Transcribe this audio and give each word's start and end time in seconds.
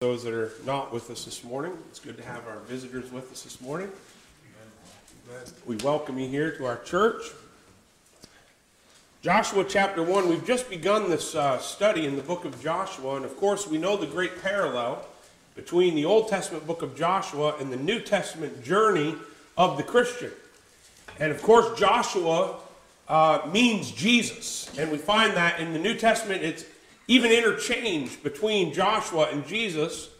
those 0.00 0.24
that 0.24 0.32
are 0.32 0.50
not 0.64 0.94
with 0.94 1.10
us 1.10 1.26
this 1.26 1.44
morning. 1.44 1.76
It's 1.90 2.00
good 2.00 2.16
to 2.16 2.24
have 2.24 2.48
our 2.48 2.60
visitors 2.60 3.12
with 3.12 3.30
us 3.30 3.42
this 3.42 3.60
morning. 3.60 3.90
We 5.66 5.76
welcome 5.76 6.18
you 6.18 6.26
here 6.26 6.56
to 6.56 6.64
our 6.64 6.78
church. 6.84 7.22
Joshua 9.20 9.62
chapter 9.62 10.02
1, 10.02 10.26
we've 10.26 10.46
just 10.46 10.70
begun 10.70 11.10
this 11.10 11.34
uh, 11.34 11.58
study 11.58 12.06
in 12.06 12.16
the 12.16 12.22
book 12.22 12.46
of 12.46 12.62
Joshua, 12.62 13.16
and 13.16 13.26
of 13.26 13.36
course, 13.36 13.66
we 13.66 13.76
know 13.76 13.98
the 13.98 14.06
great 14.06 14.40
parallel 14.40 15.04
between 15.54 15.94
the 15.94 16.06
Old 16.06 16.28
Testament 16.28 16.66
book 16.66 16.80
of 16.80 16.96
Joshua 16.96 17.56
and 17.60 17.70
the 17.70 17.76
New 17.76 18.00
Testament 18.00 18.64
journey 18.64 19.16
of 19.58 19.76
the 19.76 19.82
Christian. 19.82 20.32
And 21.18 21.30
of 21.30 21.42
course, 21.42 21.78
Joshua 21.78 22.56
uh, 23.06 23.42
means 23.52 23.92
Jesus, 23.92 24.70
and 24.78 24.90
we 24.90 24.96
find 24.96 25.34
that 25.34 25.60
in 25.60 25.74
the 25.74 25.78
New 25.78 25.94
Testament 25.94 26.42
it's 26.42 26.64
even 27.10 27.32
interchange 27.32 28.22
between 28.22 28.72
Joshua 28.72 29.30
and 29.32 29.44
Jesus. 29.44 30.10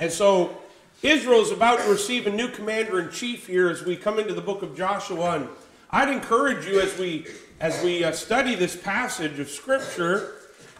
And 0.00 0.10
so 0.10 0.56
Israel 1.02 1.40
is 1.40 1.50
about 1.50 1.80
to 1.80 1.90
receive 1.90 2.28
a 2.28 2.30
new 2.30 2.46
commander 2.46 3.00
in 3.00 3.10
chief 3.10 3.48
here 3.48 3.68
as 3.68 3.82
we 3.82 3.96
come 3.96 4.20
into 4.20 4.34
the 4.34 4.40
book 4.40 4.62
of 4.62 4.76
Joshua. 4.76 5.34
And 5.34 5.48
I'd 5.90 6.08
encourage 6.08 6.64
you 6.64 6.78
as 6.80 6.96
we 6.96 7.26
as 7.58 7.82
we 7.82 8.04
uh, 8.04 8.12
study 8.12 8.54
this 8.54 8.76
passage 8.76 9.40
of 9.40 9.50
scripture 9.50 10.36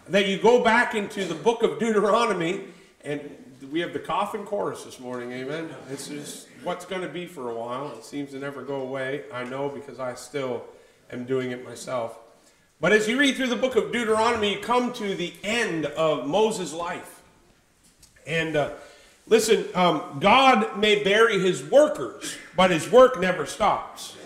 that 0.07 0.29
you 0.29 0.39
go 0.39 0.63
back 0.63 0.95
into 0.95 1.25
the 1.25 1.35
book 1.35 1.65
of 1.65 1.81
Deuteronomy 1.81 2.61
and 3.03 3.21
we 3.73 3.81
have 3.81 3.93
the 3.93 3.99
coffin 3.99 4.45
chorus 4.45 4.85
this 4.85 5.01
morning, 5.01 5.33
amen. 5.33 5.71
This 5.89 6.09
is 6.09 6.47
what's 6.63 6.85
going 6.85 7.03
to 7.03 7.09
be 7.09 7.27
for 7.27 7.51
a 7.51 7.55
while. 7.55 7.91
It 7.99 8.05
seems 8.05 8.31
to 8.31 8.39
never 8.39 8.63
go 8.63 8.83
away. 8.83 9.25
I 9.33 9.43
know 9.43 9.69
because 9.69 9.99
I 9.99 10.15
still 10.15 10.63
am 11.11 11.25
doing 11.25 11.51
it 11.51 11.65
myself. 11.65 12.17
But 12.81 12.93
as 12.93 13.09
you 13.09 13.19
read 13.19 13.35
through 13.35 13.49
the 13.49 13.57
book 13.57 13.75
of 13.75 13.91
Deuteronomy, 13.91 14.55
you 14.55 14.61
come 14.61 14.93
to 14.95 15.15
the 15.17 15.33
end 15.43 15.87
of 15.87 16.29
Moses' 16.29 16.73
life. 16.73 17.23
And 18.25 18.55
uh, 18.55 18.71
listen, 19.27 19.65
um, 19.75 20.19
God 20.21 20.79
may 20.79 21.03
bury 21.03 21.41
his 21.41 21.65
workers, 21.65 22.37
but 22.55 22.71
his 22.71 22.89
work 22.89 23.19
never 23.19 23.47
stops. 23.47 24.17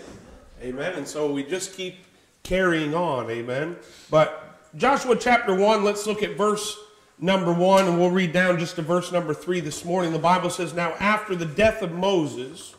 Amen. 0.61 0.93
And 0.93 1.07
so 1.07 1.31
we 1.31 1.43
just 1.43 1.75
keep 1.75 1.95
carrying 2.43 2.93
on. 2.93 3.31
Amen. 3.31 3.75
But 4.11 4.59
Joshua 4.75 5.15
chapter 5.15 5.55
1, 5.55 5.83
let's 5.83 6.05
look 6.05 6.21
at 6.21 6.37
verse 6.37 6.77
number 7.17 7.51
1, 7.51 7.87
and 7.87 7.99
we'll 7.99 8.11
read 8.11 8.33
down 8.33 8.59
just 8.59 8.75
to 8.75 8.83
verse 8.83 9.11
number 9.11 9.33
3 9.33 9.61
this 9.61 9.83
morning. 9.83 10.11
The 10.11 10.19
Bible 10.19 10.51
says, 10.51 10.75
Now 10.75 10.91
after 10.99 11.35
the 11.35 11.45
death 11.45 11.81
of 11.81 11.91
Moses, 11.91 12.75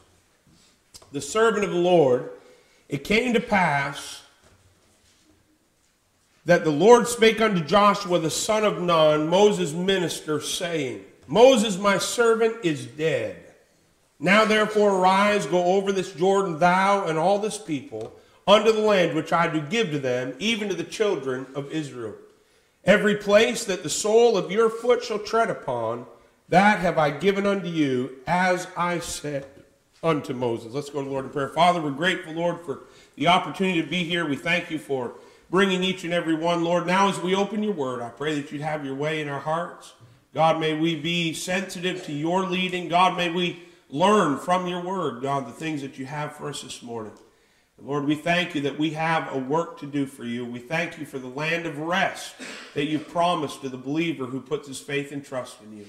the 1.10 1.20
servant 1.20 1.64
of 1.64 1.72
the 1.72 1.78
Lord, 1.78 2.30
it 2.88 3.02
came 3.02 3.32
to 3.34 3.40
pass 3.40 4.23
that 6.44 6.64
the 6.64 6.70
Lord 6.70 7.08
spake 7.08 7.40
unto 7.40 7.64
Joshua 7.64 8.18
the 8.18 8.30
son 8.30 8.64
of 8.64 8.80
Nun, 8.80 9.28
Moses' 9.28 9.72
minister, 9.72 10.40
saying, 10.40 11.04
Moses, 11.26 11.78
my 11.78 11.98
servant, 11.98 12.56
is 12.62 12.86
dead. 12.86 13.36
Now 14.18 14.44
therefore 14.44 14.98
arise, 14.98 15.46
go 15.46 15.64
over 15.64 15.90
this 15.90 16.12
Jordan, 16.12 16.58
thou 16.58 17.06
and 17.06 17.18
all 17.18 17.38
this 17.38 17.58
people, 17.58 18.12
unto 18.46 18.72
the 18.72 18.80
land 18.80 19.14
which 19.14 19.32
I 19.32 19.48
do 19.48 19.60
give 19.60 19.90
to 19.90 19.98
them, 19.98 20.34
even 20.38 20.68
to 20.68 20.74
the 20.74 20.84
children 20.84 21.46
of 21.54 21.72
Israel. 21.72 22.14
Every 22.84 23.16
place 23.16 23.64
that 23.64 23.82
the 23.82 23.90
sole 23.90 24.36
of 24.36 24.52
your 24.52 24.68
foot 24.68 25.02
shall 25.02 25.18
tread 25.18 25.48
upon, 25.48 26.04
that 26.50 26.80
have 26.80 26.98
I 26.98 27.10
given 27.10 27.46
unto 27.46 27.68
you, 27.68 28.16
as 28.26 28.68
I 28.76 28.98
said 28.98 29.46
unto 30.02 30.34
Moses. 30.34 30.74
Let's 30.74 30.90
go 30.90 31.00
to 31.00 31.06
the 31.06 31.10
Lord 31.10 31.24
in 31.24 31.30
prayer. 31.30 31.48
Father, 31.48 31.80
we're 31.80 31.90
grateful, 31.90 32.34
Lord, 32.34 32.60
for 32.66 32.80
the 33.16 33.28
opportunity 33.28 33.80
to 33.80 33.88
be 33.88 34.04
here. 34.04 34.28
We 34.28 34.36
thank 34.36 34.70
you 34.70 34.78
for 34.78 35.14
bringing 35.50 35.82
each 35.82 36.04
and 36.04 36.12
every 36.12 36.34
one. 36.34 36.64
Lord, 36.64 36.86
now 36.86 37.08
as 37.08 37.20
we 37.20 37.34
open 37.34 37.62
your 37.62 37.72
word, 37.72 38.02
I 38.02 38.08
pray 38.10 38.34
that 38.40 38.50
you'd 38.52 38.62
have 38.62 38.84
your 38.84 38.94
way 38.94 39.20
in 39.20 39.28
our 39.28 39.40
hearts. 39.40 39.92
God, 40.34 40.58
may 40.58 40.74
we 40.74 40.96
be 40.96 41.32
sensitive 41.32 42.04
to 42.06 42.12
your 42.12 42.46
leading. 42.46 42.88
God, 42.88 43.16
may 43.16 43.30
we 43.30 43.62
learn 43.88 44.38
from 44.38 44.66
your 44.66 44.82
word, 44.82 45.22
God, 45.22 45.46
the 45.46 45.52
things 45.52 45.82
that 45.82 45.98
you 45.98 46.06
have 46.06 46.34
for 46.34 46.48
us 46.48 46.62
this 46.62 46.82
morning. 46.82 47.12
Lord, 47.80 48.04
we 48.04 48.14
thank 48.14 48.54
you 48.54 48.62
that 48.62 48.78
we 48.78 48.90
have 48.90 49.32
a 49.32 49.38
work 49.38 49.78
to 49.80 49.86
do 49.86 50.06
for 50.06 50.24
you. 50.24 50.44
We 50.44 50.60
thank 50.60 50.98
you 50.98 51.04
for 51.04 51.18
the 51.18 51.28
land 51.28 51.66
of 51.66 51.78
rest 51.78 52.34
that 52.74 52.86
you've 52.86 53.08
promised 53.08 53.62
to 53.62 53.68
the 53.68 53.76
believer 53.76 54.26
who 54.26 54.40
puts 54.40 54.68
his 54.68 54.80
faith 54.80 55.12
and 55.12 55.24
trust 55.24 55.60
in 55.60 55.76
you. 55.76 55.86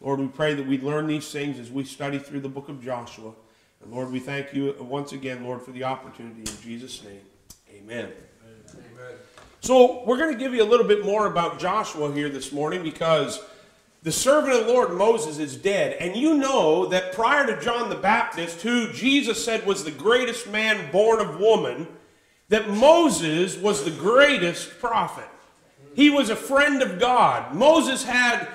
Lord, 0.00 0.20
we 0.20 0.28
pray 0.28 0.54
that 0.54 0.66
we 0.66 0.78
learn 0.78 1.06
these 1.06 1.30
things 1.30 1.58
as 1.58 1.70
we 1.70 1.84
study 1.84 2.18
through 2.18 2.40
the 2.40 2.48
book 2.48 2.68
of 2.68 2.82
Joshua. 2.82 3.32
And 3.82 3.92
Lord, 3.92 4.10
we 4.10 4.20
thank 4.20 4.54
you 4.54 4.74
once 4.80 5.12
again, 5.12 5.44
Lord, 5.44 5.62
for 5.62 5.72
the 5.72 5.84
opportunity. 5.84 6.40
In 6.40 6.60
Jesus' 6.62 7.02
name, 7.02 7.20
amen. 7.74 8.12
So 9.60 10.04
we're 10.04 10.18
going 10.18 10.32
to 10.32 10.38
give 10.38 10.52
you 10.54 10.62
a 10.62 10.68
little 10.68 10.86
bit 10.86 11.04
more 11.04 11.26
about 11.26 11.58
Joshua 11.58 12.12
here 12.12 12.28
this 12.28 12.52
morning 12.52 12.82
because 12.82 13.40
the 14.02 14.12
servant 14.12 14.52
of 14.52 14.66
the 14.66 14.72
Lord 14.72 14.92
Moses 14.92 15.38
is 15.38 15.56
dead. 15.56 15.96
And 15.98 16.14
you 16.14 16.36
know 16.36 16.86
that 16.86 17.12
prior 17.12 17.46
to 17.46 17.58
John 17.62 17.88
the 17.88 17.96
Baptist, 17.96 18.60
who 18.60 18.92
Jesus 18.92 19.42
said 19.42 19.66
was 19.66 19.82
the 19.82 19.90
greatest 19.90 20.46
man 20.48 20.92
born 20.92 21.20
of 21.20 21.40
woman, 21.40 21.88
that 22.50 22.68
Moses 22.68 23.56
was 23.56 23.84
the 23.84 23.90
greatest 23.90 24.78
prophet. 24.80 25.28
He 25.94 26.10
was 26.10 26.28
a 26.28 26.36
friend 26.36 26.82
of 26.82 27.00
God. 27.00 27.54
Moses 27.54 28.04
had 28.04 28.48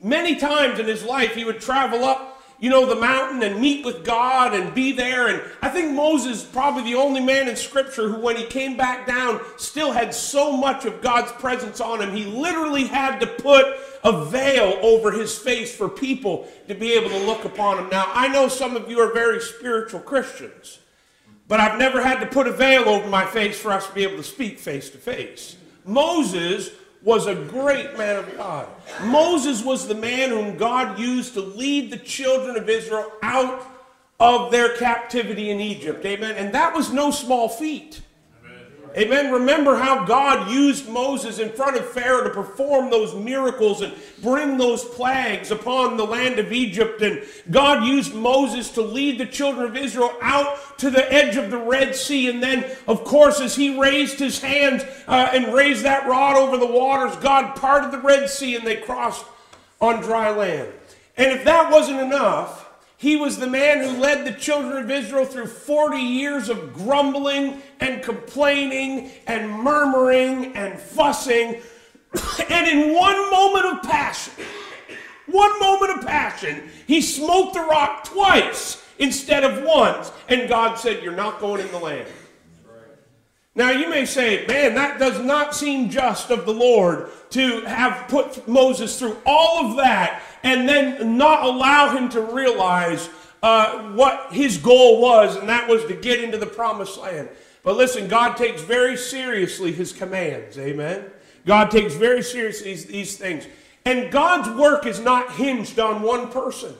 many 0.00 0.36
times 0.36 0.78
in 0.78 0.86
his 0.86 1.02
life, 1.02 1.34
he 1.34 1.44
would 1.44 1.60
travel 1.60 2.04
up 2.04 2.33
you 2.64 2.70
know, 2.70 2.86
the 2.86 2.96
mountain 2.96 3.42
and 3.42 3.60
meet 3.60 3.84
with 3.84 4.02
God 4.06 4.54
and 4.54 4.74
be 4.74 4.90
there. 4.90 5.28
And 5.28 5.42
I 5.60 5.68
think 5.68 5.92
Moses 5.92 6.42
probably 6.42 6.84
the 6.84 6.94
only 6.94 7.20
man 7.20 7.46
in 7.46 7.56
Scripture 7.56 8.08
who, 8.08 8.18
when 8.18 8.36
he 8.36 8.46
came 8.46 8.74
back 8.74 9.06
down, 9.06 9.42
still 9.58 9.92
had 9.92 10.14
so 10.14 10.50
much 10.50 10.86
of 10.86 11.02
God's 11.02 11.30
presence 11.32 11.82
on 11.82 12.00
him. 12.00 12.16
He 12.16 12.24
literally 12.24 12.84
had 12.86 13.18
to 13.18 13.26
put 13.26 13.66
a 14.02 14.24
veil 14.24 14.78
over 14.80 15.12
his 15.12 15.36
face 15.36 15.76
for 15.76 15.90
people 15.90 16.48
to 16.66 16.74
be 16.74 16.94
able 16.94 17.10
to 17.10 17.26
look 17.26 17.44
upon 17.44 17.80
him. 17.80 17.90
Now, 17.90 18.10
I 18.14 18.28
know 18.28 18.48
some 18.48 18.76
of 18.76 18.90
you 18.90 18.98
are 18.98 19.12
very 19.12 19.42
spiritual 19.42 20.00
Christians, 20.00 20.78
but 21.46 21.60
I've 21.60 21.78
never 21.78 22.02
had 22.02 22.20
to 22.20 22.26
put 22.26 22.46
a 22.46 22.52
veil 22.52 22.88
over 22.88 23.06
my 23.10 23.26
face 23.26 23.60
for 23.60 23.72
us 23.72 23.86
to 23.88 23.92
be 23.92 24.04
able 24.04 24.16
to 24.16 24.22
speak 24.22 24.58
face 24.58 24.88
to 24.88 24.96
face. 24.96 25.58
Moses 25.84 26.70
was 27.04 27.26
a 27.26 27.34
great 27.34 27.96
man 27.98 28.16
of 28.16 28.36
God. 28.36 28.66
Moses 29.02 29.62
was 29.62 29.86
the 29.86 29.94
man 29.94 30.30
whom 30.30 30.56
God 30.56 30.98
used 30.98 31.34
to 31.34 31.40
lead 31.40 31.90
the 31.90 31.98
children 31.98 32.56
of 32.56 32.68
Israel 32.68 33.12
out 33.22 33.62
of 34.18 34.50
their 34.50 34.76
captivity 34.76 35.50
in 35.50 35.60
Egypt. 35.60 36.04
Amen. 36.06 36.34
And 36.36 36.54
that 36.54 36.74
was 36.74 36.92
no 36.92 37.10
small 37.10 37.48
feat. 37.48 38.00
Amen. 38.96 39.32
Remember 39.32 39.74
how 39.74 40.04
God 40.04 40.52
used 40.52 40.88
Moses 40.88 41.40
in 41.40 41.50
front 41.50 41.76
of 41.76 41.88
Pharaoh 41.90 42.22
to 42.22 42.30
perform 42.30 42.90
those 42.90 43.12
miracles 43.12 43.80
and 43.80 43.92
bring 44.22 44.56
those 44.56 44.84
plagues 44.84 45.50
upon 45.50 45.96
the 45.96 46.04
land 46.04 46.38
of 46.38 46.52
Egypt. 46.52 47.02
And 47.02 47.24
God 47.50 47.84
used 47.84 48.14
Moses 48.14 48.70
to 48.72 48.82
lead 48.82 49.18
the 49.18 49.26
children 49.26 49.66
of 49.66 49.76
Israel 49.76 50.12
out 50.22 50.78
to 50.78 50.90
the 50.90 51.12
edge 51.12 51.36
of 51.36 51.50
the 51.50 51.58
Red 51.58 51.96
Sea. 51.96 52.30
And 52.30 52.40
then, 52.40 52.64
of 52.86 53.02
course, 53.02 53.40
as 53.40 53.56
he 53.56 53.80
raised 53.80 54.20
his 54.20 54.40
hands 54.40 54.84
uh, 55.08 55.30
and 55.32 55.52
raised 55.52 55.82
that 55.82 56.06
rod 56.06 56.36
over 56.36 56.56
the 56.56 56.64
waters, 56.64 57.16
God 57.16 57.56
parted 57.56 57.90
the 57.90 57.98
Red 57.98 58.30
Sea 58.30 58.54
and 58.54 58.64
they 58.64 58.76
crossed 58.76 59.26
on 59.80 60.02
dry 60.02 60.30
land. 60.30 60.72
And 61.16 61.32
if 61.32 61.44
that 61.44 61.72
wasn't 61.72 61.98
enough, 61.98 62.63
he 62.96 63.16
was 63.16 63.38
the 63.38 63.46
man 63.46 63.82
who 63.82 64.00
led 64.00 64.24
the 64.24 64.38
children 64.38 64.82
of 64.82 64.90
Israel 64.90 65.24
through 65.24 65.46
40 65.46 65.98
years 65.98 66.48
of 66.48 66.72
grumbling 66.72 67.60
and 67.80 68.02
complaining 68.02 69.10
and 69.26 69.50
murmuring 69.50 70.56
and 70.56 70.78
fussing. 70.78 71.60
and 72.48 72.66
in 72.68 72.94
one 72.94 73.30
moment 73.30 73.66
of 73.66 73.82
passion, 73.82 74.32
one 75.26 75.58
moment 75.58 75.98
of 75.98 76.06
passion, 76.06 76.70
he 76.86 77.00
smote 77.00 77.52
the 77.52 77.60
rock 77.60 78.04
twice 78.04 78.82
instead 78.98 79.44
of 79.44 79.64
once. 79.64 80.12
And 80.28 80.48
God 80.48 80.76
said, 80.76 81.02
You're 81.02 81.16
not 81.16 81.40
going 81.40 81.60
in 81.60 81.70
the 81.72 81.78
land. 81.78 82.08
Now, 83.56 83.70
you 83.70 83.88
may 83.88 84.04
say, 84.04 84.46
man, 84.46 84.74
that 84.74 84.98
does 84.98 85.20
not 85.20 85.54
seem 85.54 85.88
just 85.88 86.30
of 86.30 86.44
the 86.44 86.52
Lord 86.52 87.10
to 87.30 87.60
have 87.62 88.08
put 88.08 88.48
Moses 88.48 88.98
through 88.98 89.16
all 89.24 89.66
of 89.66 89.76
that 89.76 90.22
and 90.42 90.68
then 90.68 91.16
not 91.16 91.44
allow 91.44 91.96
him 91.96 92.08
to 92.10 92.20
realize 92.20 93.08
uh, 93.44 93.92
what 93.92 94.32
his 94.32 94.58
goal 94.58 95.00
was, 95.00 95.36
and 95.36 95.48
that 95.48 95.68
was 95.68 95.84
to 95.84 95.94
get 95.94 96.24
into 96.24 96.38
the 96.38 96.46
promised 96.46 96.98
land. 96.98 97.28
But 97.62 97.76
listen, 97.76 98.08
God 98.08 98.36
takes 98.36 98.62
very 98.62 98.96
seriously 98.96 99.70
his 99.70 99.92
commands. 99.92 100.58
Amen. 100.58 101.04
God 101.46 101.70
takes 101.70 101.94
very 101.94 102.22
seriously 102.22 102.70
these, 102.72 102.86
these 102.86 103.16
things. 103.16 103.46
And 103.84 104.10
God's 104.10 104.48
work 104.58 104.86
is 104.86 104.98
not 104.98 105.32
hinged 105.32 105.78
on 105.78 106.02
one 106.02 106.30
person. 106.30 106.74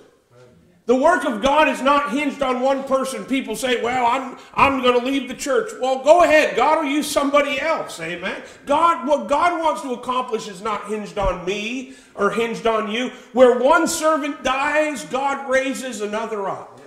The 0.86 0.94
work 0.94 1.24
of 1.24 1.40
God 1.40 1.68
is 1.68 1.80
not 1.80 2.10
hinged 2.10 2.42
on 2.42 2.60
one 2.60 2.84
person. 2.84 3.24
People 3.24 3.56
say, 3.56 3.82
well, 3.82 4.04
I'm, 4.04 4.36
I'm 4.52 4.82
going 4.82 5.00
to 5.00 5.06
leave 5.06 5.28
the 5.28 5.34
church. 5.34 5.70
Well, 5.80 6.04
go 6.04 6.24
ahead. 6.24 6.56
God 6.56 6.84
will 6.84 6.90
use 6.90 7.10
somebody 7.10 7.58
else. 7.58 7.98
Amen. 8.00 8.42
God, 8.66 9.08
what 9.08 9.26
God 9.26 9.58
wants 9.62 9.80
to 9.80 9.94
accomplish 9.94 10.46
is 10.46 10.60
not 10.60 10.86
hinged 10.86 11.16
on 11.16 11.46
me 11.46 11.94
or 12.14 12.30
hinged 12.30 12.66
on 12.66 12.90
you. 12.90 13.08
Where 13.32 13.58
one 13.58 13.88
servant 13.88 14.44
dies, 14.44 15.04
God 15.06 15.48
raises 15.48 16.02
another 16.02 16.48
up. 16.48 16.78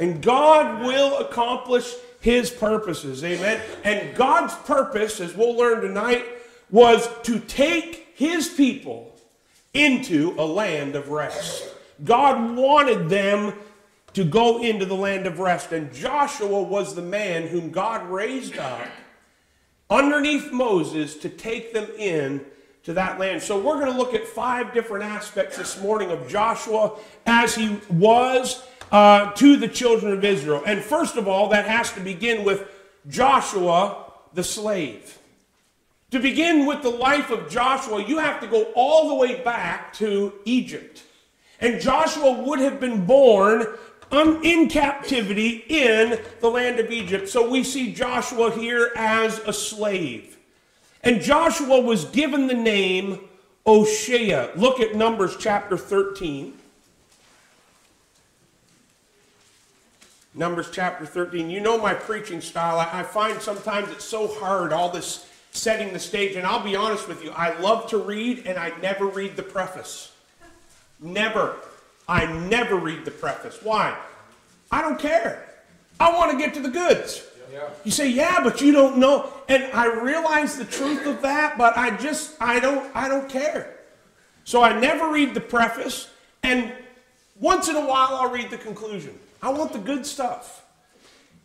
And 0.00 0.20
God 0.20 0.84
will 0.84 1.18
accomplish 1.18 1.94
his 2.20 2.50
purposes. 2.50 3.22
Amen. 3.22 3.60
And 3.84 4.16
God's 4.16 4.54
purpose, 4.54 5.20
as 5.20 5.36
we'll 5.36 5.56
learn 5.56 5.82
tonight, 5.82 6.24
was 6.68 7.08
to 7.22 7.38
take 7.38 8.08
his 8.16 8.48
people 8.48 9.16
into 9.72 10.34
a 10.36 10.44
land 10.44 10.96
of 10.96 11.10
rest. 11.10 11.76
God 12.04 12.56
wanted 12.56 13.08
them 13.08 13.54
to 14.14 14.24
go 14.24 14.62
into 14.62 14.84
the 14.84 14.94
land 14.94 15.26
of 15.26 15.38
rest, 15.38 15.72
and 15.72 15.92
Joshua 15.92 16.62
was 16.62 16.94
the 16.94 17.02
man 17.02 17.46
whom 17.46 17.70
God 17.70 18.08
raised 18.08 18.58
up 18.58 18.86
underneath 19.88 20.52
Moses 20.52 21.16
to 21.16 21.28
take 21.28 21.72
them 21.72 21.88
in 21.98 22.44
to 22.84 22.92
that 22.94 23.18
land. 23.18 23.42
So 23.42 23.58
we're 23.58 23.78
going 23.78 23.92
to 23.92 23.98
look 23.98 24.14
at 24.14 24.26
five 24.26 24.72
different 24.72 25.04
aspects 25.04 25.58
this 25.58 25.80
morning 25.80 26.10
of 26.10 26.28
Joshua 26.28 26.96
as 27.26 27.54
he 27.54 27.78
was 27.90 28.64
uh, 28.90 29.32
to 29.32 29.56
the 29.56 29.68
children 29.68 30.12
of 30.12 30.24
Israel. 30.24 30.62
And 30.66 30.80
first 30.80 31.16
of 31.16 31.28
all, 31.28 31.48
that 31.50 31.66
has 31.66 31.92
to 31.92 32.00
begin 32.00 32.44
with 32.44 32.68
Joshua 33.08 34.06
the 34.32 34.44
slave. 34.44 35.18
To 36.10 36.18
begin 36.18 36.66
with 36.66 36.82
the 36.82 36.90
life 36.90 37.30
of 37.30 37.48
Joshua, 37.50 38.02
you 38.02 38.18
have 38.18 38.40
to 38.40 38.46
go 38.46 38.64
all 38.74 39.08
the 39.08 39.14
way 39.14 39.42
back 39.42 39.92
to 39.94 40.32
Egypt. 40.44 41.02
And 41.60 41.80
Joshua 41.80 42.32
would 42.32 42.58
have 42.58 42.80
been 42.80 43.04
born 43.04 43.66
um, 44.10 44.40
in 44.42 44.68
captivity 44.68 45.64
in 45.68 46.18
the 46.40 46.48
land 46.48 46.80
of 46.80 46.90
Egypt. 46.90 47.28
So 47.28 47.48
we 47.48 47.62
see 47.62 47.92
Joshua 47.92 48.50
here 48.50 48.92
as 48.96 49.38
a 49.40 49.52
slave. 49.52 50.38
And 51.02 51.20
Joshua 51.20 51.80
was 51.80 52.04
given 52.06 52.46
the 52.46 52.54
name 52.54 53.20
Oshea. 53.66 54.56
Look 54.56 54.80
at 54.80 54.94
Numbers 54.94 55.36
chapter 55.38 55.76
13. 55.76 56.54
Numbers 60.34 60.70
chapter 60.70 61.06
13. 61.06 61.50
You 61.50 61.60
know 61.60 61.78
my 61.78 61.94
preaching 61.94 62.40
style. 62.40 62.78
I, 62.78 63.02
find 63.02 63.40
sometimes 63.40 63.90
it's 63.90 64.04
so 64.04 64.28
hard, 64.28 64.72
all 64.72 64.90
this 64.90 65.26
setting 65.52 65.92
the 65.92 65.98
stage. 65.98 66.36
And 66.36 66.46
I'll 66.46 66.62
be 66.62 66.76
honest 66.76 67.08
with 67.08 67.24
you, 67.24 67.30
I 67.32 67.58
love 67.60 67.88
to 67.90 67.98
read 67.98 68.46
and 68.46 68.58
I 68.58 68.72
never 68.80 69.06
read 69.06 69.36
the 69.36 69.42
preface. 69.42 70.12
Never. 71.00 71.56
I 72.08 72.26
never 72.26 72.76
read 72.76 73.04
the 73.04 73.10
preface. 73.10 73.58
Why? 73.62 73.96
I 74.70 74.82
don't 74.82 74.98
care. 74.98 75.46
I 75.98 76.16
want 76.16 76.32
to 76.32 76.38
get 76.38 76.54
to 76.54 76.60
the 76.60 76.70
goods. 76.70 77.24
Yeah. 77.52 77.68
You 77.84 77.90
say, 77.90 78.08
yeah, 78.08 78.42
but 78.42 78.60
you 78.60 78.72
don't 78.72 78.98
know. 78.98 79.32
And 79.48 79.64
I 79.72 79.86
realize 79.86 80.56
the 80.56 80.64
truth 80.64 81.06
of 81.06 81.22
that, 81.22 81.58
but 81.58 81.76
I 81.76 81.96
just, 81.96 82.40
I 82.40 82.60
don't, 82.60 82.94
I 82.94 83.08
don't 83.08 83.28
care. 83.28 83.76
So 84.44 84.62
I 84.62 84.78
never 84.78 85.10
read 85.10 85.34
the 85.34 85.40
preface, 85.40 86.08
and 86.42 86.72
once 87.38 87.68
in 87.68 87.76
a 87.76 87.80
while 87.80 88.14
I'll 88.14 88.30
read 88.30 88.50
the 88.50 88.58
conclusion. 88.58 89.18
I 89.42 89.50
want 89.50 89.72
the 89.72 89.78
good 89.78 90.06
stuff. 90.06 90.64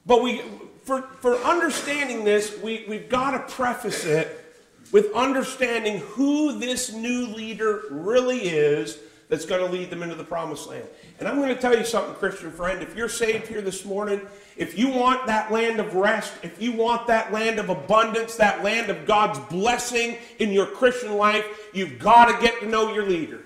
But 0.05 0.21
we, 0.21 0.41
for, 0.83 1.01
for 1.21 1.35
understanding 1.37 2.23
this, 2.23 2.57
we, 2.61 2.85
we've 2.87 3.09
got 3.09 3.31
to 3.31 3.53
preface 3.53 4.05
it 4.05 4.43
with 4.91 5.13
understanding 5.13 5.99
who 5.99 6.59
this 6.59 6.93
new 6.93 7.27
leader 7.27 7.83
really 7.89 8.39
is 8.39 8.99
that's 9.27 9.45
going 9.45 9.66
to 9.66 9.72
lead 9.72 9.89
them 9.89 10.04
into 10.04 10.16
the 10.16 10.24
promised 10.24 10.69
land. 10.69 10.88
And 11.19 11.27
I'm 11.27 11.38
going 11.38 11.54
to 11.54 11.60
tell 11.60 11.77
you 11.77 11.83
something, 11.83 12.13
Christian 12.16 12.51
friend. 12.51 12.83
If 12.83 12.95
you're 12.95 13.10
saved 13.10 13.48
here 13.48 13.62
this 13.62 13.86
morning, 13.86 14.22
if 14.56 14.77
you 14.77 14.89
want 14.89 15.25
that 15.25 15.51
land 15.51 15.80
of 15.80 15.95
rest, 15.95 16.33
if 16.44 16.62
you 16.62 16.74
want 16.74 17.07
that 17.07 17.33
land 17.33 17.60
of 17.60 17.69
abundance, 17.69 18.36
that 18.36 18.63
land 18.63 18.89
of 18.89 19.06
God's 19.06 19.39
blessing 19.51 20.18
in 20.39 20.51
your 20.51 20.68
Christian 20.68 21.18
life, 21.18 21.45
you've 21.74 21.98
got 21.98 22.25
to 22.25 22.42
get 22.45 22.60
to 22.60 22.68
know 22.68 22.94
your 22.94 23.06
leader. 23.06 23.42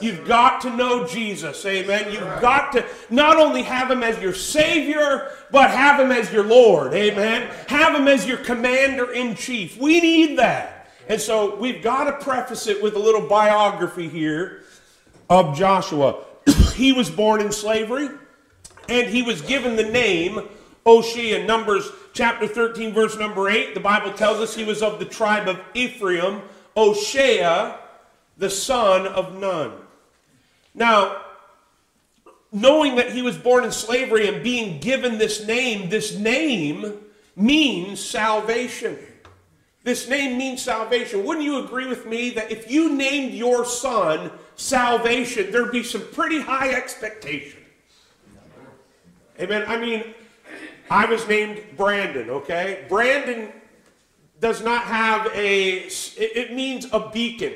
You've 0.00 0.26
got 0.26 0.60
to 0.62 0.74
know 0.74 1.06
Jesus. 1.06 1.64
Amen. 1.66 2.12
You've 2.12 2.40
got 2.40 2.72
to 2.72 2.84
not 3.10 3.36
only 3.36 3.62
have 3.62 3.90
him 3.90 4.02
as 4.02 4.20
your 4.20 4.34
Savior, 4.34 5.30
but 5.50 5.70
have 5.70 6.00
him 6.00 6.10
as 6.10 6.32
your 6.32 6.44
Lord. 6.44 6.94
Amen. 6.94 7.48
Have 7.68 7.94
him 7.94 8.08
as 8.08 8.26
your 8.26 8.38
commander 8.38 9.12
in 9.12 9.34
chief. 9.36 9.78
We 9.78 10.00
need 10.00 10.38
that. 10.38 10.90
And 11.08 11.20
so 11.20 11.56
we've 11.56 11.82
got 11.82 12.04
to 12.04 12.24
preface 12.24 12.66
it 12.66 12.82
with 12.82 12.96
a 12.96 12.98
little 12.98 13.28
biography 13.28 14.08
here 14.08 14.64
of 15.28 15.56
Joshua. 15.56 16.24
he 16.74 16.92
was 16.92 17.10
born 17.10 17.40
in 17.40 17.52
slavery, 17.52 18.08
and 18.88 19.08
he 19.08 19.22
was 19.22 19.42
given 19.42 19.76
the 19.76 19.84
name 19.84 20.48
Oshea. 20.86 21.46
Numbers 21.46 21.88
chapter 22.12 22.46
13, 22.46 22.92
verse 22.92 23.18
number 23.18 23.48
8, 23.48 23.74
the 23.74 23.80
Bible 23.80 24.12
tells 24.12 24.38
us 24.38 24.54
he 24.54 24.64
was 24.64 24.82
of 24.82 24.98
the 24.98 25.04
tribe 25.04 25.48
of 25.48 25.60
Ephraim, 25.74 26.42
Oshea, 26.76 27.76
the 28.36 28.50
son 28.50 29.06
of 29.06 29.38
Nun. 29.38 29.72
Now, 30.74 31.22
knowing 32.52 32.96
that 32.96 33.12
he 33.12 33.22
was 33.22 33.36
born 33.36 33.64
in 33.64 33.72
slavery 33.72 34.28
and 34.28 34.42
being 34.42 34.80
given 34.80 35.18
this 35.18 35.46
name, 35.46 35.88
this 35.88 36.16
name 36.16 36.94
means 37.36 38.04
salvation. 38.04 38.98
This 39.84 40.08
name 40.08 40.38
means 40.38 40.62
salvation. 40.62 41.24
Wouldn't 41.24 41.44
you 41.44 41.62
agree 41.62 41.86
with 41.86 42.06
me 42.06 42.30
that 42.30 42.50
if 42.50 42.70
you 42.70 42.94
named 42.94 43.34
your 43.34 43.66
son 43.66 44.32
salvation, 44.56 45.52
there'd 45.52 45.72
be 45.72 45.82
some 45.82 46.00
pretty 46.08 46.40
high 46.40 46.70
expectation? 46.70 47.60
Amen. 49.38 49.64
I 49.68 49.76
mean, 49.76 50.14
I 50.90 51.04
was 51.04 51.28
named 51.28 51.62
Brandon, 51.76 52.30
okay? 52.30 52.86
Brandon 52.88 53.52
does 54.40 54.62
not 54.62 54.84
have 54.84 55.26
a, 55.34 55.86
it 56.16 56.54
means 56.54 56.86
a 56.90 57.10
beacon. 57.10 57.52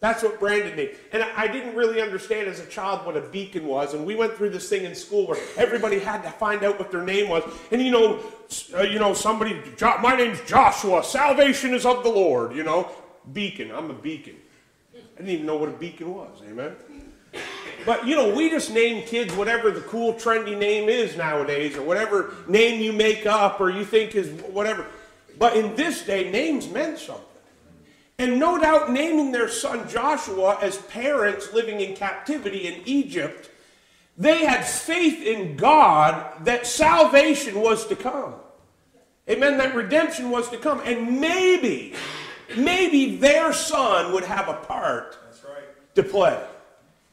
That's 0.00 0.22
what 0.22 0.38
Brandon 0.38 0.76
named. 0.76 0.94
And 1.12 1.22
I 1.22 1.48
didn't 1.48 1.74
really 1.74 2.02
understand 2.02 2.48
as 2.48 2.60
a 2.60 2.66
child 2.66 3.06
what 3.06 3.16
a 3.16 3.22
beacon 3.22 3.66
was. 3.66 3.94
And 3.94 4.04
we 4.04 4.14
went 4.14 4.34
through 4.34 4.50
this 4.50 4.68
thing 4.68 4.84
in 4.84 4.94
school 4.94 5.26
where 5.26 5.38
everybody 5.56 5.98
had 5.98 6.22
to 6.22 6.30
find 6.30 6.62
out 6.64 6.78
what 6.78 6.90
their 6.90 7.02
name 7.02 7.30
was. 7.30 7.42
And 7.72 7.80
you 7.80 7.90
know, 7.90 8.20
uh, 8.74 8.82
you 8.82 8.98
know, 8.98 9.14
somebody, 9.14 9.58
my 10.02 10.14
name's 10.14 10.40
Joshua. 10.42 11.02
Salvation 11.02 11.72
is 11.72 11.86
of 11.86 12.04
the 12.04 12.10
Lord. 12.10 12.54
You 12.54 12.62
know, 12.62 12.90
beacon. 13.32 13.70
I'm 13.70 13.90
a 13.90 13.94
beacon. 13.94 14.36
I 14.94 15.20
didn't 15.20 15.30
even 15.30 15.46
know 15.46 15.56
what 15.56 15.70
a 15.70 15.72
beacon 15.72 16.14
was. 16.14 16.42
Amen. 16.46 16.76
But 17.86 18.06
you 18.06 18.16
know, 18.16 18.34
we 18.34 18.50
just 18.50 18.72
name 18.72 19.06
kids 19.06 19.32
whatever 19.34 19.70
the 19.70 19.80
cool, 19.82 20.14
trendy 20.14 20.58
name 20.58 20.88
is 20.88 21.16
nowadays, 21.16 21.76
or 21.76 21.82
whatever 21.82 22.34
name 22.48 22.80
you 22.80 22.92
make 22.92 23.26
up 23.26 23.60
or 23.60 23.70
you 23.70 23.84
think 23.84 24.14
is 24.14 24.28
whatever. 24.42 24.86
But 25.38 25.56
in 25.56 25.74
this 25.74 26.04
day, 26.04 26.30
names 26.30 26.68
meant 26.68 26.98
something. 26.98 27.24
And 28.18 28.40
no 28.40 28.58
doubt 28.58 28.90
naming 28.90 29.30
their 29.30 29.48
son 29.48 29.88
Joshua 29.88 30.58
as 30.62 30.78
parents 30.78 31.52
living 31.52 31.80
in 31.80 31.94
captivity 31.94 32.66
in 32.66 32.82
Egypt, 32.86 33.50
they 34.16 34.44
had 34.44 34.64
faith 34.64 35.22
in 35.22 35.56
God 35.56 36.44
that 36.44 36.66
salvation 36.66 37.60
was 37.60 37.86
to 37.88 37.96
come. 37.96 38.34
Amen. 39.28 39.58
That 39.58 39.74
redemption 39.74 40.30
was 40.30 40.48
to 40.50 40.56
come. 40.56 40.80
And 40.84 41.20
maybe, 41.20 41.94
maybe 42.56 43.16
their 43.16 43.52
son 43.52 44.12
would 44.12 44.24
have 44.24 44.48
a 44.48 44.54
part 44.54 45.18
right. 45.44 45.94
to 45.94 46.02
play. 46.02 46.42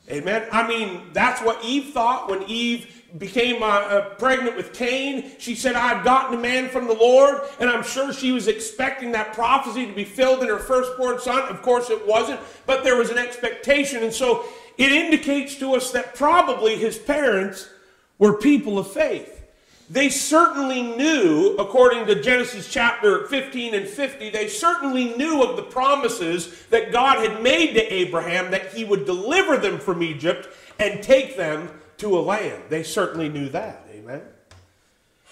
Amen. 0.09 0.47
I 0.51 0.67
mean, 0.67 1.09
that's 1.13 1.41
what 1.41 1.63
Eve 1.63 1.93
thought 1.93 2.29
when 2.29 2.43
Eve 2.43 3.03
became 3.17 3.61
uh, 3.61 3.67
uh, 3.67 4.09
pregnant 4.15 4.57
with 4.57 4.73
Cain. 4.73 5.31
She 5.37 5.55
said, 5.55 5.75
I've 5.75 6.03
gotten 6.03 6.37
a 6.37 6.41
man 6.41 6.67
from 6.67 6.87
the 6.87 6.93
Lord. 6.93 7.41
And 7.59 7.69
I'm 7.69 7.83
sure 7.83 8.11
she 8.11 8.31
was 8.31 8.47
expecting 8.47 9.11
that 9.13 9.33
prophecy 9.33 9.85
to 9.85 9.93
be 9.93 10.03
filled 10.03 10.41
in 10.41 10.49
her 10.49 10.59
firstborn 10.59 11.19
son. 11.19 11.43
Of 11.43 11.61
course, 11.61 11.89
it 11.89 12.05
wasn't, 12.05 12.41
but 12.65 12.83
there 12.83 12.97
was 12.97 13.11
an 13.11 13.17
expectation. 13.17 14.03
And 14.03 14.13
so 14.13 14.45
it 14.77 14.91
indicates 14.91 15.55
to 15.59 15.75
us 15.75 15.91
that 15.91 16.15
probably 16.15 16.75
his 16.75 16.97
parents 16.97 17.69
were 18.17 18.37
people 18.37 18.79
of 18.79 18.91
faith. 18.91 19.42
They 19.89 20.09
certainly 20.09 20.81
knew, 20.81 21.55
according 21.57 22.05
to 22.07 22.21
Genesis 22.21 22.71
chapter 22.71 23.27
15 23.27 23.75
and 23.75 23.87
50, 23.87 24.29
they 24.29 24.47
certainly 24.47 25.15
knew 25.15 25.43
of 25.43 25.57
the 25.57 25.63
promises 25.63 26.65
that 26.67 26.91
God 26.91 27.19
had 27.19 27.43
made 27.43 27.73
to 27.73 27.93
Abraham 27.93 28.51
that 28.51 28.73
he 28.73 28.85
would 28.85 29.05
deliver 29.05 29.57
them 29.57 29.77
from 29.77 30.01
Egypt 30.01 30.47
and 30.79 31.03
take 31.03 31.35
them 31.35 31.69
to 31.97 32.17
a 32.17 32.21
land. 32.21 32.63
They 32.69 32.83
certainly 32.83 33.29
knew 33.29 33.49
that. 33.49 33.85
Amen. 33.91 34.21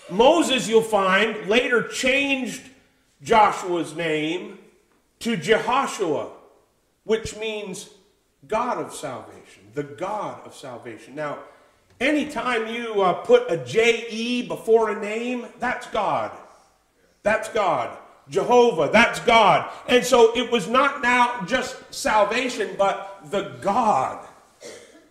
Moses, 0.10 0.68
you'll 0.68 0.82
find, 0.82 1.48
later 1.48 1.88
changed 1.88 2.62
Joshua's 3.24 3.96
name 3.96 4.60
to 5.20 5.38
Jehoshua, 5.38 6.30
which 7.06 7.38
means 7.38 7.90
God 8.48 8.78
of 8.78 8.94
salvation, 8.94 9.64
the 9.74 9.84
God 9.84 10.46
of 10.46 10.54
salvation. 10.54 11.16
Now, 11.16 11.40
anytime 12.02 12.68
you 12.68 13.02
uh, 13.02 13.14
put 13.14 13.50
a 13.50 13.58
J-E 13.58 14.48
before 14.48 14.90
a 14.90 15.00
name, 15.00 15.46
that's 15.60 15.88
God. 15.88 16.32
That's 17.24 17.48
God. 17.50 17.98
Jehovah, 18.30 18.90
that's 18.92 19.20
God. 19.20 19.72
And 19.88 20.06
so 20.06 20.36
it 20.38 20.52
was 20.52 20.68
not 20.68 21.02
now 21.02 21.44
just 21.46 21.94
salvation, 21.94 22.76
but 22.78 23.22
the 23.30 23.56
God 23.62 24.26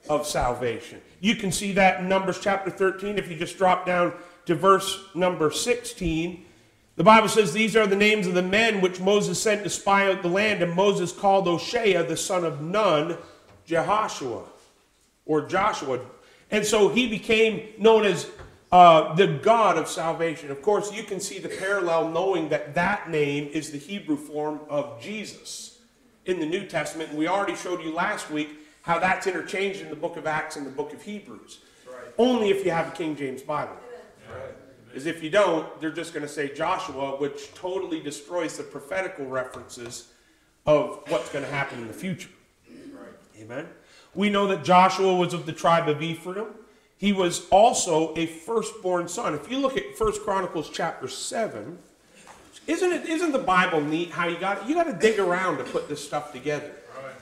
of 0.09 0.27
salvation. 0.27 1.01
You 1.21 1.37
can 1.37 1.53
see 1.53 1.73
that 1.73 2.01
in 2.01 2.09
Numbers 2.09 2.41
chapter 2.41 2.71
13 2.71 3.19
if 3.19 3.31
you 3.31 3.37
just 3.37 3.59
drop 3.59 3.87
down 3.87 4.15
to 4.47 4.55
verse 4.55 5.05
number 5.15 5.51
16. 5.51 6.45
The 6.97 7.05
Bible 7.05 7.29
says, 7.29 7.53
These 7.53 7.77
are 7.77 7.87
the 7.87 7.97
names 7.97 8.27
of 8.27 8.35
the 8.35 8.43
men 8.43 8.81
which 8.81 9.01
Moses 9.01 9.41
sent 9.41 9.65
to 9.65 9.71
spy 9.71 10.11
out 10.11 10.23
the 10.23 10.29
land, 10.29 10.63
and 10.63 10.73
Moses 10.73 11.13
called 11.13 11.47
Oshea, 11.47 12.07
the 12.07 12.17
son 12.17 12.45
of 12.45 12.61
Nun, 12.61 13.17
Jehoshua, 13.67 14.45
or 15.25 15.43
Joshua. 15.47 16.01
And 16.51 16.65
so 16.65 16.89
he 16.89 17.09
became 17.09 17.69
known 17.79 18.05
as 18.05 18.29
uh, 18.73 19.15
the 19.15 19.27
God 19.27 19.79
of 19.79 19.89
salvation. 19.89 20.51
Of 20.51 20.63
course, 20.63 20.93
you 20.93 21.03
can 21.03 21.21
see 21.21 21.39
the 21.39 21.49
parallel 21.49 22.11
knowing 22.11 22.49
that 22.51 22.75
that 22.75 23.11
name 23.11 23.49
is 23.53 23.71
the 23.71 23.79
Hebrew 23.79 24.17
form 24.17 24.61
of 24.69 25.01
Jesus. 25.01 25.79
in 26.27 26.39
the 26.39 26.47
New 26.47 26.67
Testament, 26.67 27.11
and 27.11 27.19
we 27.19 27.29
already 27.29 27.57
showed 27.57 27.83
you 27.83 27.93
last 27.93 28.31
week 28.31 28.51
how 28.83 28.99
that's 28.99 29.27
interchanged 29.27 29.81
in 29.81 29.91
the 29.91 29.97
book 29.97 30.17
of 30.17 30.27
Acts 30.27 30.57
and 30.57 30.67
the 30.67 30.71
book 30.71 30.93
of 30.93 31.03
Hebrews. 31.03 31.61
Right. 31.87 31.97
Only 32.19 32.51
if 32.51 32.65
you 32.65 32.71
have 32.71 32.89
a 32.89 32.91
King 32.93 33.17
James 33.17 33.43
Bible. 33.43 33.77
Right. 34.31 34.55
Because 34.87 35.07
if 35.07 35.23
you 35.23 35.31
don't, 35.31 35.81
they're 35.81 35.91
just 35.91 36.13
going 36.13 36.27
to 36.27 36.33
say 36.33 36.53
Joshua, 36.55 37.17
which 37.17 37.53
totally 37.55 38.01
destroys 38.01 38.57
the 38.57 38.63
prophetical 38.63 39.27
references 39.27 40.13
of 40.67 41.03
what's 41.09 41.31
going 41.31 41.45
to 41.45 41.51
happen 41.51 41.81
in 41.81 41.89
the 41.89 41.95
future. 41.95 42.31
Right. 42.69 43.43
Amen. 43.43 43.67
We 44.15 44.29
know 44.29 44.47
that 44.49 44.65
Joshua 44.65 45.15
was 45.15 45.33
of 45.35 45.47
the 45.47 45.53
tribe 45.53 45.89
of 45.89 46.03
Ephraim. 46.03 46.47
He 46.99 47.13
was 47.13 47.49
also 47.49 48.15
a 48.17 48.27
firstborn 48.27 49.09
son. 49.09 49.35
If 49.35 49.51
you 49.51 49.59
look 49.59 49.77
at 49.77 49.97
First 49.97 50.23
Chronicles 50.23 50.69
chapter 50.71 51.09
7, 51.09 51.79
isn't 52.67 52.93
it 52.93 53.09
isn't 53.09 53.33
the 53.33 53.39
Bible 53.39 53.81
neat 53.81 54.11
how 54.11 54.29
you 54.29 54.37
got 54.37 54.59
it? 54.59 54.69
you 54.69 54.75
got 54.75 54.85
to 54.85 54.93
dig 54.93 55.19
around 55.19 55.59
to 55.59 55.65
put 55.65 55.89
this 55.89 56.05
stuff 56.05 56.33
together. 56.33 56.71
Right. 57.03 57.15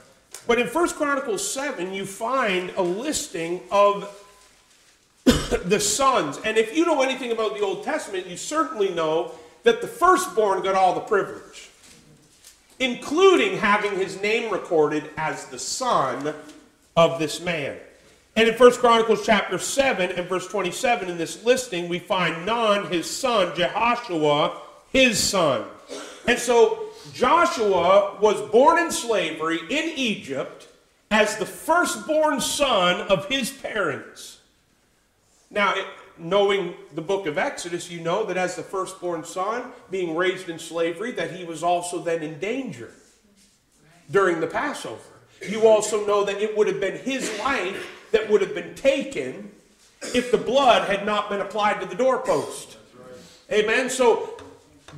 But 0.47 0.59
in 0.59 0.67
First 0.67 0.97
Chronicles 0.97 1.49
7, 1.49 1.93
you 1.95 2.07
find 2.07 2.71
a 2.77 2.83
listing 2.83 3.61
of 3.71 4.13
the 5.25 5.79
sons. 5.79 6.41
And 6.45 6.59
if 6.59 6.77
you 6.77 6.85
know 6.85 7.03
anything 7.03 7.33
about 7.33 7.57
the 7.57 7.63
Old 7.63 7.85
Testament, 7.85 8.27
you 8.27 8.37
certainly 8.37 8.91
know 8.91 9.33
that 9.63 9.81
the 9.81 9.87
firstborn 9.87 10.63
got 10.63 10.75
all 10.75 10.95
the 10.95 11.01
privilege, 11.01 11.71
including 12.79 13.59
having 13.59 13.97
his 13.97 14.21
name 14.21 14.53
recorded 14.53 15.11
as 15.17 15.47
the 15.47 15.59
son 15.59 16.35
of 16.99 17.21
this 17.21 17.41
man. 17.41 17.77
And 18.35 18.49
in 18.49 18.55
1 18.55 18.73
Chronicles 18.73 19.25
chapter 19.25 19.57
7 19.57 20.11
and 20.11 20.29
verse 20.29 20.49
27 20.49 21.09
in 21.09 21.17
this 21.17 21.45
listing, 21.45 21.89
we 21.89 22.01
find 22.01 22.45
Nun, 22.45 22.91
his 22.91 23.09
son, 23.09 23.55
Jehoshua, 23.55 24.59
his 24.93 25.23
son. 25.23 25.65
And 26.27 26.41
so 26.41 26.89
Joshua 27.13 28.19
was 28.21 28.41
born 28.51 28.81
in 28.81 28.91
slavery 28.91 29.61
in 29.71 29.93
Egypt 29.97 30.67
as 31.13 31.37
the 31.37 31.47
firstborn 31.47 32.41
son 32.41 33.03
of 33.03 33.27
his 33.27 33.53
parents. 33.53 34.41
Now, 35.53 35.75
knowing 36.19 36.75
the 36.97 37.01
book 37.01 37.27
of 37.27 37.39
Exodus, 37.39 37.89
you 37.89 38.01
know 38.01 38.25
that 38.25 38.37
as 38.37 38.57
the 38.57 38.65
firstborn 38.65 39.25
son, 39.25 39.71
being 39.89 40.17
raised 40.17 40.49
in 40.49 40.59
slavery, 40.59 41.13
that 41.13 41.31
he 41.31 41.45
was 41.45 41.63
also 41.63 42.03
then 42.03 42.25
in 42.25 42.41
danger 42.41 42.91
during 44.11 44.41
the 44.41 44.49
Passover. 44.49 45.18
You 45.47 45.67
also 45.67 46.07
know 46.07 46.25
that 46.25 46.41
it 46.41 46.57
would 46.57 46.67
have 46.67 46.81
been 46.81 46.99
his 46.99 47.37
life 47.39 48.09
that 48.13 48.29
would 48.31 48.41
have 48.41 48.55
been 48.55 48.75
taken 48.75 49.51
if 50.15 50.31
the 50.31 50.39
blood 50.39 50.89
had 50.89 51.05
not 51.05 51.29
been 51.29 51.41
applied 51.41 51.81
to 51.81 51.87
the 51.87 51.95
doorpost. 51.95 52.77
Amen. 53.51 53.89
So 53.91 54.39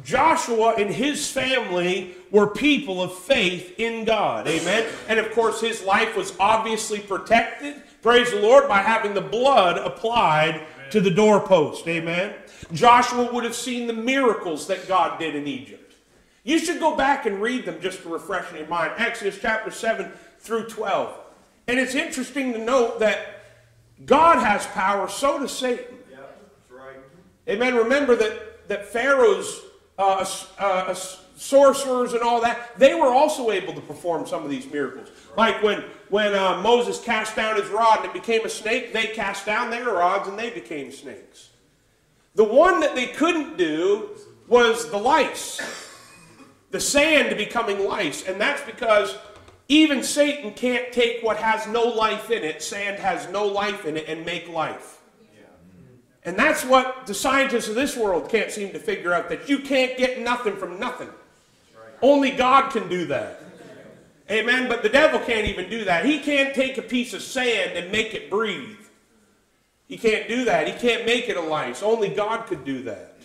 Joshua 0.04 0.74
and 0.76 0.90
his 0.90 1.30
family 1.30 2.14
were 2.30 2.46
people 2.46 3.02
of 3.02 3.14
faith 3.14 3.78
in 3.78 4.04
God. 4.04 4.46
Amen. 4.46 4.86
And 5.08 5.18
of 5.18 5.32
course, 5.32 5.60
his 5.60 5.82
life 5.82 6.16
was 6.16 6.34
obviously 6.38 7.00
protected, 7.00 7.82
praise 8.02 8.30
the 8.30 8.40
Lord, 8.40 8.68
by 8.68 8.78
having 8.78 9.14
the 9.14 9.20
blood 9.20 9.78
applied 9.78 10.66
to 10.90 11.00
the 11.00 11.10
doorpost. 11.10 11.86
Amen. 11.86 12.34
Joshua 12.72 13.32
would 13.32 13.44
have 13.44 13.54
seen 13.54 13.86
the 13.86 13.92
miracles 13.92 14.66
that 14.68 14.86
God 14.88 15.18
did 15.18 15.34
in 15.34 15.46
Egypt. 15.46 15.94
You 16.42 16.58
should 16.58 16.80
go 16.80 16.96
back 16.96 17.26
and 17.26 17.42
read 17.42 17.66
them 17.66 17.80
just 17.80 18.02
to 18.02 18.08
refresh 18.08 18.52
your 18.52 18.66
mind. 18.66 18.92
Exodus 18.96 19.38
chapter 19.40 19.70
7 19.70 20.10
through 20.40 20.68
12. 20.68 21.16
And 21.68 21.78
it's 21.78 21.94
interesting 21.94 22.52
to 22.52 22.58
note 22.58 23.00
that 23.00 23.42
God 24.04 24.38
has 24.38 24.66
power, 24.66 25.08
so 25.08 25.38
does 25.38 25.56
Satan. 25.56 25.96
Yeah, 26.10 26.18
that's 26.18 26.70
right. 26.70 26.96
Amen. 27.48 27.74
Remember 27.74 28.16
that, 28.16 28.68
that 28.68 28.86
Pharaoh's 28.86 29.60
uh, 29.98 30.26
uh, 30.58 30.94
sorcerers 31.36 32.14
and 32.14 32.22
all 32.22 32.40
that, 32.40 32.78
they 32.78 32.94
were 32.94 33.12
also 33.12 33.50
able 33.50 33.74
to 33.74 33.80
perform 33.80 34.26
some 34.26 34.42
of 34.42 34.50
these 34.50 34.70
miracles. 34.70 35.08
Right. 35.36 35.54
Like 35.54 35.62
when, 35.62 35.84
when 36.08 36.34
uh, 36.34 36.60
Moses 36.62 37.00
cast 37.00 37.36
down 37.36 37.56
his 37.56 37.68
rod 37.68 37.98
and 37.98 38.06
it 38.06 38.12
became 38.14 38.44
a 38.44 38.48
snake, 38.48 38.92
they 38.92 39.08
cast 39.08 39.46
down 39.46 39.70
their 39.70 39.84
rods 39.84 40.28
and 40.28 40.38
they 40.38 40.50
became 40.50 40.90
snakes. 40.90 41.50
The 42.34 42.44
one 42.44 42.80
that 42.80 42.94
they 42.94 43.08
couldn't 43.08 43.56
do 43.56 44.10
was 44.48 44.90
the 44.90 44.98
lice, 44.98 45.60
the 46.70 46.80
sand 46.80 47.36
becoming 47.36 47.86
lice. 47.86 48.26
And 48.26 48.40
that's 48.40 48.62
because 48.62 49.16
even 49.70 50.02
Satan 50.02 50.52
can't 50.52 50.92
take 50.92 51.22
what 51.22 51.36
has 51.36 51.68
no 51.68 51.84
life 51.84 52.32
in 52.32 52.42
it, 52.42 52.60
sand 52.60 52.98
has 52.98 53.28
no 53.28 53.46
life 53.46 53.86
in 53.86 53.96
it, 53.96 54.08
and 54.08 54.26
make 54.26 54.48
life. 54.48 54.98
And 56.24 56.36
that's 56.36 56.64
what 56.64 57.06
the 57.06 57.14
scientists 57.14 57.68
of 57.68 57.76
this 57.76 57.96
world 57.96 58.28
can't 58.28 58.50
seem 58.50 58.72
to 58.72 58.80
figure 58.80 59.14
out 59.14 59.28
that 59.28 59.48
you 59.48 59.60
can't 59.60 59.96
get 59.96 60.20
nothing 60.20 60.56
from 60.56 60.80
nothing. 60.80 61.08
Only 62.02 62.32
God 62.32 62.72
can 62.72 62.88
do 62.88 63.06
that. 63.06 63.42
Amen. 64.28 64.68
But 64.68 64.82
the 64.82 64.88
devil 64.88 65.20
can't 65.20 65.46
even 65.46 65.70
do 65.70 65.84
that. 65.84 66.04
He 66.04 66.18
can't 66.18 66.52
take 66.52 66.76
a 66.76 66.82
piece 66.82 67.14
of 67.14 67.22
sand 67.22 67.78
and 67.78 67.92
make 67.92 68.12
it 68.12 68.28
breathe. 68.28 68.76
He 69.86 69.96
can't 69.96 70.28
do 70.28 70.44
that. 70.46 70.66
He 70.66 70.72
can't 70.74 71.06
make 71.06 71.28
it 71.28 71.36
a 71.36 71.40
lice. 71.40 71.80
Only 71.82 72.08
God 72.08 72.46
could 72.46 72.64
do 72.64 72.82
that. 72.82 73.16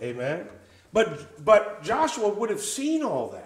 Amen. 0.00 0.46
But 0.92 1.44
but 1.44 1.82
Joshua 1.82 2.28
would 2.28 2.50
have 2.50 2.60
seen 2.60 3.02
all 3.02 3.30
that. 3.30 3.43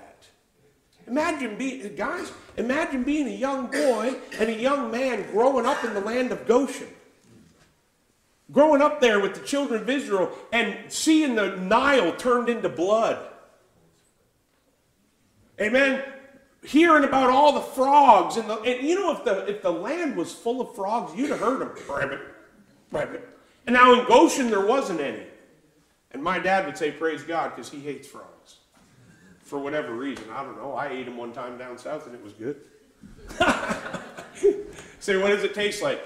Imagine 1.09 1.57
being, 1.57 1.95
guys, 1.97 2.31
imagine 2.57 3.03
being 3.03 3.27
a 3.29 3.35
young 3.35 3.67
boy 3.67 4.15
and 4.39 4.49
a 4.49 4.55
young 4.55 4.91
man 4.91 5.31
growing 5.33 5.65
up 5.65 5.83
in 5.85 5.95
the 5.95 6.01
land 6.01 6.33
of 6.33 6.47
Goshen. 6.47 6.89
Growing 8.51 8.81
up 8.81 9.01
there 9.01 9.21
with 9.21 9.35
the 9.35 9.47
children 9.47 9.83
of 9.83 9.91
Israel 9.91 10.31
and 10.53 10.91
seeing 10.91 11.35
the 11.35 11.57
Nile 11.57 12.13
turned 12.17 12.49
into 12.49 12.69
blood. 12.69 13.27
Amen. 15.61 16.03
Hearing 16.63 17.05
about 17.05 17.31
all 17.31 17.53
the 17.53 17.61
frogs 17.61 18.37
and, 18.37 18.49
the, 18.49 18.61
and 18.61 18.87
you 18.87 18.95
know 18.95 19.13
if 19.13 19.25
the 19.25 19.47
if 19.47 19.63
the 19.63 19.71
land 19.71 20.17
was 20.17 20.33
full 20.33 20.61
of 20.61 20.75
frogs, 20.75 21.17
you'd 21.17 21.31
have 21.31 21.41
heard 21.41 21.61
them. 21.61 21.71
Rabbit, 21.89 22.21
rabbit. 22.91 23.29
And 23.67 23.75
now 23.75 23.99
in 23.99 24.07
Goshen 24.07 24.51
there 24.51 24.67
wasn't 24.67 25.01
any. 25.01 25.25
And 26.11 26.23
my 26.23 26.39
dad 26.39 26.67
would 26.67 26.77
say, 26.77 26.91
"Praise 26.91 27.23
God," 27.23 27.51
because 27.55 27.71
he 27.71 27.81
hates 27.81 28.09
frogs 28.09 28.38
for 29.49 29.59
whatever 29.59 29.95
reason. 29.95 30.25
I 30.31 30.43
don't 30.43 30.59
know. 30.59 30.75
I 30.75 30.89
ate 30.89 31.07
them 31.07 31.17
one 31.17 31.33
time 31.33 31.57
down 31.57 31.79
south 31.79 32.07
and 32.07 32.15
it 32.15 32.23
was 32.23 32.35
good. 32.35 32.61
Say, 35.01 35.17
what 35.17 35.29
does 35.29 35.43
it 35.43 35.55
taste 35.55 35.83
like? 35.83 36.03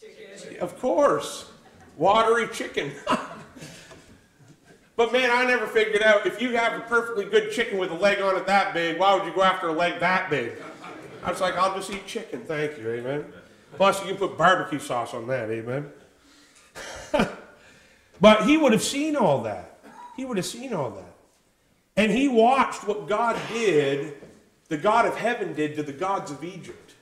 Chicken. 0.00 0.60
Of 0.60 0.80
course. 0.80 1.50
Watery 1.98 2.48
chicken. 2.48 2.92
but 4.96 5.12
man, 5.12 5.30
I 5.30 5.44
never 5.44 5.66
figured 5.66 6.02
out 6.02 6.26
if 6.26 6.40
you 6.40 6.56
have 6.56 6.72
a 6.72 6.80
perfectly 6.80 7.26
good 7.26 7.52
chicken 7.52 7.76
with 7.76 7.90
a 7.90 7.94
leg 7.94 8.22
on 8.22 8.34
it 8.34 8.46
that 8.46 8.72
big, 8.72 8.98
why 8.98 9.14
would 9.14 9.26
you 9.26 9.34
go 9.34 9.42
after 9.42 9.68
a 9.68 9.72
leg 9.72 10.00
that 10.00 10.30
big? 10.30 10.52
I 11.22 11.30
was 11.30 11.40
like, 11.40 11.56
I'll 11.56 11.74
just 11.74 11.90
eat 11.90 12.06
chicken. 12.06 12.44
Thank 12.44 12.78
you. 12.78 12.88
Amen. 12.88 13.26
Plus, 13.74 14.00
you 14.00 14.08
can 14.08 14.16
put 14.16 14.38
barbecue 14.38 14.78
sauce 14.78 15.12
on 15.12 15.26
that. 15.26 15.50
Amen. 15.50 15.90
but 18.20 18.46
he 18.46 18.56
would 18.56 18.72
have 18.72 18.82
seen 18.82 19.16
all 19.16 19.42
that. 19.42 19.78
He 20.16 20.24
would 20.24 20.38
have 20.38 20.46
seen 20.46 20.72
all 20.72 20.90
that. 20.92 21.05
And 21.96 22.12
he 22.12 22.28
watched 22.28 22.86
what 22.86 23.08
God 23.08 23.40
did, 23.48 24.14
the 24.68 24.76
God 24.76 25.06
of 25.06 25.16
heaven 25.16 25.54
did 25.54 25.76
to 25.76 25.82
the 25.82 25.92
gods 25.92 26.30
of 26.30 26.44
Egypt. 26.44 26.94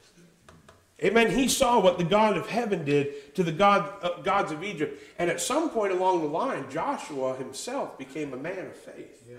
Amen. 1.03 1.31
He 1.31 1.49
saw 1.49 1.81
what 1.81 1.99
the 1.99 2.05
God 2.05 2.37
of 2.37 2.49
heaven 2.49 2.85
did 2.85 3.35
to 3.35 3.43
the 3.43 3.53
God, 3.53 3.93
uh, 4.01 4.23
gods 4.23 4.53
of 4.53 4.63
Egypt. 4.63 5.03
And 5.19 5.29
at 5.29 5.41
some 5.41 5.69
point 5.69 5.93
along 5.93 6.21
the 6.21 6.29
line, 6.29 6.71
Joshua 6.71 7.35
himself 7.37 7.99
became 7.99 8.33
a 8.33 8.37
man 8.37 8.67
of 8.67 8.77
faith. 8.77 9.25
Yeah. 9.29 9.39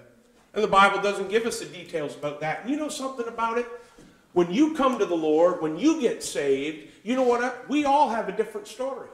And 0.54 0.64
the 0.64 0.68
Bible 0.68 1.02
doesn't 1.02 1.30
give 1.30 1.46
us 1.46 1.60
the 1.60 1.66
details 1.66 2.16
about 2.16 2.42
that. 2.42 2.62
And 2.62 2.70
you 2.70 2.78
know 2.78 2.90
something 2.90 3.28
about 3.28 3.58
it? 3.58 3.68
When 4.34 4.52
you 4.52 4.76
come 4.76 5.00
to 5.00 5.06
the 5.06 5.16
Lord, 5.16 5.62
when 5.62 5.78
you 5.78 6.02
get 6.02 6.22
saved, 6.22 6.90
you 7.04 7.16
know 7.16 7.24
what? 7.24 7.70
We 7.70 7.86
all 7.86 8.10
have 8.10 8.28
a 8.28 8.34
different 8.34 8.68
story. 8.68 9.08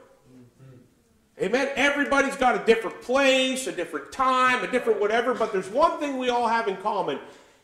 Amen. 1.40 1.70
Everybody's 1.76 2.36
got 2.36 2.62
a 2.62 2.66
different 2.66 3.02
place, 3.02 3.68
a 3.68 3.72
different 3.72 4.12
time, 4.12 4.64
a 4.64 4.68
different 4.68 5.00
whatever, 5.00 5.34
but 5.34 5.52
there's 5.52 5.70
one 5.70 6.00
thing 6.00 6.18
we 6.18 6.30
all 6.30 6.48
have 6.48 6.68
in 6.68 6.78
common. 6.78 7.20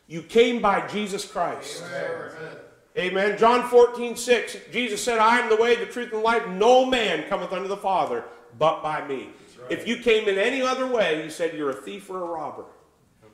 You 0.06 0.22
came 0.22 0.62
by 0.62 0.86
Jesus 0.86 1.24
Christ. 1.30 1.84
Amen. 1.86 2.56
Amen. 2.98 3.38
John 3.38 3.68
14, 3.68 4.16
6, 4.16 4.56
Jesus 4.72 5.02
said, 5.02 5.18
I 5.18 5.38
am 5.38 5.48
the 5.48 5.56
way, 5.56 5.76
the 5.76 5.86
truth, 5.86 6.12
and 6.12 6.20
the 6.20 6.24
life. 6.24 6.48
No 6.48 6.84
man 6.84 7.28
cometh 7.28 7.52
unto 7.52 7.68
the 7.68 7.76
Father 7.76 8.24
but 8.58 8.82
by 8.82 9.06
me. 9.06 9.28
Right. 9.60 9.70
If 9.70 9.86
you 9.86 9.98
came 9.98 10.28
in 10.28 10.38
any 10.38 10.62
other 10.62 10.86
way, 10.86 11.22
he 11.22 11.30
said, 11.30 11.54
you're 11.54 11.70
a 11.70 11.74
thief 11.74 12.10
or 12.10 12.22
a 12.22 12.26
robber. 12.26 12.64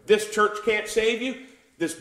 This 0.05 0.31
church 0.31 0.59
can't 0.67 0.87
save 0.87 1.23
you. 1.23 1.47
This 1.79 1.99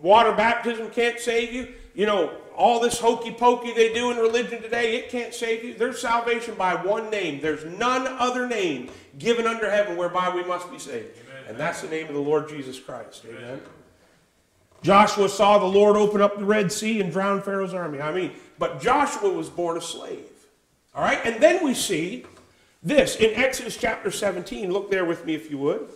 water 0.00 0.32
baptism 0.32 0.90
can't 0.90 1.18
save 1.18 1.52
you. 1.52 1.74
You 1.94 2.06
know, 2.06 2.32
all 2.56 2.80
this 2.80 2.98
hokey 2.98 3.32
pokey 3.32 3.72
they 3.72 3.92
do 3.92 4.10
in 4.10 4.18
religion 4.18 4.62
today, 4.62 4.96
it 4.96 5.08
can't 5.08 5.34
save 5.34 5.64
you. 5.64 5.74
There's 5.74 6.00
salvation 6.00 6.54
by 6.54 6.74
one 6.74 7.10
name. 7.10 7.40
There's 7.40 7.64
none 7.64 8.06
other 8.06 8.46
name 8.46 8.90
given 9.18 9.46
under 9.46 9.70
heaven 9.70 9.96
whereby 9.96 10.34
we 10.34 10.44
must 10.44 10.70
be 10.70 10.78
saved. 10.78 11.18
Amen. 11.28 11.44
And 11.48 11.58
that's 11.58 11.82
the 11.82 11.88
name 11.88 12.06
of 12.08 12.14
the 12.14 12.20
Lord 12.20 12.48
Jesus 12.48 12.78
Christ. 12.78 13.24
Amen. 13.28 13.42
Amen. 13.42 13.60
Joshua 14.82 15.28
saw 15.28 15.58
the 15.58 15.66
Lord 15.66 15.96
open 15.96 16.22
up 16.22 16.38
the 16.38 16.44
Red 16.44 16.72
Sea 16.72 17.00
and 17.00 17.12
drown 17.12 17.42
Pharaoh's 17.42 17.74
army. 17.74 18.00
I 18.00 18.12
mean, 18.12 18.32
but 18.58 18.80
Joshua 18.80 19.30
was 19.30 19.50
born 19.50 19.76
a 19.76 19.80
slave. 19.80 20.24
All 20.94 21.02
right? 21.02 21.20
And 21.24 21.42
then 21.42 21.64
we 21.64 21.74
see 21.74 22.24
this 22.82 23.16
in 23.16 23.34
Exodus 23.34 23.76
chapter 23.76 24.10
17. 24.10 24.72
Look 24.72 24.90
there 24.90 25.04
with 25.04 25.26
me 25.26 25.34
if 25.34 25.50
you 25.50 25.58
would. 25.58 25.88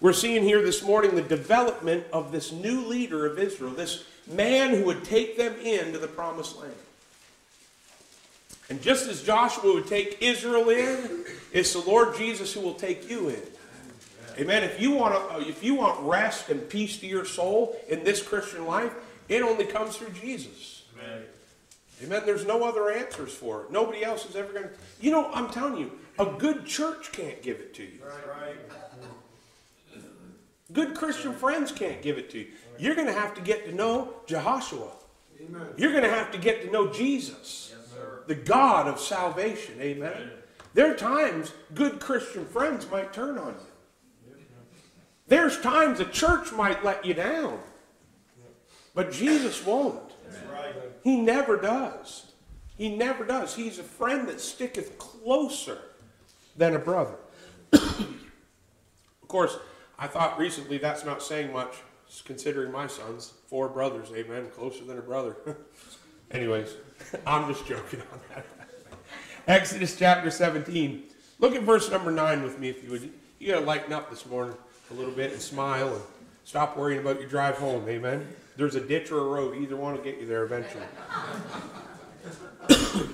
We're 0.00 0.12
seeing 0.12 0.42
here 0.42 0.62
this 0.62 0.82
morning 0.82 1.14
the 1.14 1.22
development 1.22 2.04
of 2.12 2.30
this 2.30 2.52
new 2.52 2.86
leader 2.86 3.26
of 3.26 3.38
Israel, 3.38 3.72
this 3.72 4.04
man 4.26 4.70
who 4.70 4.84
would 4.84 5.04
take 5.04 5.36
them 5.36 5.54
into 5.60 5.98
the 5.98 6.08
promised 6.08 6.58
land. 6.58 6.72
And 8.70 8.80
just 8.80 9.08
as 9.08 9.22
Joshua 9.22 9.74
would 9.74 9.86
take 9.86 10.22
Israel 10.22 10.70
in, 10.70 11.24
it's 11.52 11.72
the 11.74 11.80
Lord 11.80 12.16
Jesus 12.16 12.52
who 12.52 12.60
will 12.60 12.74
take 12.74 13.08
you 13.10 13.28
in. 13.28 13.42
Amen. 14.38 14.64
If 14.64 14.80
you 14.80 14.92
want 14.92 15.14
to, 15.14 15.48
if 15.48 15.62
you 15.62 15.74
want 15.74 16.00
rest 16.00 16.48
and 16.48 16.68
peace 16.68 16.98
to 16.98 17.06
your 17.06 17.24
soul 17.24 17.76
in 17.88 18.02
this 18.02 18.22
Christian 18.22 18.66
life, 18.66 18.92
it 19.28 19.42
only 19.42 19.64
comes 19.64 19.96
through 19.96 20.10
Jesus. 20.10 20.84
Amen. 20.98 21.22
Amen. 22.02 22.22
There's 22.26 22.44
no 22.44 22.64
other 22.64 22.90
answers 22.90 23.32
for 23.32 23.62
it. 23.62 23.70
Nobody 23.70 24.04
else 24.04 24.28
is 24.28 24.34
ever 24.34 24.52
going 24.52 24.64
to. 24.64 24.70
You 25.00 25.12
know, 25.12 25.30
I'm 25.32 25.50
telling 25.50 25.76
you, 25.76 25.92
a 26.18 26.26
good 26.26 26.66
church 26.66 27.12
can't 27.12 27.40
give 27.42 27.58
it 27.60 27.74
to 27.74 27.82
you. 27.84 28.00
Right, 28.04 28.42
right. 28.42 28.56
Good 30.74 30.94
Christian 30.94 31.32
friends 31.32 31.72
can't 31.72 32.02
give 32.02 32.18
it 32.18 32.28
to 32.30 32.40
you. 32.40 32.48
You're 32.78 32.94
going 32.94 33.06
to 33.06 33.12
have 33.12 33.32
to 33.34 33.40
get 33.40 33.64
to 33.66 33.72
know 33.72 34.14
Jehoshua. 34.26 34.90
Amen. 35.40 35.66
You're 35.76 35.92
going 35.92 36.04
to 36.04 36.10
have 36.10 36.30
to 36.32 36.38
get 36.38 36.62
to 36.62 36.70
know 36.70 36.92
Jesus, 36.92 37.72
yes, 37.72 37.98
the 38.26 38.34
God 38.34 38.88
of 38.88 39.00
salvation. 39.00 39.74
Amen. 39.80 40.12
Amen. 40.12 40.30
There 40.74 40.92
are 40.92 40.96
times 40.96 41.52
good 41.74 42.00
Christian 42.00 42.44
friends 42.44 42.90
might 42.90 43.12
turn 43.12 43.38
on 43.38 43.54
you. 43.54 44.34
There's 45.28 45.58
times 45.60 46.00
a 46.00 46.04
church 46.04 46.52
might 46.52 46.84
let 46.84 47.04
you 47.04 47.14
down. 47.14 47.60
But 48.94 49.10
Jesus 49.10 49.64
won't. 49.64 50.12
He 51.02 51.20
never 51.20 51.56
does. 51.56 52.32
He 52.76 52.94
never 52.96 53.24
does. 53.24 53.54
He's 53.54 53.78
a 53.78 53.84
friend 53.84 54.28
that 54.28 54.40
sticketh 54.40 54.98
closer 54.98 55.78
than 56.56 56.74
a 56.74 56.78
brother. 56.78 57.16
of 57.72 58.08
course, 59.28 59.56
I 59.98 60.06
thought 60.06 60.38
recently 60.38 60.78
that's 60.78 61.04
not 61.04 61.22
saying 61.22 61.52
much, 61.52 61.76
considering 62.24 62.72
my 62.72 62.86
sons, 62.86 63.34
four 63.46 63.68
brothers, 63.68 64.10
amen, 64.14 64.48
closer 64.54 64.84
than 64.84 64.98
a 64.98 65.02
brother. 65.02 65.36
Anyways, 66.30 66.74
I'm 67.26 67.52
just 67.52 67.66
joking 67.66 68.00
on 68.12 68.20
that. 68.30 68.44
Exodus 69.46 69.96
chapter 69.96 70.30
17. 70.30 71.04
Look 71.38 71.54
at 71.54 71.62
verse 71.62 71.90
number 71.90 72.10
9 72.10 72.42
with 72.42 72.58
me 72.58 72.70
if 72.70 72.82
you 72.82 72.90
would. 72.90 73.12
You 73.38 73.52
got 73.52 73.60
to 73.60 73.66
lighten 73.66 73.92
up 73.92 74.10
this 74.10 74.26
morning 74.26 74.56
a 74.90 74.94
little 74.94 75.12
bit 75.12 75.32
and 75.32 75.40
smile 75.40 75.92
and 75.94 76.02
stop 76.44 76.76
worrying 76.76 77.00
about 77.00 77.20
your 77.20 77.28
drive 77.28 77.56
home, 77.56 77.88
amen. 77.88 78.26
There's 78.56 78.74
a 78.74 78.80
ditch 78.80 79.10
or 79.10 79.18
a 79.18 79.24
road, 79.24 79.56
either 79.56 79.76
one 79.76 79.94
will 79.94 80.02
get 80.02 80.18
you 80.18 80.26
there 80.26 80.44
eventually. 80.44 80.84
If 82.68 83.08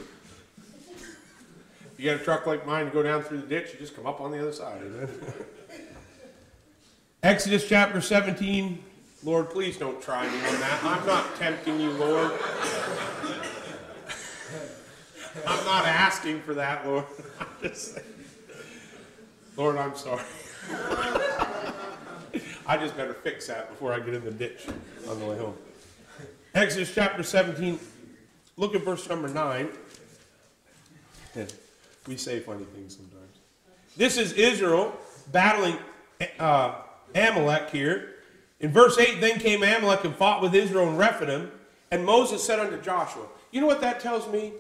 you 1.99 2.11
got 2.11 2.21
a 2.21 2.25
truck 2.25 2.47
like 2.47 2.67
mine 2.67 2.87
to 2.87 2.91
go 2.91 3.03
down 3.03 3.23
through 3.23 3.41
the 3.41 3.47
ditch, 3.47 3.73
you 3.73 3.79
just 3.79 3.97
come 3.97 4.07
up 4.07 4.21
on 4.21 4.31
the 4.31 4.41
other 4.41 4.53
side, 4.53 4.83
amen. 4.83 5.09
Exodus 7.23 7.69
chapter 7.69 8.01
17. 8.01 8.83
Lord, 9.25 9.51
please 9.51 9.77
don't 9.77 10.01
try 10.01 10.27
me 10.27 10.39
on 10.39 10.61
that. 10.61 10.81
I'm 10.83 11.07
not 11.07 11.37
tempting 11.37 11.79
you, 11.79 11.91
Lord. 11.91 12.33
I'm 15.47 15.65
not 15.67 15.85
asking 15.85 16.41
for 16.41 16.55
that, 16.55 16.87
Lord. 16.87 17.05
I'm 17.41 17.47
just 17.63 17.95
saying. 17.95 18.07
Lord, 19.55 19.77
I'm 19.77 19.95
sorry. 19.95 20.23
I 22.67 22.79
just 22.79 22.97
better 22.97 23.13
fix 23.13 23.49
that 23.49 23.69
before 23.69 23.93
I 23.93 24.01
get 24.01 24.15
in 24.15 24.25
the 24.25 24.31
ditch 24.31 24.67
on 25.07 25.21
the 25.21 25.27
way 25.27 25.37
home. 25.37 25.59
Exodus 26.55 26.95
chapter 26.95 27.23
17, 27.23 27.79
look 28.57 28.75
at 28.75 28.83
verse 28.83 29.07
number 29.11 29.29
9. 29.29 29.69
we 32.09 32.17
say 32.17 32.41
funny 32.41 32.65
things 32.65 32.97
sometimes. 32.97 33.37
This 33.95 34.17
is 34.17 34.33
Israel 34.33 34.99
battling 35.31 35.77
uh, 36.39 36.77
Amalek 37.15 37.71
here. 37.71 38.15
In 38.61 38.73
verse 38.73 38.99
8, 38.99 39.21
then 39.21 39.39
came 39.39 39.63
Amalek 39.63 40.05
and 40.05 40.15
fought 40.15 40.43
with 40.43 40.55
Israel 40.55 40.89
in 40.89 40.97
Rephidim, 40.97 41.51
and 41.91 42.05
Moses 42.05 42.45
said 42.45 42.59
unto 42.59 42.81
Joshua, 42.81 43.27
You 43.51 43.61
know 43.61 43.67
what 43.67 43.81
that 43.81 44.01
tells 44.01 44.31
me? 44.31 44.53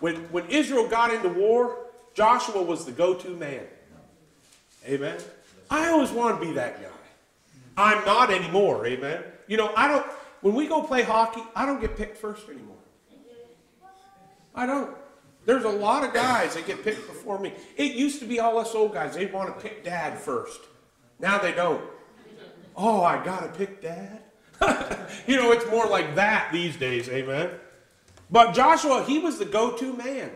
When, 0.00 0.16
when 0.32 0.46
Israel 0.46 0.88
got 0.88 1.12
into 1.12 1.28
war, 1.28 1.76
Joshua 2.14 2.62
was 2.62 2.84
the 2.84 2.92
go 2.92 3.14
to 3.14 3.28
man. 3.30 3.64
Amen. 4.86 5.18
I 5.70 5.88
always 5.88 6.10
want 6.10 6.40
to 6.40 6.46
be 6.46 6.52
that 6.52 6.80
guy. 6.80 6.88
I'm 7.76 8.04
not 8.04 8.30
anymore. 8.30 8.86
Amen. 8.86 9.22
You 9.46 9.56
know, 9.56 9.72
I 9.76 9.88
don't, 9.88 10.04
when 10.40 10.54
we 10.54 10.66
go 10.66 10.82
play 10.82 11.02
hockey, 11.02 11.42
I 11.54 11.66
don't 11.66 11.80
get 11.80 11.96
picked 11.96 12.16
first 12.16 12.48
anymore. 12.48 12.76
I 14.54 14.66
don't. 14.66 14.94
There's 15.44 15.64
a 15.64 15.68
lot 15.68 16.04
of 16.04 16.12
guys 16.12 16.54
that 16.54 16.66
get 16.66 16.84
picked 16.84 17.06
before 17.06 17.38
me. 17.38 17.52
It 17.76 17.94
used 17.94 18.20
to 18.20 18.26
be 18.26 18.38
all 18.38 18.58
us 18.58 18.74
old 18.74 18.92
guys. 18.92 19.14
They'd 19.14 19.32
want 19.32 19.54
to 19.54 19.60
pick 19.60 19.82
dad 19.84 20.18
first. 20.18 20.60
Now 21.18 21.38
they 21.38 21.52
don't. 21.52 21.82
Oh, 22.76 23.02
I 23.02 23.22
got 23.24 23.40
to 23.40 23.48
pick 23.58 23.82
dad. 23.82 24.22
you 25.26 25.36
know, 25.36 25.52
it's 25.52 25.68
more 25.70 25.86
like 25.86 26.14
that 26.14 26.50
these 26.52 26.76
days, 26.76 27.08
amen. 27.08 27.50
But 28.30 28.54
Joshua, 28.54 29.04
he 29.04 29.18
was 29.18 29.38
the 29.38 29.44
go-to 29.44 29.92
man. 29.94 30.30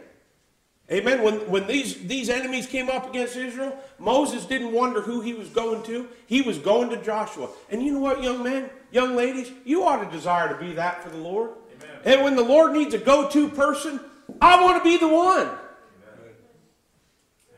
Amen. 0.90 1.22
When, 1.22 1.34
when 1.50 1.66
these, 1.66 2.06
these 2.06 2.28
enemies 2.30 2.66
came 2.66 2.88
up 2.88 3.08
against 3.08 3.36
Israel, 3.36 3.76
Moses 3.98 4.44
didn't 4.44 4.72
wonder 4.72 5.00
who 5.00 5.20
he 5.20 5.34
was 5.34 5.48
going 5.48 5.82
to. 5.84 6.08
He 6.26 6.42
was 6.42 6.58
going 6.58 6.90
to 6.90 7.02
Joshua. 7.02 7.48
And 7.70 7.82
you 7.82 7.92
know 7.92 8.00
what, 8.00 8.22
young 8.22 8.42
men, 8.42 8.70
young 8.92 9.16
ladies, 9.16 9.50
you 9.64 9.82
ought 9.82 10.04
to 10.04 10.10
desire 10.10 10.48
to 10.48 10.54
be 10.54 10.74
that 10.74 11.02
for 11.02 11.08
the 11.08 11.16
Lord. 11.16 11.50
Amen. 11.82 11.96
And 12.04 12.22
when 12.22 12.36
the 12.36 12.44
Lord 12.44 12.72
needs 12.72 12.94
a 12.94 12.98
go-to 12.98 13.48
person, 13.48 13.98
I 14.40 14.62
want 14.62 14.82
to 14.82 14.88
be 14.88 14.96
the 14.96 15.08
one. 15.08 15.48
Amen. 15.48 15.58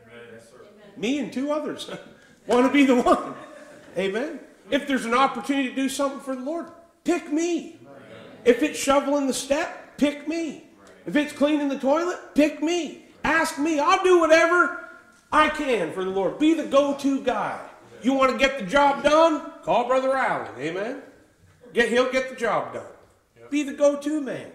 Amen. 0.06 0.40
Me 0.96 1.18
and 1.18 1.32
two 1.32 1.50
others. 1.50 1.90
Want 2.48 2.66
to 2.66 2.72
be 2.72 2.86
the 2.86 3.00
one. 3.00 3.34
Amen. 3.96 4.40
If 4.70 4.88
there's 4.88 5.04
an 5.04 5.14
opportunity 5.14 5.68
to 5.68 5.74
do 5.74 5.88
something 5.88 6.20
for 6.20 6.34
the 6.34 6.42
Lord, 6.42 6.66
pick 7.04 7.30
me. 7.30 7.78
If 8.44 8.62
it's 8.62 8.78
shoveling 8.78 9.26
the 9.26 9.34
step, 9.34 9.98
pick 9.98 10.26
me. 10.26 10.64
If 11.06 11.14
it's 11.14 11.32
cleaning 11.32 11.68
the 11.68 11.78
toilet, 11.78 12.18
pick 12.34 12.62
me. 12.62 13.04
Ask 13.22 13.58
me. 13.58 13.78
I'll 13.78 14.02
do 14.02 14.18
whatever 14.20 14.88
I 15.30 15.50
can 15.50 15.92
for 15.92 16.04
the 16.04 16.10
Lord. 16.10 16.38
Be 16.38 16.54
the 16.54 16.64
go-to 16.64 17.22
guy. 17.22 17.60
You 18.02 18.14
want 18.14 18.32
to 18.32 18.38
get 18.38 18.58
the 18.58 18.64
job 18.64 19.02
done? 19.02 19.52
Call 19.62 19.86
Brother 19.86 20.16
Allen. 20.16 20.50
Amen. 20.58 21.02
Get, 21.74 21.90
he'll 21.90 22.10
get 22.10 22.30
the 22.30 22.36
job 22.36 22.72
done. 22.72 22.86
Be 23.50 23.62
the 23.62 23.74
go-to 23.74 24.20
man. 24.20 24.50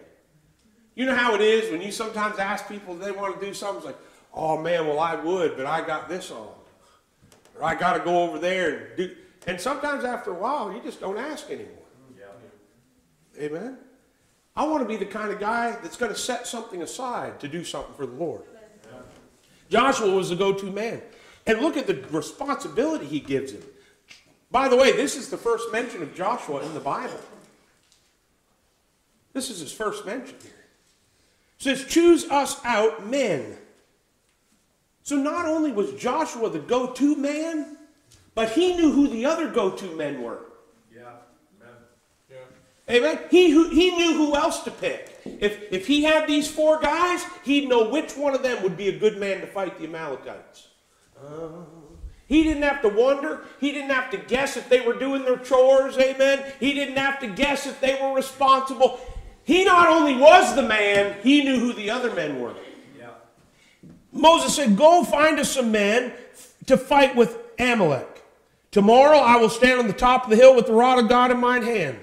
You 0.96 1.06
know 1.06 1.16
how 1.16 1.34
it 1.36 1.42
is 1.42 1.72
when 1.72 1.82
you 1.82 1.92
sometimes 1.92 2.40
ask 2.40 2.68
people 2.68 2.96
if 2.96 3.02
they 3.02 3.12
want 3.12 3.40
to 3.40 3.46
do 3.46 3.54
something, 3.54 3.78
it's 3.78 3.86
like, 3.86 3.98
oh 4.34 4.62
man, 4.62 4.88
well 4.88 5.00
I 5.00 5.16
would, 5.16 5.58
but 5.58 5.66
I 5.66 5.86
got 5.86 6.08
this 6.08 6.32
on. 6.32 6.50
Or 7.56 7.64
I 7.64 7.76
got 7.76 7.94
to 7.94 8.00
go 8.00 8.24
over 8.24 8.40
there 8.40 8.76
and 8.76 8.98
do. 8.98 9.16
And 9.46 9.60
sometimes 9.60 10.06
after 10.06 10.32
a 10.32 10.36
while, 10.36 10.72
you 10.72 10.82
just 10.82 11.00
don't 11.00 11.18
ask 11.18 11.50
anymore. 11.50 11.72
Yeah. 12.18 13.44
Amen. 13.44 13.78
I 14.56 14.66
want 14.66 14.84
to 14.84 14.88
be 14.88 14.96
the 14.96 15.06
kind 15.06 15.32
of 15.32 15.40
guy 15.40 15.72
that's 15.82 15.98
going 15.98 16.14
to 16.14 16.18
set 16.18 16.48
something 16.48 16.82
aside 16.82 17.40
to 17.40 17.48
do 17.48 17.64
something 17.64 17.94
for 17.96 18.06
the 18.06 18.14
Lord. 18.14 18.44
Yeah. 18.86 19.00
Joshua 19.70 20.14
was 20.14 20.30
the 20.30 20.36
go-to 20.36 20.72
man. 20.72 21.02
And 21.46 21.60
look 21.60 21.76
at 21.76 21.88
the 21.88 21.96
responsibility 22.10 23.06
he 23.06 23.20
gives 23.20 23.52
him. 23.52 23.64
By 24.50 24.70
the 24.70 24.78
way, 24.78 24.92
this 24.92 25.16
is 25.16 25.30
the 25.30 25.38
first 25.38 25.72
mention 25.72 26.02
of 26.02 26.16
Joshua 26.16 26.64
in 26.64 26.74
the 26.74 26.80
Bible. 26.80 27.20
This 29.34 29.50
is 29.50 29.60
his 29.60 29.74
first 29.74 30.06
mention 30.06 30.36
here. 30.42 30.52
It 31.60 31.64
says, 31.64 31.86
choose 31.86 32.30
us 32.30 32.64
out 32.64 33.06
men 33.08 33.58
so 35.04 35.18
not 35.18 35.46
only 35.46 35.72
was 35.72 35.92
Joshua 35.94 36.50
the 36.50 36.60
go 36.60 36.92
to 36.94 37.16
man, 37.16 37.78
but 38.36 38.52
he 38.52 38.76
knew 38.76 38.92
who 38.92 39.08
the 39.10 39.26
other 39.26 39.50
go 39.50 39.70
to 39.70 39.86
men 39.96 40.22
were. 40.22 40.46
Yeah. 40.94 41.02
Amen. 41.62 41.76
Yeah. 42.32 42.96
Amen. 42.96 43.20
He, 43.30 43.52
who, 43.52 43.70
he 43.70 43.92
knew 43.92 44.14
who 44.14 44.36
else 44.36 44.64
to 44.64 44.72
pick. 44.72 45.20
If, 45.26 45.72
if 45.72 45.88
he 45.88 46.04
had 46.04 46.28
these 46.28 46.50
four 46.50 46.80
guys, 46.80 47.26
he'd 47.44 47.70
know 47.70 47.90
which 47.90 48.16
one 48.18 48.34
of 48.34 48.44
them 48.44 48.64
would 48.64 48.78
be 48.78 48.90
a 48.90 48.98
good 48.98 49.18
man 49.18 49.42
to 49.42 49.48
fight 49.48 49.78
the 49.78 49.86
Amalekites. 49.86 50.70
Uh, 51.22 51.50
he 52.26 52.44
didn't 52.44 52.64
have 52.64 52.82
to 52.82 52.90
wonder. 52.90 53.46
He 53.60 53.72
didn't 53.72 53.92
have 53.92 54.10
to 54.12 54.18
guess 54.18 54.58
if 54.58 54.70
they 54.70 54.82
were 54.82 54.94
doing 54.94 55.24
their 55.24 55.38
chores. 55.38 55.98
Amen. 55.98 56.52
He 56.60 56.74
didn't 56.74 56.98
have 56.98 57.20
to 57.20 57.28
guess 57.28 57.68
if 57.68 57.80
they 57.82 58.00
were 58.02 58.14
responsible. 58.14 59.00
He 59.44 59.66
not 59.66 59.90
only 59.90 60.16
was 60.16 60.56
the 60.56 60.64
man, 60.64 61.18
he 61.22 61.44
knew 61.44 61.60
who 61.60 61.74
the 61.74 61.90
other 61.90 62.14
men 62.14 62.40
were. 62.40 62.56
Moses 64.14 64.56
said, 64.56 64.78
Go 64.78 65.04
find 65.04 65.40
us 65.40 65.52
some 65.52 65.72
men 65.72 66.14
to 66.68 66.78
fight 66.78 67.16
with 67.16 67.38
Amalek. 67.60 68.24
Tomorrow 68.72 69.18
I 69.18 69.38
will 69.38 69.50
stand 69.50 69.80
on 69.80 69.88
the 69.88 69.94
top 69.94 70.24
of 70.24 70.30
the 70.30 70.36
hill 70.36 70.56
with 70.56 70.68
the 70.68 70.74
rod 70.74 71.00
of 71.00 71.10
God 71.10 71.32
in 71.32 71.40
mine 71.40 71.64
hand. 71.64 72.00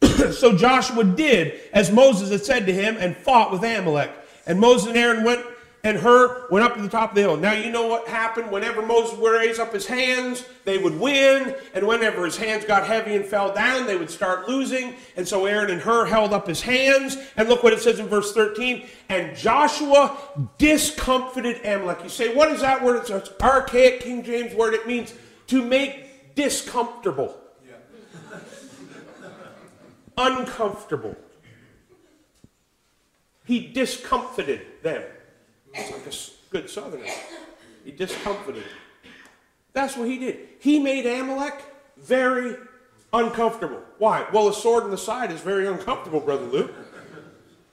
so 0.32 0.56
Joshua 0.56 1.04
did 1.04 1.60
as 1.72 1.90
Moses 1.90 2.30
had 2.30 2.44
said 2.44 2.66
to 2.66 2.72
him 2.72 2.96
and 2.98 3.16
fought 3.16 3.52
with 3.52 3.62
Amalek. 3.62 4.10
And 4.46 4.60
Moses 4.60 4.88
and 4.88 4.96
Aaron 4.96 5.24
went 5.24 5.44
and 5.84 5.98
Hur 5.98 6.48
went 6.48 6.64
up 6.64 6.76
to 6.76 6.82
the 6.82 6.88
top 6.88 7.10
of 7.10 7.14
the 7.14 7.20
hill. 7.20 7.36
Now 7.36 7.52
you 7.52 7.70
know 7.70 7.86
what 7.86 8.08
happened 8.08 8.50
whenever 8.50 8.80
Moses 8.80 9.18
would 9.18 9.30
raise 9.30 9.58
up 9.58 9.70
his 9.70 9.86
hands, 9.86 10.42
they 10.64 10.78
would 10.78 10.98
win. 10.98 11.54
And 11.74 11.86
whenever 11.86 12.24
his 12.24 12.38
hands 12.38 12.64
got 12.64 12.86
heavy 12.86 13.14
and 13.14 13.24
fell 13.24 13.54
down, 13.54 13.86
they 13.86 13.96
would 13.96 14.10
start 14.10 14.48
losing. 14.48 14.94
And 15.14 15.28
so 15.28 15.44
Aaron 15.44 15.70
and 15.70 15.82
Hur 15.82 16.06
held 16.06 16.32
up 16.32 16.46
his 16.46 16.62
hands. 16.62 17.18
And 17.36 17.50
look 17.50 17.62
what 17.62 17.74
it 17.74 17.80
says 17.80 18.00
in 18.00 18.08
verse 18.08 18.32
13. 18.32 18.86
And 19.10 19.36
Joshua 19.36 20.16
discomfited 20.56 21.60
Amalek. 21.66 22.02
You 22.02 22.08
say, 22.08 22.34
what 22.34 22.50
is 22.50 22.62
that 22.62 22.82
word? 22.82 22.96
It's 22.96 23.10
an 23.10 23.22
archaic 23.42 24.00
King 24.00 24.24
James 24.24 24.54
word. 24.54 24.72
It 24.72 24.86
means 24.86 25.12
to 25.48 25.62
make 25.62 26.34
discomfortable. 26.34 27.38
Uncomfortable. 30.16 31.14
He 33.44 33.66
discomfited 33.66 34.62
them. 34.82 35.02
It's 35.74 35.90
like 35.90 36.06
a 36.06 36.50
good 36.50 36.70
southerner. 36.70 37.04
He 37.84 37.90
discomfited. 37.90 38.64
That's 39.72 39.96
what 39.96 40.08
he 40.08 40.18
did. 40.18 40.38
He 40.60 40.78
made 40.78 41.04
Amalek 41.04 41.62
very 41.98 42.56
uncomfortable. 43.12 43.82
Why? 43.98 44.26
Well, 44.32 44.48
a 44.48 44.54
sword 44.54 44.84
in 44.84 44.90
the 44.90 44.98
side 44.98 45.30
is 45.30 45.40
very 45.40 45.66
uncomfortable, 45.66 46.20
Brother 46.20 46.46
Luke. 46.46 46.72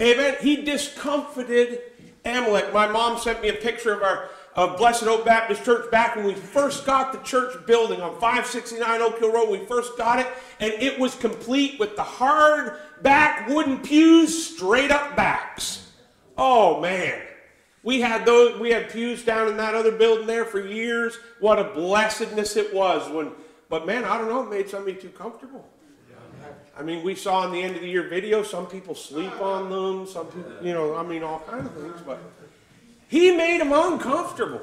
Amen. 0.02 0.36
He 0.42 0.64
discomfited 0.64 1.80
Amalek. 2.26 2.74
My 2.74 2.88
mom 2.88 3.20
sent 3.20 3.42
me 3.42 3.50
a 3.50 3.54
picture 3.54 3.94
of 3.94 4.02
our 4.02 4.30
of 4.56 4.78
Blessed 4.78 5.04
Hope 5.04 5.24
Baptist 5.24 5.64
Church 5.64 5.90
back 5.92 6.16
when 6.16 6.26
we 6.26 6.34
first 6.34 6.86
got 6.86 7.14
the 7.14 7.20
church 7.20 7.66
building 7.66 8.02
on 8.02 8.12
569 8.20 9.02
Oak 9.02 9.20
Hill 9.20 9.32
Road. 9.32 9.50
We 9.50 9.66
first 9.66 9.98
got 9.98 10.20
it, 10.20 10.28
and 10.60 10.74
it 10.74 11.00
was 11.00 11.16
complete 11.16 11.80
with 11.80 11.96
the 11.96 12.04
hard 12.04 12.78
back 13.02 13.48
wooden 13.48 13.80
pews, 13.80 14.54
straight 14.54 14.92
up 14.92 15.16
backs. 15.16 15.90
Oh 16.38 16.82
man. 16.82 17.22
We 17.84 18.02
had 18.02 18.26
those 18.26 18.60
we 18.60 18.72
had 18.72 18.89
pews 18.89 19.24
down 19.24 19.48
in 19.48 19.58
that 19.58 19.74
other 19.74 19.91
building 19.91 20.28
there 20.28 20.46
for 20.46 20.65
years. 20.65 21.17
What 21.39 21.60
a 21.60 21.63
blessedness 21.63 22.56
it 22.56 22.74
was 22.74 23.10
when 23.12 23.32
but 23.70 23.86
man, 23.86 24.04
I 24.04 24.17
don't 24.17 24.28
know, 24.28 24.44
it 24.44 24.50
made 24.50 24.70
somebody 24.70 24.98
too 24.98 25.10
comfortable. 25.10 25.67
I 26.78 26.84
mean, 26.84 27.04
we 27.04 27.15
saw 27.15 27.46
in 27.46 27.52
the 27.52 27.62
end 27.62 27.76
of 27.76 27.82
the 27.82 27.88
year 27.88 28.08
video, 28.08 28.44
some 28.44 28.65
people 28.65 28.96
sleep 28.96 29.39
on 29.41 29.70
them, 29.70 30.08
some 30.08 30.28
people, 30.28 30.52
you 30.62 30.74
know, 30.74 30.96
I 30.96 31.04
mean, 31.04 31.22
all 31.22 31.39
kinds 31.39 31.67
of 31.67 31.74
things, 31.74 32.02
but 32.06 32.20
he 33.08 33.36
made 33.36 33.62
them 33.62 33.72
uncomfortable. 33.74 34.62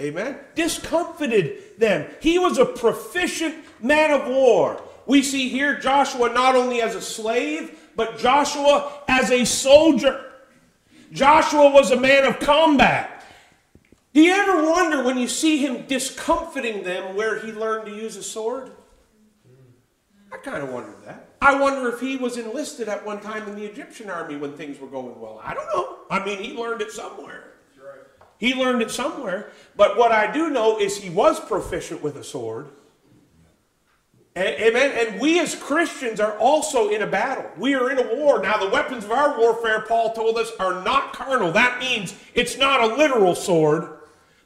Amen. 0.00 0.38
Discomfited 0.54 1.78
them. 1.78 2.08
He 2.20 2.38
was 2.38 2.58
a 2.58 2.64
proficient 2.64 3.54
man 3.82 4.10
of 4.10 4.28
war. 4.28 4.80
We 5.06 5.22
see 5.22 5.48
here 5.48 5.78
Joshua 5.78 6.32
not 6.32 6.54
only 6.54 6.82
as 6.82 6.94
a 6.94 7.02
slave, 7.02 7.78
but 7.96 8.18
Joshua 8.18 9.02
as 9.08 9.30
a 9.30 9.44
soldier. 9.44 10.27
Joshua 11.12 11.70
was 11.70 11.90
a 11.90 12.00
man 12.00 12.24
of 12.24 12.38
combat. 12.40 13.24
Do 14.12 14.20
you 14.20 14.32
ever 14.32 14.68
wonder 14.68 15.02
when 15.02 15.18
you 15.18 15.28
see 15.28 15.58
him 15.58 15.86
discomfiting 15.86 16.82
them 16.82 17.14
where 17.14 17.38
he 17.38 17.52
learned 17.52 17.86
to 17.86 17.94
use 17.94 18.16
a 18.16 18.22
sword? 18.22 18.72
I 20.32 20.36
kind 20.38 20.62
of 20.62 20.70
wondered 20.70 21.04
that. 21.06 21.28
I 21.40 21.58
wonder 21.58 21.88
if 21.88 22.00
he 22.00 22.16
was 22.16 22.36
enlisted 22.36 22.88
at 22.88 23.04
one 23.06 23.20
time 23.20 23.48
in 23.48 23.54
the 23.54 23.64
Egyptian 23.64 24.10
army 24.10 24.36
when 24.36 24.54
things 24.54 24.78
were 24.78 24.88
going 24.88 25.18
well. 25.20 25.40
I 25.42 25.54
don't 25.54 25.66
know. 25.66 25.98
I 26.10 26.24
mean, 26.24 26.42
he 26.42 26.52
learned 26.52 26.82
it 26.82 26.90
somewhere. 26.90 27.44
He 28.38 28.54
learned 28.54 28.82
it 28.82 28.90
somewhere. 28.90 29.50
But 29.76 29.96
what 29.96 30.12
I 30.12 30.30
do 30.30 30.50
know 30.50 30.78
is 30.78 30.96
he 30.96 31.10
was 31.10 31.40
proficient 31.40 32.02
with 32.02 32.16
a 32.16 32.24
sword. 32.24 32.68
Amen. 34.36 34.92
And 34.94 35.20
we 35.20 35.40
as 35.40 35.56
Christians 35.56 36.20
are 36.20 36.38
also 36.38 36.90
in 36.90 37.02
a 37.02 37.06
battle. 37.06 37.50
We 37.56 37.74
are 37.74 37.90
in 37.90 37.98
a 37.98 38.14
war. 38.14 38.40
Now, 38.40 38.56
the 38.56 38.70
weapons 38.70 39.04
of 39.04 39.10
our 39.10 39.36
warfare, 39.36 39.80
Paul 39.80 40.12
told 40.12 40.38
us, 40.38 40.52
are 40.60 40.84
not 40.84 41.12
carnal. 41.12 41.50
That 41.50 41.80
means 41.80 42.14
it's 42.34 42.56
not 42.56 42.80
a 42.80 42.94
literal 42.94 43.34
sword. 43.34 43.98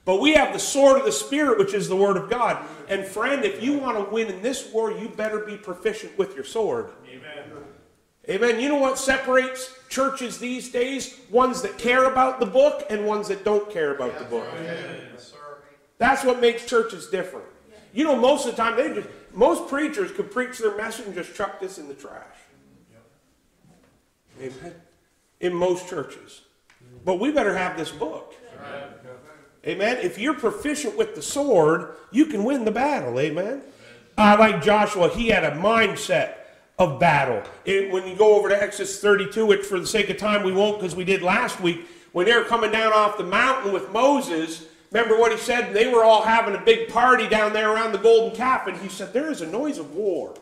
But 0.04 0.20
we 0.20 0.32
have 0.32 0.52
the 0.52 0.58
sword 0.58 0.98
of 0.98 1.04
the 1.04 1.12
Spirit, 1.12 1.58
which 1.58 1.74
is 1.74 1.88
the 1.88 1.96
Word 1.96 2.16
of 2.16 2.28
God. 2.28 2.64
And 2.88 3.04
friend, 3.04 3.44
if 3.44 3.62
you 3.62 3.78
want 3.78 3.98
to 3.98 4.12
win 4.12 4.28
in 4.28 4.42
this 4.42 4.72
war, 4.72 4.90
you 4.90 5.08
better 5.08 5.40
be 5.40 5.56
proficient 5.56 6.16
with 6.18 6.34
your 6.34 6.44
sword. 6.44 6.90
Amen. 7.08 7.44
Amen. 8.28 8.60
You 8.60 8.68
know 8.68 8.76
what 8.76 8.98
separates 8.98 9.74
churches 9.88 10.38
these 10.38 10.70
days? 10.70 11.18
Ones 11.30 11.60
that 11.62 11.76
care 11.76 12.04
about 12.10 12.40
the 12.40 12.46
book 12.46 12.86
and 12.88 13.06
ones 13.06 13.28
that 13.28 13.44
don't 13.44 13.70
care 13.70 13.94
about 13.94 14.18
the 14.18 14.24
book. 14.24 14.46
That's 15.98 16.24
what 16.24 16.40
makes 16.40 16.64
churches 16.66 17.08
different. 17.08 17.46
You 17.92 18.04
know, 18.04 18.16
most 18.16 18.46
of 18.46 18.56
the 18.56 18.62
time, 18.62 18.76
they 18.76 18.94
just, 18.94 19.08
most 19.34 19.68
preachers 19.68 20.12
could 20.12 20.30
preach 20.30 20.58
their 20.58 20.76
message 20.76 21.06
and 21.06 21.14
just 21.14 21.34
chuck 21.34 21.60
this 21.60 21.78
in 21.78 21.88
the 21.88 21.94
trash. 21.94 22.36
Amen. 24.40 24.74
In 25.40 25.54
most 25.54 25.88
churches. 25.88 26.42
But 27.04 27.20
we 27.20 27.30
better 27.30 27.56
have 27.56 27.76
this 27.76 27.90
book. 27.90 28.34
Amen. 29.66 29.98
If 29.98 30.18
you're 30.18 30.34
proficient 30.34 30.96
with 30.96 31.14
the 31.14 31.22
sword, 31.22 31.94
you 32.10 32.26
can 32.26 32.44
win 32.44 32.64
the 32.64 32.72
battle. 32.72 33.18
Amen. 33.20 33.62
I 34.18 34.34
like 34.36 34.62
Joshua. 34.62 35.08
He 35.08 35.28
had 35.28 35.44
a 35.44 35.52
mindset 35.52 36.34
of 36.78 36.98
battle. 36.98 37.42
It, 37.64 37.90
when 37.92 38.06
you 38.08 38.16
go 38.16 38.34
over 38.34 38.48
to 38.48 38.60
Exodus 38.60 39.00
32, 39.00 39.46
which 39.46 39.64
for 39.64 39.78
the 39.78 39.86
sake 39.86 40.10
of 40.10 40.16
time 40.16 40.42
we 40.42 40.52
won't 40.52 40.80
because 40.80 40.96
we 40.96 41.04
did 41.04 41.22
last 41.22 41.60
week, 41.60 41.86
when 42.12 42.26
they're 42.26 42.44
coming 42.44 42.72
down 42.72 42.92
off 42.92 43.16
the 43.16 43.24
mountain 43.24 43.72
with 43.72 43.90
Moses, 43.92 44.66
remember 44.92 45.18
what 45.18 45.32
he 45.32 45.38
said? 45.38 45.72
They 45.72 45.88
were 45.92 46.04
all 46.04 46.22
having 46.22 46.54
a 46.54 46.60
big 46.60 46.88
party 46.88 47.28
down 47.28 47.52
there 47.52 47.72
around 47.72 47.92
the 47.92 47.98
golden 47.98 48.36
calf, 48.36 48.66
and 48.66 48.76
he 48.76 48.88
said, 48.88 49.12
There 49.12 49.30
is 49.30 49.40
a 49.40 49.46
noise 49.46 49.78
of 49.78 49.94
war 49.94 50.34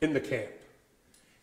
in 0.00 0.12
the 0.12 0.20
camp. 0.20 0.50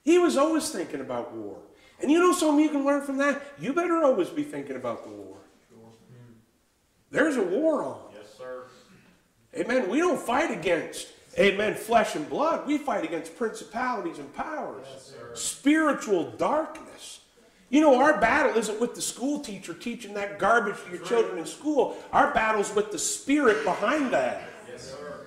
He 0.04 0.20
was 0.20 0.38
always 0.38 0.70
thinking 0.70 1.02
about 1.02 1.34
war. 1.34 1.58
And 2.02 2.12
you 2.12 2.20
know 2.20 2.34
something 2.34 2.64
you 2.64 2.70
can 2.70 2.86
learn 2.86 3.02
from 3.02 3.18
that? 3.18 3.42
You 3.60 3.74
better 3.74 4.04
always 4.04 4.30
be 4.30 4.44
thinking 4.44 4.76
about 4.76 5.04
the 5.04 5.10
war. 5.10 5.38
There's 7.12 7.38
a 7.38 7.44
war 7.44 7.84
on. 7.84 8.00
Yes, 8.14 8.34
sir. 8.38 8.64
Amen. 9.56 9.90
We 9.90 10.00
don't 10.00 10.20
fight 10.20 10.52
against, 10.52 11.08
amen, 11.40 11.76
flesh 11.76 12.16
and 12.16 12.30
blood. 12.30 12.68
We 12.68 12.78
fight 12.78 13.06
against 13.06 13.38
principalities 13.38 14.20
and 14.20 14.34
powers, 14.36 14.86
Yes, 14.92 15.14
spiritual 15.34 16.32
darkness. 16.32 17.22
You 17.70 17.82
know, 17.82 18.02
our 18.02 18.20
battle 18.20 18.56
isn't 18.58 18.80
with 18.80 18.94
the 18.96 19.02
school 19.02 19.40
teacher 19.40 19.74
teaching 19.74 20.14
that 20.14 20.38
garbage 20.38 20.76
to 20.86 20.92
your 20.92 21.06
children 21.06 21.40
in 21.40 21.46
school. 21.46 21.98
Our 22.12 22.34
battle's 22.34 22.74
with 22.76 22.92
the 22.92 23.00
spirit 23.00 23.64
behind 23.64 24.14
that. 24.14 24.50
Yes, 24.70 24.92
sir. 24.92 25.26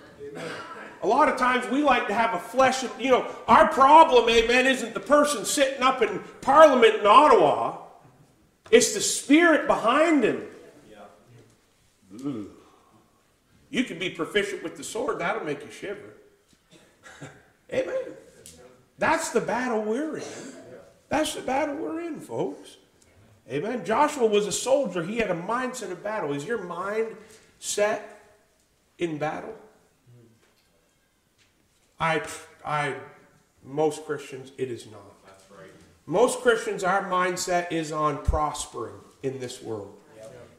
A 1.03 1.07
lot 1.07 1.29
of 1.29 1.37
times 1.37 1.69
we 1.69 1.83
like 1.83 2.09
to 2.09 2.15
have 2.15 2.35
a 2.35 2.39
flesh, 2.39 2.83
you 2.99 3.11
know, 3.11 3.27
our 3.47 3.69
problem, 3.69 4.29
amen, 4.29 4.67
isn't 4.67 4.95
the 4.95 5.01
person 5.01 5.45
sitting 5.45 5.83
up 5.83 6.03
in 6.03 6.21
Parliament 6.41 6.97
in 6.97 7.07
Ottawa. 7.07 7.79
It's 8.71 8.95
the 8.95 9.01
spirit 9.01 9.67
behind 9.67 10.25
him. 10.25 10.43
Yeah. 10.91 12.43
You 13.71 13.85
can 13.85 13.99
be 13.99 14.11
proficient 14.11 14.63
with 14.63 14.77
the 14.77 14.85
sword, 14.85 15.21
that'll 15.21 15.45
make 15.45 15.65
you 15.65 15.71
shiver. 15.71 16.15
Amen. 17.73 17.97
That's 18.99 19.31
the 19.31 19.41
battle 19.41 19.83
we're 19.83 20.17
in. 20.17 20.25
That's 21.09 21.35
the 21.35 21.41
battle 21.41 21.77
we're 21.77 22.01
in, 22.01 22.21
folks. 22.21 22.77
Amen. 23.51 23.85
Joshua 23.85 24.27
was 24.27 24.47
a 24.47 24.53
soldier. 24.53 25.03
He 25.03 25.19
had 25.19 25.31
a 25.31 25.35
mindset 25.35 25.91
of 25.91 26.03
battle. 26.03 26.33
Is 26.35 26.45
your 26.45 26.63
mind 26.63 27.17
set 27.59 28.23
in 28.99 29.17
battle? 29.17 29.55
I, 31.99 32.23
I, 32.65 32.95
most 33.65 34.05
Christians, 34.05 34.53
it 34.59 34.71
is 34.71 34.87
not. 34.87 35.25
That's 35.27 35.45
right. 35.51 35.71
Most 36.07 36.41
Christians, 36.41 36.85
our 36.85 37.05
mindset 37.05 37.73
is 37.73 37.91
on 37.91 38.23
prospering 38.23 38.95
in 39.23 39.41
this 39.41 39.63
world. 39.63 39.95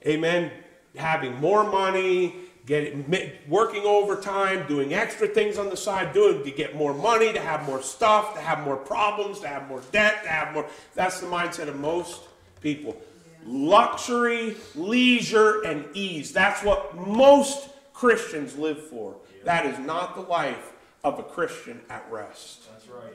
Amen. 0.06 0.52
Having 0.96 1.36
more 1.36 1.70
money, 1.70 2.36
getting 2.70 3.04
working 3.48 3.82
overtime, 3.84 4.64
doing 4.68 4.94
extra 4.94 5.28
things 5.28 5.58
on 5.58 5.72
the 5.72 5.76
side, 5.76 6.14
doing 6.14 6.44
to 6.44 6.52
get 6.52 6.76
more 6.76 6.94
money, 6.94 7.34
to 7.34 7.40
have 7.40 7.66
more 7.66 7.82
stuff, 7.82 8.36
to 8.36 8.40
have 8.40 8.60
more 8.64 8.78
problems, 8.78 9.40
to 9.40 9.48
have 9.48 9.68
more 9.68 9.82
debt, 9.92 10.22
to 10.22 10.30
have 10.30 10.54
more. 10.54 10.68
That's 10.94 11.20
the 11.20 11.26
mindset 11.26 11.68
of 11.68 11.80
most 11.80 12.22
people. 12.62 12.96
Luxury, 13.44 14.56
leisure, 14.76 15.64
and 15.64 15.84
ease. 15.96 16.32
That's 16.32 16.64
what 16.64 16.96
most 16.96 17.70
Christians 17.92 18.56
live 18.56 18.80
for. 18.88 19.16
That 19.46 19.66
is 19.66 19.80
not 19.80 20.14
the 20.14 20.22
life 20.22 20.74
of 21.04 21.18
a 21.18 21.24
Christian 21.24 21.82
at 21.90 22.06
rest. 22.12 22.72
That's 22.72 22.88
right. 22.88 23.12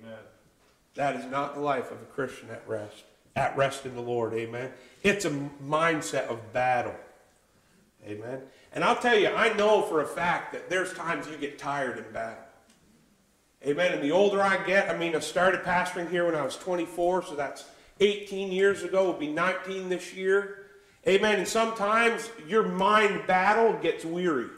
Amen. 0.00 0.18
That 0.94 1.16
is 1.16 1.30
not 1.30 1.54
the 1.54 1.60
life 1.60 1.90
of 1.90 2.00
a 2.00 2.06
Christian 2.06 2.48
at 2.48 2.66
rest. 2.66 3.04
At 3.36 3.54
rest 3.58 3.84
in 3.84 3.94
the 3.94 4.00
Lord. 4.00 4.32
Amen. 4.32 4.72
It's 5.02 5.26
a 5.26 5.30
mindset 5.62 6.28
of 6.28 6.54
battle. 6.54 6.94
Amen. 8.06 8.42
And 8.72 8.84
I'll 8.84 8.96
tell 8.96 9.18
you, 9.18 9.28
I 9.28 9.52
know 9.54 9.82
for 9.82 10.02
a 10.02 10.06
fact 10.06 10.52
that 10.52 10.68
there's 10.68 10.92
times 10.92 11.26
you 11.26 11.36
get 11.36 11.58
tired 11.58 11.98
in 11.98 12.12
battle. 12.12 12.44
Amen. 13.66 13.92
And 13.92 14.02
the 14.02 14.12
older 14.12 14.42
I 14.42 14.62
get, 14.64 14.90
I 14.90 14.98
mean, 14.98 15.16
I 15.16 15.20
started 15.20 15.62
pastoring 15.62 16.10
here 16.10 16.26
when 16.26 16.34
I 16.34 16.42
was 16.42 16.56
24, 16.56 17.24
so 17.24 17.34
that's 17.34 17.64
18 18.00 18.52
years 18.52 18.82
ago. 18.82 19.02
It'll 19.02 19.14
be 19.14 19.28
19 19.28 19.88
this 19.88 20.12
year. 20.12 20.66
Amen. 21.06 21.38
And 21.38 21.48
sometimes 21.48 22.30
your 22.46 22.62
mind 22.62 23.26
battle 23.26 23.72
gets 23.80 24.04
weary. 24.04 24.48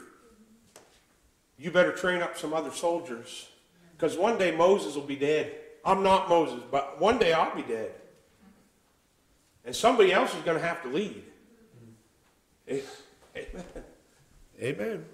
You 1.57 1.71
better 1.71 1.91
train 1.91 2.21
up 2.21 2.37
some 2.37 2.53
other 2.53 2.71
soldiers. 2.71 3.47
Because 3.95 4.17
one 4.17 4.37
day 4.37 4.51
Moses 4.51 4.95
will 4.95 5.03
be 5.03 5.15
dead. 5.15 5.53
I'm 5.83 6.03
not 6.03 6.29
Moses, 6.29 6.61
but 6.69 6.99
one 6.99 7.17
day 7.17 7.33
I'll 7.33 7.55
be 7.55 7.63
dead. 7.63 7.91
And 9.65 9.75
somebody 9.75 10.13
else 10.13 10.35
is 10.35 10.41
going 10.43 10.57
to 10.57 10.65
have 10.65 10.81
to 10.83 10.89
lead. 10.89 11.23
Eh, 12.67 12.81
Amen. 13.37 13.65
Amen. 14.61 15.05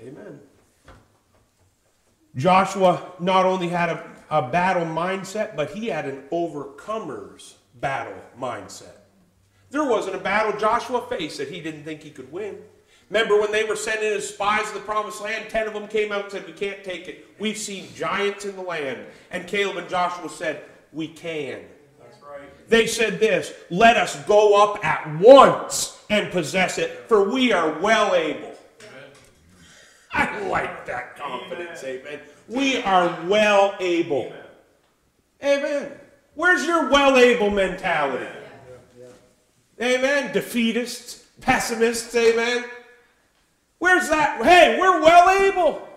Amen. 0.00 0.40
Joshua 2.36 3.12
not 3.20 3.46
only 3.46 3.68
had 3.68 3.90
a, 3.90 4.10
a 4.30 4.42
battle 4.50 4.84
mindset, 4.84 5.56
but 5.56 5.70
he 5.70 5.86
had 5.86 6.06
an 6.06 6.24
overcomer's 6.30 7.56
battle 7.80 8.20
mindset. 8.38 8.96
There 9.70 9.84
wasn't 9.84 10.16
a 10.16 10.18
battle 10.18 10.58
Joshua 10.58 11.06
faced 11.08 11.38
that 11.38 11.48
he 11.48 11.60
didn't 11.60 11.84
think 11.84 12.02
he 12.02 12.10
could 12.10 12.30
win. 12.32 12.58
Remember 13.10 13.38
when 13.38 13.52
they 13.52 13.64
were 13.64 13.76
sending 13.76 14.12
as 14.12 14.28
spies 14.28 14.68
to 14.68 14.74
the 14.74 14.80
promised 14.80 15.22
land? 15.22 15.48
Ten 15.48 15.66
of 15.66 15.74
them 15.74 15.86
came 15.86 16.10
out 16.10 16.24
and 16.24 16.32
said, 16.32 16.46
We 16.46 16.52
can't 16.52 16.82
take 16.82 17.06
it. 17.06 17.26
We've 17.38 17.58
seen 17.58 17.88
giants 17.94 18.44
in 18.44 18.56
the 18.56 18.62
land. 18.62 19.04
And 19.30 19.46
Caleb 19.46 19.76
and 19.76 19.88
Joshua 19.88 20.28
said, 20.28 20.64
We 20.92 21.08
can. 21.08 21.60
That's 22.00 22.22
right. 22.22 22.68
They 22.68 22.86
said 22.86 23.20
this 23.20 23.52
Let 23.70 23.96
us 23.96 24.16
go 24.24 24.62
up 24.62 24.84
at 24.84 25.18
once 25.20 25.93
and 26.10 26.30
possess 26.30 26.78
it, 26.78 27.08
for 27.08 27.28
we 27.30 27.52
are 27.52 27.78
well 27.80 28.14
able. 28.14 28.52
I 30.12 30.38
like 30.46 30.86
that 30.86 31.16
confidence, 31.16 31.82
amen. 31.82 32.20
We 32.48 32.82
are 32.82 33.18
well 33.26 33.74
able. 33.80 34.32
Amen. 35.42 35.92
Where's 36.34 36.64
your 36.64 36.88
well 36.88 37.16
able 37.16 37.50
mentality? 37.50 38.26
Amen. 39.80 40.32
Defeatists, 40.32 41.24
pessimists, 41.40 42.14
amen. 42.14 42.64
Where's 43.78 44.08
that? 44.08 44.42
Hey, 44.42 44.78
we're 44.78 45.02
well 45.02 45.28
able. 45.30 45.88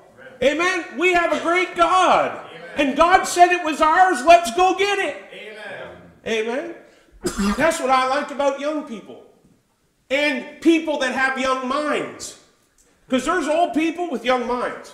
Amen. 0.41 0.85
We 0.97 1.13
have 1.13 1.31
a 1.31 1.39
great 1.41 1.75
God. 1.75 2.45
And 2.75 2.95
God 2.95 3.23
said 3.23 3.51
it 3.51 3.63
was 3.63 3.81
ours. 3.81 4.23
Let's 4.25 4.53
go 4.55 4.75
get 4.77 4.99
it. 4.99 5.15
Amen. 5.33 5.95
Amen. 6.25 6.75
That's 7.57 7.79
what 7.79 7.89
I 7.89 8.07
like 8.07 8.31
about 8.31 8.59
young 8.59 8.87
people. 8.87 9.23
And 10.09 10.61
people 10.61 10.99
that 10.99 11.13
have 11.13 11.37
young 11.37 11.67
minds. 11.67 12.41
Because 13.07 13.25
there's 13.25 13.47
old 13.47 13.73
people 13.73 14.09
with 14.09 14.25
young 14.25 14.47
minds. 14.47 14.93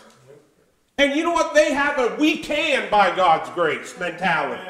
And 0.98 1.16
you 1.16 1.24
know 1.24 1.32
what? 1.32 1.54
They 1.54 1.74
have 1.74 1.98
a 1.98 2.16
we 2.16 2.38
can 2.38 2.90
by 2.90 3.16
God's 3.16 3.50
grace 3.52 3.98
mentality. 4.00 4.62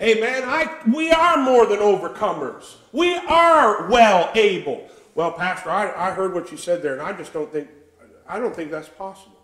Amen. 0.00 0.42
I, 0.46 0.78
we 0.94 1.10
are 1.10 1.38
more 1.38 1.66
than 1.66 1.78
overcomers. 1.78 2.76
We 2.92 3.16
are 3.16 3.88
well 3.88 4.30
able. 4.34 4.88
Well, 5.14 5.32
Pastor, 5.32 5.70
I, 5.70 6.08
I 6.08 6.10
heard 6.10 6.34
what 6.34 6.50
you 6.50 6.58
said 6.58 6.82
there, 6.82 6.92
and 6.92 7.02
I 7.02 7.12
just 7.12 7.32
don't 7.32 7.50
think 7.50 7.68
I 8.28 8.38
don't 8.38 8.54
think 8.54 8.70
that's 8.70 8.88
possible. 8.88 9.36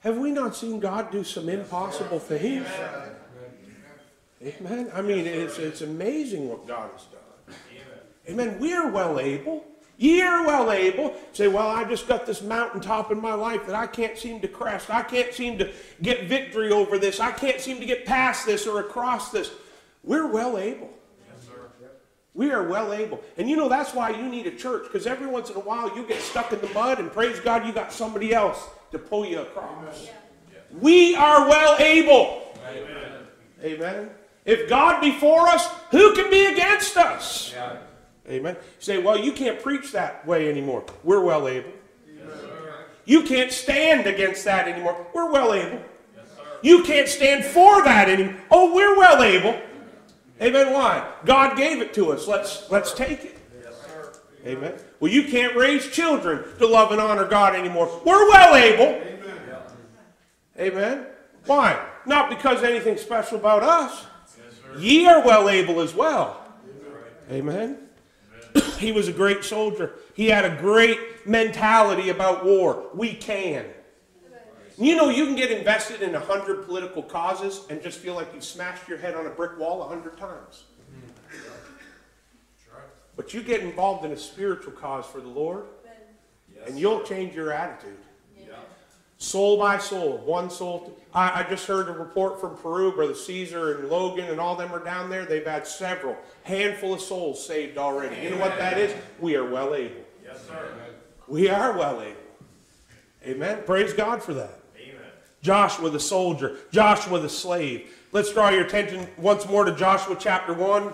Have 0.00 0.18
we 0.18 0.30
not 0.30 0.54
seen 0.54 0.78
God 0.78 1.10
do 1.10 1.24
some 1.24 1.48
impossible 1.48 2.18
things? 2.18 2.68
Amen. 4.42 4.90
I 4.94 5.02
mean, 5.02 5.26
it's, 5.26 5.58
it's 5.58 5.80
amazing 5.80 6.48
what 6.48 6.68
God 6.68 6.90
has 6.92 7.04
done. 7.04 7.20
Amen. 8.28 8.58
We're 8.58 8.90
well 8.90 9.20
able. 9.20 9.64
You're 9.98 10.46
well 10.46 10.70
able. 10.72 11.14
Say, 11.32 11.48
well, 11.48 11.68
I 11.68 11.84
just 11.84 12.06
got 12.06 12.26
this 12.26 12.42
mountaintop 12.42 13.10
in 13.10 13.20
my 13.20 13.32
life 13.32 13.66
that 13.66 13.74
I 13.74 13.86
can't 13.86 14.18
seem 14.18 14.40
to 14.40 14.48
crest. 14.48 14.90
I 14.90 15.02
can't 15.02 15.32
seem 15.32 15.58
to 15.58 15.72
get 16.02 16.24
victory 16.24 16.70
over 16.70 16.98
this. 16.98 17.18
I 17.18 17.30
can't 17.30 17.60
seem 17.60 17.78
to 17.80 17.86
get 17.86 18.04
past 18.04 18.44
this 18.44 18.66
or 18.66 18.80
across 18.80 19.30
this. 19.30 19.50
We're 20.04 20.30
well 20.30 20.58
able. 20.58 20.90
Yes, 21.26 21.46
sir. 21.46 21.70
We 22.34 22.50
are 22.50 22.64
well 22.64 22.92
able. 22.92 23.22
And 23.38 23.48
you 23.48 23.56
know, 23.56 23.70
that's 23.70 23.94
why 23.94 24.10
you 24.10 24.28
need 24.28 24.46
a 24.46 24.54
church, 24.54 24.82
because 24.84 25.06
every 25.06 25.26
once 25.26 25.48
in 25.48 25.56
a 25.56 25.60
while 25.60 25.96
you 25.96 26.06
get 26.06 26.20
stuck 26.20 26.52
in 26.52 26.60
the 26.60 26.68
mud, 26.68 26.98
and 26.98 27.10
praise 27.10 27.40
God, 27.40 27.66
you 27.66 27.72
got 27.72 27.90
somebody 27.90 28.34
else 28.34 28.62
to 28.92 28.98
pull 28.98 29.24
you 29.24 29.40
across. 29.40 30.10
We 30.78 31.16
are 31.16 31.48
well 31.48 31.80
able. 31.80 32.52
Amen. 32.68 33.12
Amen. 33.64 34.10
If 34.44 34.68
God 34.68 35.00
be 35.00 35.12
for 35.12 35.48
us, 35.48 35.66
who 35.90 36.14
can 36.14 36.30
be 36.30 36.46
against 36.46 36.98
us? 36.98 37.52
Yeah. 37.54 37.78
Amen. 38.28 38.54
You 38.54 38.60
say, 38.80 38.98
well, 38.98 39.18
you 39.18 39.32
can't 39.32 39.62
preach 39.62 39.92
that 39.92 40.26
way 40.26 40.48
anymore. 40.50 40.84
We're 41.04 41.20
well 41.20 41.46
able. 41.46 41.70
Yes, 42.06 42.40
sir. 42.40 42.74
You 43.04 43.22
can't 43.22 43.52
stand 43.52 44.06
against 44.06 44.44
that 44.44 44.66
anymore. 44.66 45.06
We're 45.14 45.30
well 45.30 45.54
able. 45.54 45.80
Yes, 46.16 46.26
sir. 46.36 46.42
You 46.62 46.82
can't 46.82 47.08
stand 47.08 47.44
for 47.44 47.84
that 47.84 48.08
anymore. 48.08 48.40
Oh, 48.50 48.74
we're 48.74 48.96
well 48.96 49.22
able. 49.22 49.60
Amen. 50.42 50.72
Why? 50.72 51.08
God 51.24 51.56
gave 51.56 51.80
it 51.80 51.94
to 51.94 52.12
us. 52.12 52.26
Let's 52.26 52.70
let's 52.70 52.92
take 52.92 53.24
it. 53.24 53.38
Yes, 53.62 53.74
sir. 53.86 54.12
Amen. 54.44 54.74
Well, 55.00 55.10
you 55.10 55.24
can't 55.24 55.56
raise 55.56 55.88
children 55.88 56.44
to 56.58 56.66
love 56.66 56.90
and 56.92 57.00
honor 57.00 57.26
God 57.26 57.54
anymore. 57.54 58.02
We're 58.04 58.28
well 58.28 58.54
able. 58.56 59.02
Amen. 60.58 61.06
Why? 61.46 61.80
Not 62.06 62.28
because 62.28 62.62
anything 62.64 62.96
special 62.96 63.38
about 63.38 63.62
us. 63.62 64.06
Yes, 64.36 64.54
sir. 64.60 64.80
Ye 64.80 65.06
are 65.06 65.24
well 65.24 65.48
able 65.48 65.80
as 65.80 65.94
well. 65.94 66.42
Amen. 67.30 67.85
He 68.78 68.92
was 68.92 69.08
a 69.08 69.12
great 69.12 69.44
soldier. 69.44 69.94
He 70.14 70.28
had 70.28 70.44
a 70.44 70.60
great 70.60 71.26
mentality 71.26 72.10
about 72.10 72.44
war. 72.44 72.88
We 72.94 73.14
can. 73.14 73.66
You 74.78 74.94
know, 74.94 75.08
you 75.08 75.24
can 75.24 75.36
get 75.36 75.50
invested 75.50 76.02
in 76.02 76.14
a 76.14 76.20
hundred 76.20 76.66
political 76.66 77.02
causes 77.02 77.66
and 77.70 77.82
just 77.82 77.98
feel 77.98 78.14
like 78.14 78.34
you 78.34 78.42
smashed 78.42 78.88
your 78.88 78.98
head 78.98 79.14
on 79.14 79.26
a 79.26 79.30
brick 79.30 79.58
wall 79.58 79.82
a 79.82 79.88
hundred 79.88 80.18
times. 80.18 80.64
But 83.16 83.32
you 83.32 83.42
get 83.42 83.60
involved 83.62 84.04
in 84.04 84.12
a 84.12 84.16
spiritual 84.16 84.72
cause 84.72 85.06
for 85.06 85.22
the 85.22 85.28
Lord, 85.28 85.64
and 86.66 86.78
you'll 86.78 87.02
change 87.04 87.34
your 87.34 87.52
attitude. 87.52 87.96
Soul 89.18 89.58
by 89.58 89.78
soul, 89.78 90.18
one 90.18 90.50
soul. 90.50 90.98
I, 91.16 91.40
I 91.40 91.42
just 91.48 91.66
heard 91.66 91.88
a 91.88 91.92
report 91.92 92.38
from 92.38 92.58
Peru, 92.58 92.92
Brother 92.92 93.14
Caesar 93.14 93.78
and 93.78 93.88
Logan 93.88 94.26
and 94.26 94.38
all 94.38 94.54
them 94.54 94.70
are 94.72 94.84
down 94.84 95.08
there. 95.08 95.24
They've 95.24 95.46
had 95.46 95.66
several, 95.66 96.14
handful 96.44 96.92
of 96.92 97.00
souls 97.00 97.44
saved 97.44 97.78
already. 97.78 98.22
You 98.22 98.30
know 98.30 98.36
what 98.36 98.58
that 98.58 98.76
is? 98.76 98.94
We 99.18 99.34
are 99.34 99.48
well 99.48 99.74
able. 99.74 100.04
Yes, 100.22 100.46
sir. 100.46 100.74
We 101.26 101.48
are 101.48 101.76
well 101.76 102.02
able. 102.02 102.20
Amen. 103.24 103.62
Praise 103.64 103.94
God 103.94 104.22
for 104.22 104.34
that. 104.34 104.60
Amen. 104.78 105.00
Joshua 105.40 105.88
the 105.88 105.98
soldier, 105.98 106.58
Joshua 106.70 107.18
the 107.18 107.30
slave. 107.30 107.92
Let's 108.12 108.32
draw 108.32 108.50
your 108.50 108.66
attention 108.66 109.08
once 109.16 109.48
more 109.48 109.64
to 109.64 109.74
Joshua 109.74 110.16
chapter 110.20 110.52
1 110.52 110.92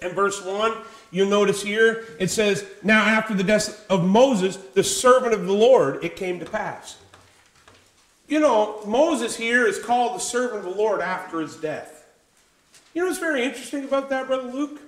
and 0.00 0.12
verse 0.14 0.42
1. 0.42 0.72
You'll 1.10 1.28
notice 1.28 1.62
here 1.62 2.04
it 2.18 2.30
says, 2.30 2.64
Now 2.82 3.04
after 3.04 3.34
the 3.34 3.44
death 3.44 3.84
of 3.90 4.02
Moses, 4.02 4.56
the 4.56 4.82
servant 4.82 5.34
of 5.34 5.44
the 5.44 5.52
Lord, 5.52 6.02
it 6.02 6.16
came 6.16 6.40
to 6.40 6.46
pass. 6.46 6.96
You 8.28 8.40
know, 8.40 8.82
Moses 8.86 9.36
here 9.36 9.66
is 9.66 9.78
called 9.78 10.16
the 10.16 10.20
servant 10.20 10.66
of 10.66 10.74
the 10.74 10.78
Lord 10.78 11.00
after 11.00 11.40
his 11.40 11.54
death. 11.56 12.04
You 12.92 13.02
know 13.02 13.08
what's 13.08 13.20
very 13.20 13.44
interesting 13.44 13.84
about 13.84 14.08
that, 14.10 14.26
Brother 14.26 14.50
Luke? 14.50 14.80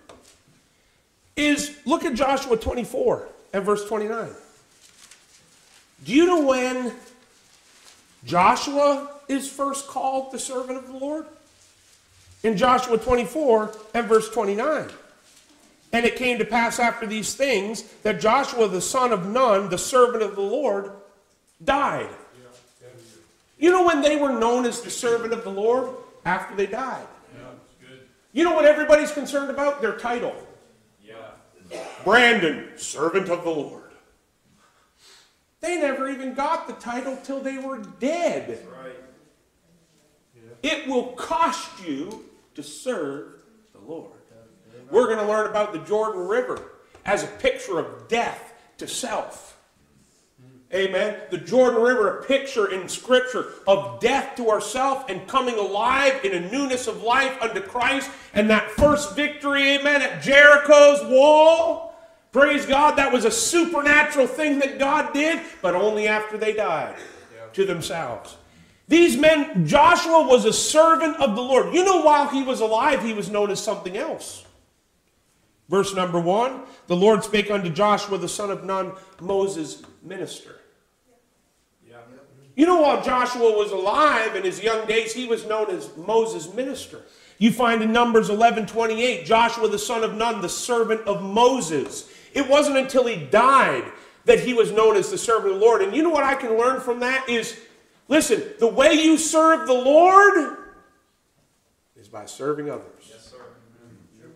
Is 1.37 1.79
look 1.85 2.05
at 2.05 2.14
Joshua 2.14 2.57
24 2.57 3.29
and 3.53 3.64
verse 3.64 3.87
29. 3.87 4.31
Do 6.05 6.12
you 6.12 6.27
know 6.27 6.44
when 6.44 6.92
Joshua 8.24 9.11
is 9.29 9.48
first 9.48 9.87
called 9.87 10.33
the 10.33 10.38
servant 10.38 10.79
of 10.79 10.88
the 10.88 10.96
Lord? 10.96 11.27
In 12.42 12.57
Joshua 12.57 12.98
24 12.98 13.72
and 13.94 14.07
verse 14.07 14.29
29. 14.31 14.88
And 15.92 16.05
it 16.05 16.16
came 16.16 16.38
to 16.38 16.44
pass 16.44 16.79
after 16.79 17.07
these 17.07 17.35
things 17.35 17.83
that 18.03 18.20
Joshua 18.20 18.68
the 18.68 18.81
son 18.81 19.12
of 19.12 19.27
Nun, 19.27 19.68
the 19.68 19.79
servant 19.79 20.22
of 20.22 20.35
the 20.35 20.42
Lord, 20.42 20.90
died. 21.64 22.11
You 23.59 23.71
know 23.71 23.85
when 23.85 24.01
they 24.01 24.16
were 24.16 24.33
known 24.33 24.64
as 24.64 24.81
the 24.81 24.90
servant 24.90 25.33
of 25.33 25.44
the 25.44 25.51
Lord? 25.51 25.94
After 26.25 26.55
they 26.55 26.66
died. 26.66 27.07
Yeah. 27.35 27.47
You 28.33 28.44
know 28.44 28.55
what 28.55 28.64
everybody's 28.64 29.12
concerned 29.12 29.51
about? 29.51 29.81
Their 29.81 29.97
title. 29.97 30.35
Yeah. 31.03 31.33
Brandon, 32.05 32.71
servant 32.77 33.29
of 33.29 33.44
the 33.44 33.51
Lord. 33.51 33.92
They 35.61 35.81
never 35.81 36.09
even 36.09 36.35
got 36.35 36.66
the 36.66 36.75
title 36.75 37.18
till 37.25 37.40
they 37.40 37.59
were 37.59 37.79
dead. 37.79 38.66
Right. 38.83 38.92
It 40.62 40.88
will 40.88 41.09
cost 41.12 41.68
you 41.85 42.25
to 42.55 42.62
serve 42.62 43.40
the 43.73 43.81
Lord. 43.81 44.12
We're 44.90 45.07
going 45.07 45.18
to 45.18 45.27
learn 45.27 45.51
about 45.51 45.73
the 45.73 45.81
Jordan 45.81 46.27
River 46.27 46.73
as 47.05 47.25
a 47.25 47.27
picture 47.27 47.79
of 47.79 48.09
death 48.09 48.55
to 48.79 48.88
self. 48.88 49.58
Amen. 50.72 51.16
The 51.31 51.38
Jordan 51.38 51.81
River, 51.81 52.18
a 52.18 52.24
picture 52.24 52.70
in 52.70 52.88
Scripture 52.88 53.54
of 53.66 54.00
death 54.00 54.37
to 54.37 54.50
ourself 54.50 55.09
and 55.09 55.26
coming 55.26 55.57
alive 55.59 56.22
in 56.24 56.35
a 56.35 56.50
newness 56.50 56.87
of 56.87 57.02
life 57.02 57.40
unto 57.40 57.61
Christ. 57.61 58.11
And 58.35 58.50
that 58.50 58.70
first 58.72 59.16
victory, 59.16 59.76
amen, 59.76 60.02
at 60.02 60.22
Jericho's 60.22 61.00
wall. 61.11 61.94
Praise 62.33 62.66
God, 62.66 62.96
that 62.96 63.11
was 63.11 63.24
a 63.24 63.31
supernatural 63.31 64.26
thing 64.26 64.59
that 64.59 64.78
God 64.78 65.14
did, 65.14 65.40
but 65.62 65.74
only 65.74 66.07
after 66.07 66.37
they 66.37 66.52
died 66.52 66.96
to 67.54 67.64
themselves. 67.64 68.37
These 68.88 69.16
men, 69.16 69.66
Joshua 69.66 70.26
was 70.26 70.44
a 70.44 70.52
servant 70.52 71.16
of 71.16 71.35
the 71.35 71.42
Lord. 71.42 71.74
You 71.74 71.85
know, 71.85 72.02
while 72.02 72.28
he 72.28 72.42
was 72.42 72.61
alive, 72.61 73.02
he 73.02 73.14
was 73.14 73.31
known 73.31 73.50
as 73.50 73.62
something 73.62 73.96
else. 73.96 74.44
Verse 75.68 75.94
number 75.94 76.20
one 76.20 76.62
The 76.87 76.96
Lord 76.96 77.24
spake 77.24 77.50
unto 77.50 77.70
Joshua 77.70 78.18
the 78.18 78.28
son 78.28 78.50
of 78.50 78.64
Nun, 78.64 78.92
Moses' 79.20 79.83
minister. 80.02 80.58
You 82.59 82.66
know, 82.66 82.81
while 82.81 83.01
Joshua 83.05 83.57
was 83.57 83.71
alive 83.71 84.35
in 84.35 84.42
his 84.42 84.61
young 84.61 84.85
days, 84.88 85.14
he 85.14 85.27
was 85.27 85.47
known 85.47 85.71
as 85.71 85.97
Moses' 85.97 86.53
minister. 86.53 87.03
You 87.38 87.53
find 87.53 87.85
in 87.85 87.92
Numbers 87.92 88.31
11 88.31 88.66
28, 88.66 89.25
Joshua 89.25 89.68
the 89.68 89.79
son 89.79 90.03
of 90.03 90.16
Nun, 90.16 90.40
the 90.40 90.49
servant 90.49 91.03
of 91.03 91.23
Moses. 91.23 92.11
It 92.35 92.49
wasn't 92.49 92.79
until 92.79 93.07
he 93.07 93.14
died 93.14 93.85
that 94.25 94.40
he 94.40 94.55
was 94.55 94.73
known 94.73 94.97
as 94.97 95.09
the 95.09 95.16
servant 95.16 95.55
of 95.55 95.61
the 95.61 95.64
Lord. 95.64 95.83
And 95.83 95.94
you 95.94 96.03
know 96.03 96.11
what 96.11 96.25
I 96.25 96.35
can 96.35 96.59
learn 96.59 96.81
from 96.81 96.99
that 96.99 97.29
is 97.29 97.57
listen, 98.09 98.42
the 98.59 98.66
way 98.66 98.92
you 98.92 99.18
serve 99.18 99.68
the 99.68 99.75
Lord 99.75 100.57
is 101.94 102.09
by 102.09 102.27
serving 102.27 102.71
others. 102.71 103.09
Yes, 103.09 103.31
sir. 103.31 103.37
Mm-hmm. 104.16 104.31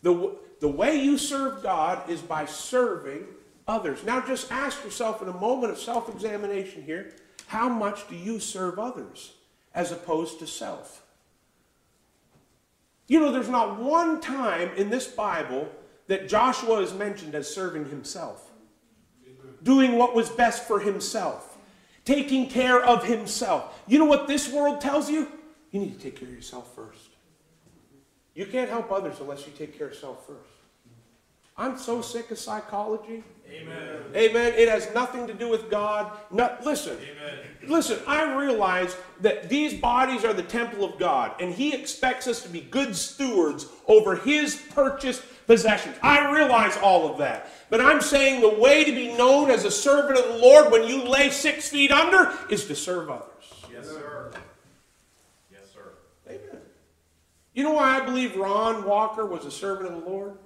The, 0.00 0.34
the 0.60 0.68
way 0.68 0.98
you 0.98 1.18
serve 1.18 1.62
God 1.62 2.08
is 2.08 2.22
by 2.22 2.46
serving 2.46 3.26
others. 3.68 4.04
Now 4.04 4.24
just 4.24 4.50
ask 4.50 4.82
yourself 4.84 5.22
in 5.22 5.28
a 5.28 5.32
moment 5.32 5.72
of 5.72 5.78
self 5.78 6.08
examination 6.08 6.82
here 6.82 7.12
how 7.46 7.68
much 7.68 8.08
do 8.08 8.16
you 8.16 8.40
serve 8.40 8.78
others 8.78 9.32
as 9.74 9.92
opposed 9.92 10.38
to 10.40 10.46
self? 10.46 11.02
You 13.06 13.20
know, 13.20 13.30
there's 13.30 13.48
not 13.48 13.78
one 13.78 14.20
time 14.20 14.70
in 14.76 14.90
this 14.90 15.06
Bible 15.06 15.68
that 16.08 16.28
Joshua 16.28 16.80
is 16.80 16.92
mentioned 16.92 17.34
as 17.34 17.52
serving 17.52 17.88
himself, 17.88 18.50
doing 19.62 19.96
what 19.96 20.14
was 20.14 20.28
best 20.28 20.64
for 20.64 20.80
himself, 20.80 21.56
taking 22.04 22.48
care 22.48 22.82
of 22.82 23.04
himself. 23.04 23.80
You 23.86 24.00
know 24.00 24.04
what 24.06 24.26
this 24.26 24.52
world 24.52 24.80
tells 24.80 25.08
you? 25.08 25.28
You 25.70 25.80
need 25.80 25.96
to 25.96 26.00
take 26.02 26.16
care 26.16 26.28
of 26.28 26.34
yourself 26.34 26.74
first. 26.74 27.10
You 28.34 28.46
can't 28.46 28.68
help 28.68 28.90
others 28.90 29.16
unless 29.20 29.46
you 29.46 29.52
take 29.56 29.78
care 29.78 29.86
of 29.86 29.94
yourself 29.94 30.26
first. 30.26 30.50
I'm 31.56 31.78
so 31.78 32.02
sick 32.02 32.30
of 32.30 32.38
psychology. 32.38 33.24
Amen. 33.50 33.96
Amen. 34.14 34.52
It 34.56 34.68
has 34.68 34.92
nothing 34.94 35.26
to 35.26 35.34
do 35.34 35.48
with 35.48 35.70
God. 35.70 36.10
Not, 36.30 36.64
listen, 36.64 36.96
Amen. 36.96 37.38
listen, 37.66 37.98
I 38.06 38.34
realize 38.36 38.96
that 39.20 39.48
these 39.48 39.74
bodies 39.74 40.24
are 40.24 40.32
the 40.32 40.42
temple 40.42 40.84
of 40.84 40.98
God, 40.98 41.32
and 41.40 41.54
He 41.54 41.74
expects 41.74 42.26
us 42.26 42.42
to 42.42 42.48
be 42.48 42.60
good 42.60 42.96
stewards 42.96 43.66
over 43.86 44.16
His 44.16 44.56
purchased 44.74 45.22
possessions. 45.46 45.96
I 46.02 46.30
realize 46.32 46.76
all 46.76 47.10
of 47.10 47.18
that. 47.18 47.52
But 47.70 47.80
I'm 47.80 48.00
saying 48.00 48.40
the 48.40 48.60
way 48.60 48.84
to 48.84 48.92
be 48.92 49.16
known 49.16 49.50
as 49.50 49.64
a 49.64 49.70
servant 49.70 50.18
of 50.18 50.32
the 50.32 50.38
Lord 50.38 50.70
when 50.70 50.88
you 50.88 51.04
lay 51.04 51.30
six 51.30 51.68
feet 51.68 51.92
under 51.92 52.32
is 52.50 52.66
to 52.66 52.74
serve 52.74 53.10
others. 53.10 53.26
Yes, 53.72 53.86
sir. 53.88 54.32
Yes, 55.52 55.62
sir. 55.72 55.92
Amen. 56.28 56.60
You 57.54 57.64
know 57.64 57.72
why 57.72 58.00
I 58.00 58.04
believe 58.04 58.36
Ron 58.36 58.84
Walker 58.84 59.26
was 59.26 59.44
a 59.44 59.50
servant 59.50 59.92
of 59.92 60.02
the 60.02 60.08
Lord? 60.08 60.38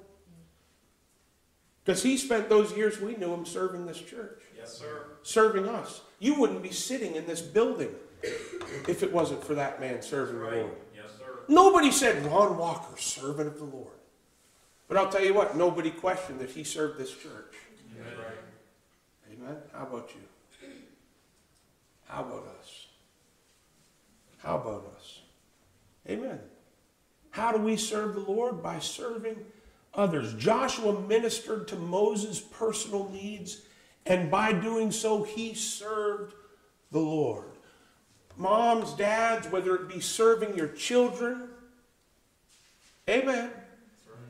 Because 1.85 2.03
he 2.03 2.17
spent 2.17 2.49
those 2.49 2.77
years 2.77 3.01
we 3.01 3.17
knew 3.17 3.33
him 3.33 3.47
serving 3.47 3.87
this 3.87 4.01
church, 4.01 4.43
Yes, 4.57 4.79
sir. 4.79 5.07
serving 5.23 5.67
us. 5.69 6.03
You 6.19 6.35
wouldn't 6.39 6.63
be 6.63 6.71
sitting 6.73 7.15
in 7.17 7.27
this 7.27 7.41
building 7.41 7.95
if 8.87 9.03
it 9.03 9.13
wasn't 9.13 9.43
for 9.43 9.55
that 9.55 9.81
man 9.81 10.03
serving 10.03 10.39
the 10.39 10.45
Lord. 10.45 10.71
Yes, 10.95 11.07
sir. 11.19 11.39
Nobody 11.49 11.91
said 11.91 12.25
Ron 12.27 12.59
Walker, 12.59 12.99
servant 13.01 13.49
of 13.49 13.59
the 13.59 13.65
Lord. 13.65 13.95
But 14.89 14.99
I'll 14.99 15.09
tell 15.09 15.25
you 15.25 15.33
what, 15.33 15.57
nobody 15.57 15.91
questioned 15.91 16.41
that 16.41 16.51
he 16.51 16.65
served 16.65 16.99
this 16.99 17.13
church. 17.13 17.55
Amen. 17.97 18.13
Right. 18.19 19.39
Amen. 19.41 19.57
How 19.73 19.85
about 19.85 20.11
you? 20.15 20.21
How 22.07 22.23
about 22.23 22.47
us? 22.61 22.87
How 24.39 24.57
about 24.57 24.93
us? 24.97 25.21
Amen. 26.09 26.41
How 27.31 27.53
do 27.53 27.59
we 27.63 27.77
serve 27.77 28.15
the 28.15 28.21
Lord? 28.21 28.63
By 28.63 28.81
serving 28.81 29.37
others. 29.95 30.35
Joshua 30.35 31.01
ministered 31.01 31.69
to 31.69 31.77
Moses' 31.77 32.41
personal 32.41 33.09
needs, 33.11 33.63
and 34.07 34.31
by 34.31 34.53
doing 34.53 34.91
so, 34.93 35.23
he 35.23 35.55
served 35.55 36.35
the 36.91 37.01
Lord. 37.01 37.47
Moms, 38.37 38.95
dads, 38.95 39.49
whether 39.49 39.75
it 39.75 39.89
be 39.89 40.01
serving 40.01 40.57
your 40.57 40.69
children, 40.69 41.49
amen. 43.09 43.51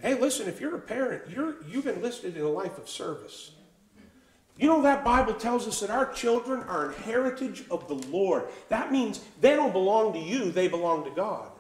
Hey, 0.01 0.15
listen, 0.15 0.49
if 0.49 0.61
you're 0.61 0.77
a 0.77 0.81
parent, 0.81 1.31
you're, 1.31 1.57
you've 1.69 1.87
enlisted 1.87 2.37
in 2.37 2.43
a 2.43 2.49
life 2.49 2.79
of 2.79 2.89
service. 2.89 3.53
You 4.57 4.67
know 4.67 4.83
that 4.83 5.05
Bible 5.05 5.35
tells 5.35 5.67
us 5.67 5.81
that 5.81 5.91
our 5.91 6.13
children 6.13 6.63
are 6.65 6.91
an 6.91 6.95
heritage 7.03 7.65
of 7.71 7.89
the 7.89 7.95
Lord. 8.09 8.45
That 8.69 8.93
means 8.93 9.21
they 9.41 9.57
don't 9.57 9.73
belong 9.73 10.13
to 10.15 10.19
you, 10.19 10.51
they 10.51 10.69
belong 10.69 11.05
to 11.05 11.11
God. 11.11 11.51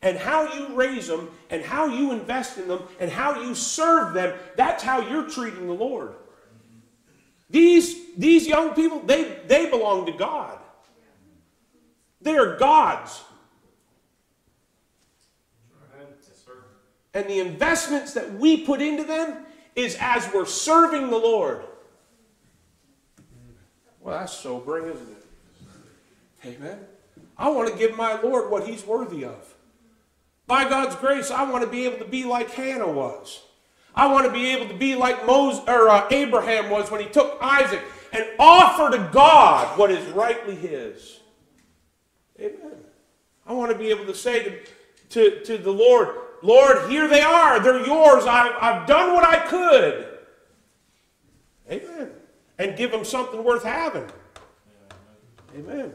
And 0.00 0.16
how 0.16 0.52
you 0.54 0.74
raise 0.74 1.08
them 1.08 1.28
and 1.50 1.62
how 1.64 1.86
you 1.86 2.12
invest 2.12 2.56
in 2.56 2.68
them 2.68 2.82
and 3.00 3.10
how 3.10 3.42
you 3.42 3.54
serve 3.54 4.14
them, 4.14 4.38
that's 4.56 4.82
how 4.82 5.00
you're 5.00 5.28
treating 5.28 5.66
the 5.66 5.72
Lord. 5.72 6.14
These, 7.50 8.14
these 8.16 8.46
young 8.46 8.74
people, 8.74 9.00
they, 9.00 9.38
they 9.46 9.68
belong 9.68 10.06
to 10.06 10.12
God. 10.12 10.58
They 12.20 12.36
are 12.36 12.56
God's. 12.56 13.22
And 17.14 17.28
the 17.28 17.40
investments 17.40 18.12
that 18.14 18.34
we 18.34 18.64
put 18.64 18.80
into 18.80 19.02
them 19.02 19.44
is 19.74 19.96
as 20.00 20.30
we're 20.32 20.46
serving 20.46 21.10
the 21.10 21.16
Lord. 21.16 21.64
Well, 24.00 24.18
that's 24.18 24.32
sobering, 24.32 24.92
isn't 24.92 25.08
it? 25.10 26.56
Amen. 26.56 26.78
I 27.36 27.48
want 27.50 27.70
to 27.72 27.76
give 27.76 27.96
my 27.96 28.20
Lord 28.20 28.50
what 28.50 28.66
he's 28.66 28.86
worthy 28.86 29.24
of. 29.24 29.54
By 30.48 30.66
God's 30.66 30.96
grace, 30.96 31.30
I 31.30 31.48
want 31.48 31.62
to 31.62 31.70
be 31.70 31.84
able 31.84 31.98
to 31.98 32.06
be 32.06 32.24
like 32.24 32.50
Hannah 32.50 32.90
was. 32.90 33.42
I 33.94 34.06
want 34.10 34.26
to 34.26 34.32
be 34.32 34.48
able 34.48 34.66
to 34.68 34.74
be 34.74 34.96
like 34.96 35.26
Moses 35.26 35.62
or 35.68 35.90
uh, 35.90 36.08
Abraham 36.10 36.70
was 36.70 36.90
when 36.90 37.02
he 37.02 37.08
took 37.08 37.36
Isaac 37.42 37.82
and 38.12 38.24
offer 38.38 38.96
to 38.96 39.10
God 39.12 39.78
what 39.78 39.90
is 39.90 40.04
rightly 40.12 40.54
his. 40.54 41.20
Amen. 42.40 42.78
I 43.46 43.52
want 43.52 43.72
to 43.72 43.78
be 43.78 43.90
able 43.90 44.06
to 44.06 44.14
say 44.14 44.42
to, 44.42 44.60
to, 45.10 45.44
to 45.44 45.58
the 45.58 45.70
Lord, 45.70 46.14
Lord, 46.42 46.90
here 46.90 47.08
they 47.08 47.20
are. 47.20 47.60
They're 47.60 47.84
yours. 47.84 48.24
I've, 48.24 48.54
I've 48.60 48.86
done 48.86 49.14
what 49.14 49.24
I 49.24 49.46
could. 49.46 50.18
Amen. 51.70 52.10
And 52.58 52.76
give 52.76 52.90
them 52.90 53.04
something 53.04 53.44
worth 53.44 53.64
having. 53.64 54.06
Amen. 55.56 55.92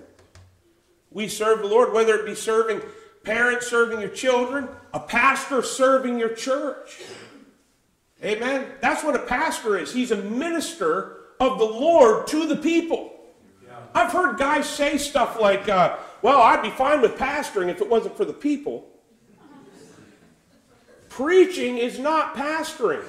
We 1.10 1.28
serve 1.28 1.60
the 1.60 1.68
Lord, 1.68 1.92
whether 1.94 2.16
it 2.16 2.26
be 2.26 2.36
serving 2.36 2.82
parents, 3.24 3.68
serving 3.68 4.00
your 4.00 4.10
children, 4.10 4.68
a 4.94 5.00
pastor 5.00 5.62
serving 5.64 6.20
your 6.20 6.34
church. 6.34 7.00
Amen. 8.24 8.68
That's 8.82 9.04
what 9.04 9.16
a 9.16 9.20
pastor 9.20 9.78
is. 9.78 9.94
He's 9.94 10.12
a 10.12 10.18
minister 10.18 11.18
of 11.40 11.58
the 11.58 11.66
Lord 11.66 12.28
to 12.28 12.46
the 12.46 12.56
people. 12.56 13.12
I've 13.96 14.12
heard 14.12 14.38
guys 14.38 14.68
say 14.68 14.98
stuff 14.98 15.40
like, 15.40 15.70
uh, 15.70 15.98
well, 16.22 16.42
I'd 16.42 16.62
be 16.62 16.70
fine 16.70 17.02
with 17.02 17.16
pastoring 17.16 17.70
if 17.70 17.82
it 17.82 17.90
wasn't 17.90 18.18
for 18.18 18.26
the 18.26 18.34
people. 18.34 18.88
Preaching 21.10 21.78
is 21.78 22.00
not 22.00 22.36
pastoring. 22.36 23.04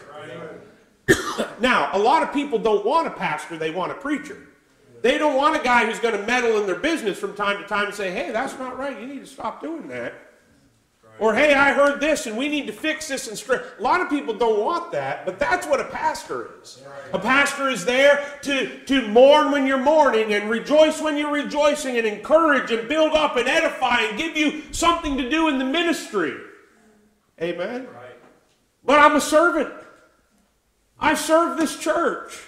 now, 1.60 1.90
a 1.92 1.98
lot 1.98 2.22
of 2.22 2.32
people 2.32 2.58
don't 2.58 2.84
want 2.84 3.06
a 3.06 3.10
pastor, 3.10 3.56
they 3.56 3.70
want 3.70 3.92
a 3.92 3.94
preacher. 3.94 4.36
They 5.04 5.18
don't 5.18 5.36
want 5.36 5.54
a 5.54 5.62
guy 5.62 5.84
who's 5.84 5.98
going 5.98 6.18
to 6.18 6.26
meddle 6.26 6.58
in 6.58 6.64
their 6.64 6.78
business 6.78 7.18
from 7.18 7.36
time 7.36 7.60
to 7.60 7.68
time 7.68 7.88
and 7.88 7.94
say, 7.94 8.10
hey, 8.10 8.32
that's 8.32 8.58
not 8.58 8.78
right. 8.78 8.98
You 8.98 9.06
need 9.06 9.20
to 9.20 9.26
stop 9.26 9.60
doing 9.60 9.86
that. 9.88 10.14
Or, 11.18 11.34
hey, 11.34 11.52
I 11.52 11.74
heard 11.74 12.00
this 12.00 12.24
and 12.26 12.38
we 12.38 12.48
need 12.48 12.66
to 12.68 12.72
fix 12.72 13.06
this 13.08 13.28
and 13.28 13.36
straight. 13.36 13.60
A 13.78 13.82
lot 13.82 14.00
of 14.00 14.08
people 14.08 14.32
don't 14.32 14.64
want 14.64 14.92
that, 14.92 15.26
but 15.26 15.38
that's 15.38 15.66
what 15.66 15.78
a 15.78 15.84
pastor 15.84 16.52
is. 16.62 16.82
A 17.12 17.18
pastor 17.18 17.68
is 17.68 17.84
there 17.84 18.24
to, 18.44 18.82
to 18.86 19.06
mourn 19.08 19.50
when 19.52 19.66
you're 19.66 19.76
mourning 19.76 20.32
and 20.32 20.48
rejoice 20.48 21.02
when 21.02 21.18
you're 21.18 21.30
rejoicing 21.30 21.98
and 21.98 22.06
encourage 22.06 22.70
and 22.70 22.88
build 22.88 23.12
up 23.12 23.36
and 23.36 23.46
edify 23.46 24.00
and 24.00 24.16
give 24.16 24.38
you 24.38 24.62
something 24.70 25.18
to 25.18 25.28
do 25.28 25.48
in 25.48 25.58
the 25.58 25.66
ministry. 25.66 26.34
Amen. 27.42 27.88
Right. 27.94 28.16
But 28.82 29.00
I'm 29.00 29.16
a 29.16 29.20
servant. 29.20 29.74
I 30.98 31.12
serve 31.12 31.58
this 31.58 31.78
church. 31.78 32.40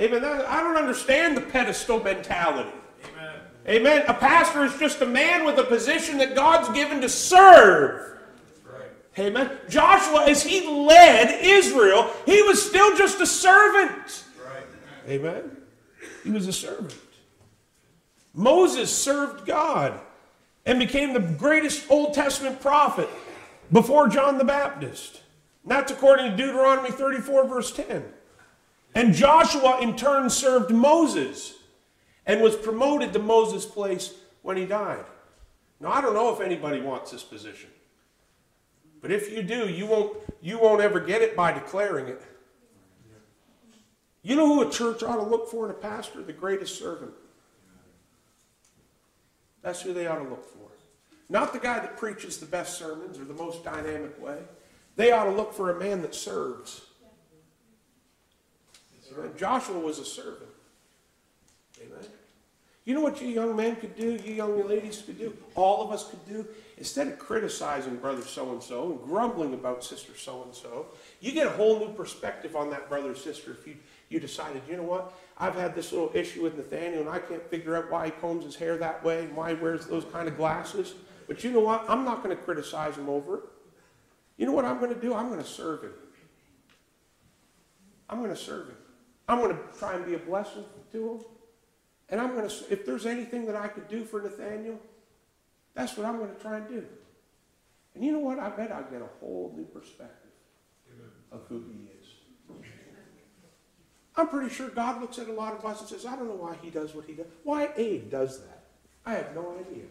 Amen. 0.00 0.24
I 0.24 0.60
don't 0.60 0.76
understand 0.76 1.36
the 1.36 1.40
pedestal 1.40 2.02
mentality. 2.02 2.70
Amen. 3.12 3.40
Amen. 3.68 4.04
A 4.08 4.14
pastor 4.14 4.64
is 4.64 4.76
just 4.78 5.00
a 5.00 5.06
man 5.06 5.44
with 5.44 5.58
a 5.58 5.64
position 5.64 6.18
that 6.18 6.34
God's 6.34 6.68
given 6.70 7.00
to 7.00 7.08
serve. 7.08 8.18
Right. 8.64 8.90
Amen. 9.18 9.50
Joshua, 9.68 10.24
as 10.26 10.42
he 10.42 10.66
led 10.66 11.40
Israel, 11.42 12.10
he 12.26 12.42
was 12.42 12.60
still 12.60 12.96
just 12.96 13.20
a 13.20 13.26
servant. 13.26 14.24
Right. 14.44 14.66
Amen. 15.08 15.56
He 16.24 16.30
was 16.30 16.48
a 16.48 16.52
servant. 16.52 16.94
Moses 18.34 18.94
served 18.94 19.46
God 19.46 20.00
and 20.66 20.78
became 20.80 21.12
the 21.12 21.20
greatest 21.20 21.88
Old 21.88 22.14
Testament 22.14 22.60
prophet 22.60 23.08
before 23.70 24.08
John 24.08 24.38
the 24.38 24.44
Baptist. 24.44 25.22
And 25.62 25.70
that's 25.70 25.92
according 25.92 26.32
to 26.32 26.36
Deuteronomy 26.36 26.90
34, 26.90 27.46
verse 27.46 27.72
10. 27.72 28.04
And 28.94 29.12
Joshua, 29.12 29.80
in 29.80 29.96
turn, 29.96 30.30
served 30.30 30.70
Moses 30.70 31.54
and 32.26 32.40
was 32.40 32.54
promoted 32.54 33.12
to 33.12 33.18
Moses' 33.18 33.66
place 33.66 34.14
when 34.42 34.56
he 34.56 34.66
died. 34.66 35.04
Now, 35.80 35.90
I 35.90 36.00
don't 36.00 36.14
know 36.14 36.32
if 36.32 36.40
anybody 36.40 36.80
wants 36.80 37.10
this 37.10 37.22
position. 37.22 37.70
But 39.02 39.10
if 39.10 39.30
you 39.30 39.42
do, 39.42 39.68
you 39.68 39.86
won't, 39.86 40.16
you 40.40 40.58
won't 40.58 40.80
ever 40.80 41.00
get 41.00 41.20
it 41.20 41.36
by 41.36 41.52
declaring 41.52 42.06
it. 42.06 42.22
You 44.22 44.36
know 44.36 44.46
who 44.46 44.66
a 44.66 44.70
church 44.70 45.02
ought 45.02 45.16
to 45.16 45.22
look 45.22 45.50
for 45.50 45.66
in 45.66 45.70
a 45.70 45.74
pastor? 45.74 46.22
The 46.22 46.32
greatest 46.32 46.78
servant. 46.78 47.12
That's 49.60 49.82
who 49.82 49.92
they 49.92 50.06
ought 50.06 50.22
to 50.22 50.28
look 50.28 50.44
for. 50.44 50.70
Not 51.28 51.52
the 51.52 51.58
guy 51.58 51.80
that 51.80 51.96
preaches 51.96 52.38
the 52.38 52.46
best 52.46 52.78
sermons 52.78 53.18
or 53.18 53.24
the 53.24 53.34
most 53.34 53.64
dynamic 53.64 54.22
way. 54.22 54.38
They 54.96 55.10
ought 55.10 55.24
to 55.24 55.32
look 55.32 55.52
for 55.52 55.70
a 55.70 55.78
man 55.78 56.00
that 56.02 56.14
serves. 56.14 56.82
Amen. 59.16 59.32
Joshua 59.36 59.78
was 59.78 59.98
a 59.98 60.04
servant. 60.04 60.50
Amen. 61.80 62.04
You 62.84 62.94
know 62.94 63.00
what 63.00 63.22
you 63.22 63.28
young 63.28 63.56
men 63.56 63.76
could 63.76 63.96
do, 63.96 64.20
you 64.22 64.34
young 64.34 64.68
ladies 64.68 65.00
could 65.00 65.18
do, 65.18 65.34
all 65.54 65.82
of 65.82 65.90
us 65.90 66.10
could 66.10 66.26
do, 66.28 66.46
instead 66.76 67.08
of 67.08 67.18
criticizing 67.18 67.96
brother 67.96 68.20
so 68.20 68.52
and 68.52 68.62
so 68.62 68.90
and 68.90 69.02
grumbling 69.02 69.54
about 69.54 69.82
sister 69.82 70.12
so 70.14 70.42
and 70.42 70.54
so, 70.54 70.88
you 71.20 71.32
get 71.32 71.46
a 71.46 71.50
whole 71.50 71.78
new 71.78 71.94
perspective 71.94 72.54
on 72.54 72.68
that 72.68 72.90
brother 72.90 73.12
or 73.12 73.14
sister 73.14 73.52
if 73.52 73.66
you, 73.66 73.76
you 74.10 74.20
decided, 74.20 74.60
you 74.68 74.76
know 74.76 74.82
what, 74.82 75.14
I've 75.38 75.54
had 75.54 75.74
this 75.74 75.92
little 75.92 76.10
issue 76.12 76.42
with 76.42 76.58
Nathaniel 76.58 77.00
and 77.00 77.08
I 77.08 77.20
can't 77.20 77.42
figure 77.48 77.74
out 77.74 77.90
why 77.90 78.06
he 78.06 78.10
combs 78.12 78.44
his 78.44 78.54
hair 78.54 78.76
that 78.76 79.02
way 79.02 79.24
and 79.24 79.34
why 79.34 79.54
he 79.54 79.60
wears 79.60 79.86
those 79.86 80.04
kind 80.04 80.28
of 80.28 80.36
glasses. 80.36 80.92
But 81.26 81.42
you 81.42 81.52
know 81.52 81.60
what? 81.60 81.86
I'm 81.88 82.04
not 82.04 82.22
going 82.22 82.36
to 82.36 82.42
criticize 82.42 82.96
him 82.96 83.08
over 83.08 83.36
it. 83.36 83.44
You 84.36 84.44
know 84.44 84.52
what 84.52 84.66
I'm 84.66 84.78
going 84.78 84.92
to 84.92 85.00
do? 85.00 85.14
I'm 85.14 85.30
going 85.30 85.42
to 85.42 85.48
serve 85.48 85.84
him. 85.84 85.92
I'm 88.10 88.18
going 88.18 88.30
to 88.30 88.36
serve 88.36 88.68
him. 88.68 88.76
I'm 89.28 89.40
going 89.40 89.56
to 89.56 89.78
try 89.78 89.94
and 89.94 90.04
be 90.04 90.14
a 90.14 90.18
blessing 90.18 90.64
to 90.92 91.10
him. 91.10 91.18
And 92.10 92.20
I'm 92.20 92.34
going 92.34 92.48
to, 92.48 92.54
if 92.70 92.84
there's 92.84 93.06
anything 93.06 93.46
that 93.46 93.56
I 93.56 93.68
could 93.68 93.88
do 93.88 94.04
for 94.04 94.20
Nathaniel, 94.20 94.78
that's 95.74 95.96
what 95.96 96.06
I'm 96.06 96.18
going 96.18 96.34
to 96.34 96.40
try 96.40 96.58
and 96.58 96.68
do. 96.68 96.84
And 97.94 98.04
you 98.04 98.12
know 98.12 98.18
what? 98.18 98.38
I 98.38 98.50
bet 98.50 98.70
I'll 98.72 98.82
get 98.84 99.00
a 99.00 99.08
whole 99.20 99.52
new 99.56 99.64
perspective 99.64 100.30
of 101.32 101.42
who 101.48 101.64
he 101.70 101.88
is. 102.00 102.06
I'm 104.16 104.28
pretty 104.28 104.54
sure 104.54 104.68
God 104.68 105.00
looks 105.00 105.18
at 105.18 105.28
a 105.28 105.32
lot 105.32 105.54
of 105.54 105.64
us 105.64 105.80
and 105.80 105.88
says, 105.88 106.06
I 106.06 106.14
don't 106.14 106.28
know 106.28 106.34
why 106.34 106.56
he 106.62 106.70
does 106.70 106.94
what 106.94 107.04
he 107.06 107.14
does. 107.14 107.26
Why 107.42 107.70
Abe 107.76 108.10
does 108.10 108.40
that. 108.40 108.64
I 109.04 109.14
have 109.14 109.34
no 109.34 109.56
idea. 109.58 109.84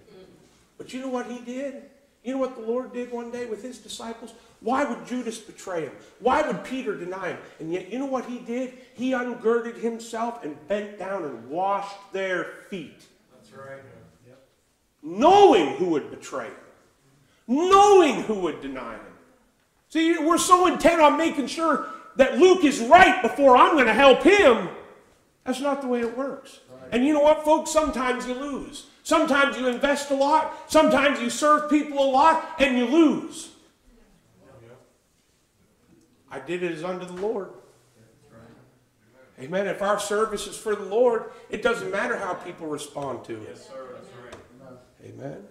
But 0.77 0.93
you 0.93 1.01
know 1.01 1.09
what 1.09 1.29
he 1.29 1.39
did? 1.39 1.83
You 2.23 2.33
know 2.33 2.39
what 2.39 2.55
the 2.55 2.61
Lord 2.61 2.93
did 2.93 3.11
one 3.11 3.31
day 3.31 3.45
with 3.45 3.61
his 3.61 3.79
disciples? 3.79 4.33
Why 4.63 4.85
would 4.85 5.05
Judas 5.05 5.39
betray 5.39 5.81
him? 5.83 5.91
Why 6.21 6.41
would 6.41 6.63
Peter 6.63 6.95
deny 6.95 7.29
him? 7.31 7.37
And 7.59 7.71
yet, 7.71 7.91
you 7.91 7.99
know 7.99 8.05
what 8.05 8.25
he 8.25 8.39
did? 8.39 8.73
He 8.93 9.11
ungirded 9.11 9.75
himself 9.75 10.43
and 10.43 10.55
bent 10.69 10.97
down 10.97 11.25
and 11.25 11.49
washed 11.49 11.97
their 12.13 12.45
feet. 12.69 13.05
That's 13.33 13.51
right. 13.51 13.81
Yep. 14.25 14.39
Knowing 15.03 15.75
who 15.75 15.89
would 15.89 16.09
betray 16.09 16.45
him, 16.45 16.53
knowing 17.47 18.23
who 18.23 18.35
would 18.35 18.61
deny 18.61 18.93
him. 18.93 19.01
See, 19.89 20.17
we're 20.17 20.37
so 20.37 20.65
intent 20.67 21.01
on 21.01 21.17
making 21.17 21.47
sure 21.47 21.87
that 22.15 22.37
Luke 22.37 22.63
is 22.63 22.79
right 22.79 23.21
before 23.21 23.57
I'm 23.57 23.73
going 23.73 23.87
to 23.87 23.93
help 23.93 24.23
him. 24.23 24.69
That's 25.43 25.59
not 25.59 25.81
the 25.81 25.89
way 25.89 25.99
it 25.99 26.17
works. 26.17 26.61
And 26.91 27.05
you 27.05 27.13
know 27.13 27.19
what, 27.19 27.43
folks? 27.43 27.69
Sometimes 27.69 28.25
you 28.27 28.33
lose. 28.33 28.85
Sometimes 29.03 29.57
you 29.57 29.67
invest 29.67 30.09
a 30.11 30.15
lot. 30.15 30.71
Sometimes 30.71 31.19
you 31.19 31.29
serve 31.29 31.69
people 31.69 31.99
a 31.99 32.09
lot 32.09 32.55
and 32.59 32.77
you 32.77 32.85
lose. 32.85 33.49
I 36.33 36.39
did 36.39 36.63
it 36.63 36.71
as 36.71 36.83
unto 36.83 37.05
the 37.05 37.21
Lord. 37.21 37.49
Amen. 39.39 39.67
If 39.67 39.83
our 39.83 39.99
service 39.99 40.47
is 40.47 40.57
for 40.57 40.75
the 40.75 40.85
Lord, 40.85 41.31
it 41.51 41.61
doesn't 41.61 41.91
matter 41.91 42.17
how 42.17 42.33
people 42.33 42.65
respond 42.65 43.23
to 43.25 43.33
it. 43.33 43.49
Yes, 43.49 43.67
sir. 43.67 43.87
That's 43.93 44.09
right. 44.23 44.79
Amen. 45.05 45.43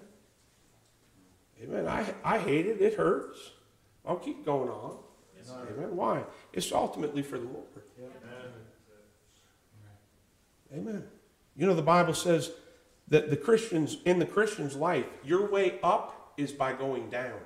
Amen. 1.63 1.87
I, 1.87 2.13
I 2.25 2.39
hate 2.39 2.67
it. 2.67 2.81
It 2.81 2.95
hurts. 2.95 3.39
I'll 4.05 4.17
keep 4.17 4.45
going 4.45 4.71
on. 4.71 4.97
Yes. 5.37 5.53
Amen. 5.53 5.95
Why? 5.95 6.25
It's 6.53 6.73
ultimately 6.73 7.23
for 7.23 7.39
the 7.39 7.45
Lord. 7.45 7.67
Amen. 10.73 10.89
Amen. 10.89 11.05
You 11.57 11.67
know, 11.67 11.75
the 11.75 11.83
Bible 11.83 12.15
says 12.15 12.51
that 13.07 13.31
the 13.31 13.37
Christians, 13.37 13.99
in 14.05 14.19
the 14.19 14.27
Christian's 14.27 14.75
life, 14.75 15.07
your 15.23 15.49
way 15.49 15.79
up 15.83 16.33
is 16.37 16.51
by 16.51 16.73
going 16.73 17.09
down. 17.09 17.39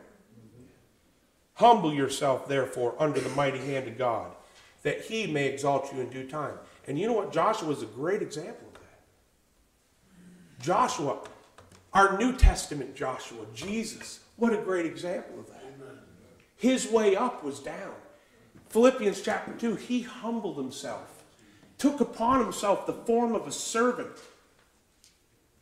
Humble 1.57 1.93
yourself, 1.93 2.49
therefore, 2.49 2.95
under 2.99 3.21
the 3.21 3.31
mighty 3.31 3.59
hand 3.59 3.89
of 3.89 3.99
God, 3.99 4.31
that 4.83 5.03
he 5.03 5.27
may 5.27 5.47
exalt 5.47 5.93
you 5.93 6.01
in 6.01 6.11
due 6.11 6.29
time. 6.29 6.55
And 6.87 6.99
you 6.99 7.07
know 7.07 7.15
what? 7.15 7.33
Joshua 7.33 7.71
is 7.71 7.83
a 7.83 7.87
great 7.87 8.23
example 8.23 8.69
of 8.69 8.75
that. 8.75 10.65
Joshua, 10.65 11.19
our 11.93 12.19
New 12.19 12.37
Testament 12.37 12.95
Joshua, 12.95 13.47
Jesus, 13.55 14.21
what 14.37 14.53
a 14.53 14.59
great 14.59 14.87
example 14.87 15.41
of 15.41 15.47
that. 15.49 15.63
His 16.57 16.91
way 16.91 17.17
up 17.17 17.43
was 17.45 17.59
down. 17.61 17.95
Philippians 18.69 19.23
chapter 19.23 19.53
2, 19.53 19.77
he 19.77 20.03
humbled 20.03 20.57
himself, 20.57 21.25
took 21.79 22.01
upon 22.01 22.41
himself 22.41 22.87
the 22.87 22.93
form 22.93 23.35
of 23.35 23.47
a 23.47 23.53
servant. 23.53 24.17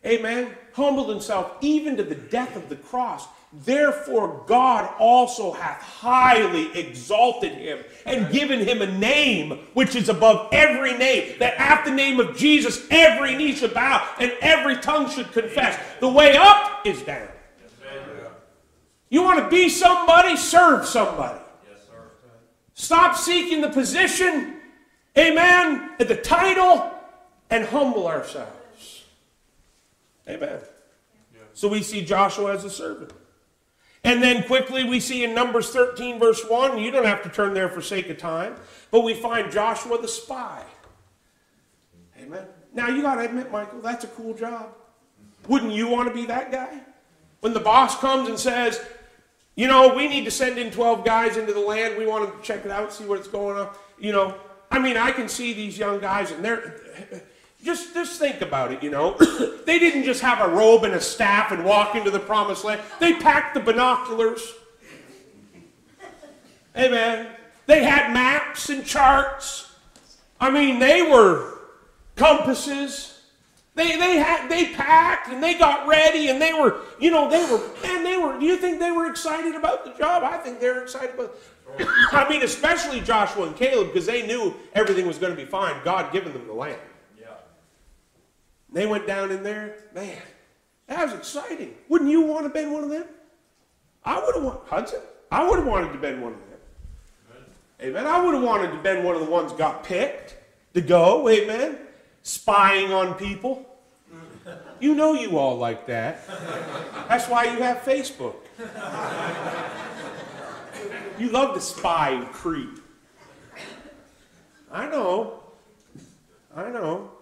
Amen. 0.05 0.51
Humbled 0.73 1.09
himself 1.09 1.53
even 1.61 1.97
to 1.97 2.03
the 2.03 2.15
death 2.15 2.57
of 2.57 2.69
the 2.69 2.77
cross. 2.77 3.27
Therefore, 3.57 4.43
God 4.47 4.93
also 4.99 5.53
hath 5.53 5.81
highly 5.81 6.77
exalted 6.77 7.53
him 7.53 7.85
and 8.05 8.33
given 8.33 8.59
him 8.59 8.83
a 8.83 8.99
name 8.99 9.61
which 9.75 9.95
is 9.95 10.09
above 10.09 10.49
every 10.53 10.99
name, 10.99 11.39
that 11.39 11.55
at 11.57 11.85
the 11.85 11.93
name 11.93 12.19
of 12.19 12.37
Jesus 12.37 12.85
every 12.91 13.37
knee 13.37 13.53
should 13.53 13.73
bow 13.73 14.07
and 14.19 14.33
every 14.41 14.77
tongue 14.79 15.09
should 15.09 15.31
confess. 15.31 15.81
The 16.01 16.09
way 16.09 16.37
up 16.37 16.85
is 16.85 17.01
down. 17.03 17.29
You 19.09 19.23
want 19.23 19.39
to 19.39 19.49
be 19.49 19.69
somebody, 19.69 20.37
serve 20.37 20.85
somebody. 20.87 21.41
Stop 22.75 23.17
seeking 23.17 23.61
the 23.61 23.69
position, 23.69 24.57
amen, 25.17 25.91
and 26.01 26.09
the 26.09 26.17
title, 26.17 26.91
and 27.51 27.65
humble 27.65 28.09
ourselves. 28.09 29.05
Amen. 30.29 30.59
So 31.53 31.69
we 31.69 31.83
see 31.83 32.05
Joshua 32.05 32.53
as 32.53 32.65
a 32.65 32.71
servant. 32.71 33.13
And 34.05 34.23
then 34.23 34.45
quickly 34.45 34.85
we 34.85 35.01
see 35.01 35.25
in 35.25 35.35
Numbers 35.35 35.71
13, 35.71 36.19
verse 36.19 36.45
1, 36.47 36.79
you 36.79 36.91
don't 36.91 37.07
have 37.07 37.23
to 37.23 37.31
turn 37.31 37.55
there 37.55 37.71
for 37.71 37.81
sake 37.81 38.11
of 38.11 38.19
time, 38.19 38.55
but 38.91 39.01
we 39.01 39.15
find 39.15 39.51
Joshua 39.51 40.01
the 40.01 40.09
spy. 40.09 40.63
Amen. 42.21 42.45
Now 42.75 42.89
you 42.89 43.01
got 43.01 43.17
to 43.17 43.23
admit, 43.23 43.51
Michael, 43.51 43.81
that's 43.81 44.05
a 44.05 44.09
cool 44.09 44.35
job. 44.35 44.75
Wouldn't 45.49 45.73
you 45.73 45.89
want 45.89 46.09
to 46.09 46.15
be 46.15 46.27
that 46.27 46.53
guy? 46.53 46.81
When 47.41 47.55
the 47.55 47.61
boss 47.61 47.99
comes 47.99 48.29
and 48.29 48.39
says, 48.39 48.81
you 49.57 49.69
know, 49.69 49.95
we 49.95 50.09
need 50.09 50.25
to 50.25 50.31
send 50.31 50.59
in 50.59 50.71
12 50.71 51.05
guys 51.05 51.37
into 51.37 51.53
the 51.53 51.61
land. 51.61 51.97
We 51.97 52.07
want 52.07 52.31
to 52.31 52.47
check 52.47 52.65
it 52.65 52.71
out, 52.71 52.93
see 52.93 53.05
what's 53.05 53.29
going 53.29 53.57
on. 53.57 53.75
You 53.99 54.13
know, 54.13 54.35
I 54.71 54.79
mean, 54.79 54.97
I 54.97 55.13
can 55.13 55.29
see 55.29 55.53
these 55.53 55.79
young 55.79 56.01
guys, 56.01 56.31
and 56.31 56.45
they're 56.45 56.75
just 57.65 57.95
just 57.95 58.19
think 58.19 58.41
about 58.43 58.73
it. 58.73 58.83
You 58.83 58.91
know, 58.91 59.13
they 59.67 59.79
didn't 59.79 60.05
just 60.05 60.21
have 60.21 60.41
a 60.41 60.55
robe 60.55 60.85
and 60.85 60.95
a 60.95 61.01
staff 61.01 61.51
and 61.51 61.65
walk 61.65 61.95
into 61.95 62.11
the 62.11 62.21
promised 62.21 62.65
land. 62.65 62.81
They 63.01 63.15
packed 63.15 63.55
the 63.55 63.61
binoculars. 63.61 64.53
Amen. 66.77 67.29
They 67.67 67.85
had 67.85 68.13
maps 68.13 68.69
and 68.69 68.85
charts. 68.85 69.73
I 70.41 70.51
mean, 70.51 70.79
they 70.79 71.03
were 71.03 71.59
compasses. 72.17 73.23
They, 73.77 73.97
they 73.97 74.17
had 74.17 74.49
they 74.49 74.73
packed 74.73 75.29
and 75.29 75.43
they 75.43 75.55
got 75.55 75.89
ready 75.89 76.29
and 76.29 76.41
they 76.41 76.53
were 76.53 76.81
you 77.01 77.11
know 77.11 77.29
they 77.29 77.45
were 77.51 77.59
man 77.83 78.05
they 78.05 78.17
were 78.17 78.39
do 78.39 78.47
you 78.47 78.57
think 78.57 78.79
they 78.79 78.93
were 78.93 79.11
excited 79.11 79.57
about 79.57 79.85
the 79.85 79.91
job 79.99 80.23
I 80.23 80.37
think 80.37 80.61
they're 80.61 80.81
excited 80.81 81.17
about 81.17 81.37
I 82.13 82.25
mean 82.31 82.43
especially 82.43 83.01
Joshua 83.01 83.49
and 83.49 83.57
Caleb 83.57 83.89
because 83.89 84.07
they 84.07 84.25
knew 84.25 84.55
everything 84.75 85.09
was 85.09 85.19
going 85.19 85.35
to 85.35 85.37
be 85.37 85.45
fine 85.45 85.75
God 85.83 86.13
given 86.13 86.33
them 86.33 86.47
the 86.47 86.53
land. 86.53 86.79
They 88.75 88.87
went 88.87 89.07
down 89.07 89.31
in 89.31 89.43
there 89.43 89.77
man 89.95 90.21
that 90.87 91.03
was 91.05 91.15
exciting 91.15 91.75
wouldn't 91.89 92.11
you 92.11 92.21
want 92.21 92.45
to 92.45 92.51
been 92.51 92.73
one 92.73 92.85
of 92.85 92.91
them 92.91 93.07
I 94.05 94.23
would 94.23 94.35
have 94.35 94.45
wanted 94.45 94.69
Hudson 94.69 95.01
I 95.31 95.49
would 95.49 95.59
have 95.59 95.67
wanted 95.67 95.93
to 95.93 95.99
been 95.99 96.21
one 96.21 96.35
of 96.35 96.39
them 96.39 96.59
amen 97.81 98.07
I 98.07 98.23
would 98.23 98.35
have 98.35 98.43
wanted 98.43 98.73
to 98.73 98.79
been 98.83 99.03
one 99.03 99.15
of 99.15 99.23
the 99.23 99.31
ones 99.31 99.53
got 99.53 99.83
picked 99.85 100.37
to 100.75 100.83
go 100.83 101.27
amen 101.29 101.79
spying 102.25 102.93
on 102.93 103.15
people. 103.15 103.65
You 104.81 104.95
know 104.95 105.13
you 105.13 105.39
all 105.39 105.57
like 105.57 105.87
that. 105.87 106.27
That's 107.09 107.29
why 107.29 107.45
you 107.45 107.63
have 107.63 107.79
Facebook. 107.79 108.35
You 111.19 111.31
love 111.31 111.55
to 111.55 111.61
spy 111.61 112.11
and 112.11 112.27
creep. 112.33 112.81
I 114.73 114.89
know. 114.89 115.45
I 116.57 116.71
know. 116.71 117.13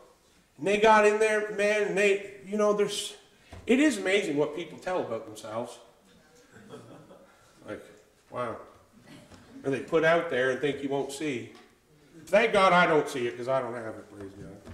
And 0.63 0.69
they 0.69 0.79
got 0.79 1.05
in 1.05 1.19
there, 1.19 1.51
man, 1.57 1.89
and 1.89 1.99
they, 1.99 2.35
you 2.47 2.57
know, 2.57 2.73
there's, 2.73 3.17
it 3.67 3.81
is 3.81 3.99
amazing 3.99 4.37
what 4.37 4.55
people 4.55 4.79
tell 4.79 5.01
about 5.01 5.27
themselves. 5.27 5.77
Like, 7.67 7.85
wow. 8.31 8.57
Or 9.65 9.71
they 9.73 9.81
put 9.81 10.05
out 10.05 10.31
there 10.31 10.53
and 10.53 10.61
think 10.61 10.81
you 10.81 10.89
won't 10.89 11.11
see. 11.11 11.51
Thank 12.27 12.53
God 12.53 12.73
I 12.73 12.87
don't 12.87 13.09
see 13.09 13.27
it 13.27 13.33
because 13.33 13.49
I 13.49 13.61
don't 13.61 13.75
have 13.75 13.97
it, 13.97 14.17
praise 14.17 14.31
God. 14.41 14.73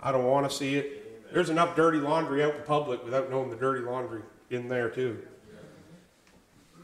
I 0.00 0.10
don't 0.10 0.24
want 0.24 0.50
to 0.50 0.56
see 0.56 0.74
it. 0.74 1.32
There's 1.32 1.50
enough 1.50 1.76
dirty 1.76 1.98
laundry 1.98 2.42
out 2.42 2.56
in 2.56 2.62
public 2.62 3.04
without 3.04 3.30
knowing 3.30 3.48
the 3.48 3.54
dirty 3.54 3.84
laundry 3.84 4.22
in 4.50 4.66
there 4.66 4.88
too. 4.88 5.22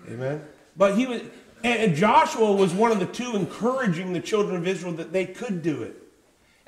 Amen. 0.08 0.44
But 0.76 0.96
he 0.96 1.06
was, 1.06 1.22
and 1.64 1.96
Joshua 1.96 2.52
was 2.52 2.72
one 2.72 2.92
of 2.92 3.00
the 3.00 3.06
two 3.06 3.34
encouraging 3.34 4.12
the 4.12 4.20
children 4.20 4.54
of 4.54 4.64
Israel 4.64 4.92
that 4.92 5.12
they 5.12 5.26
could 5.26 5.60
do 5.60 5.82
it. 5.82 6.04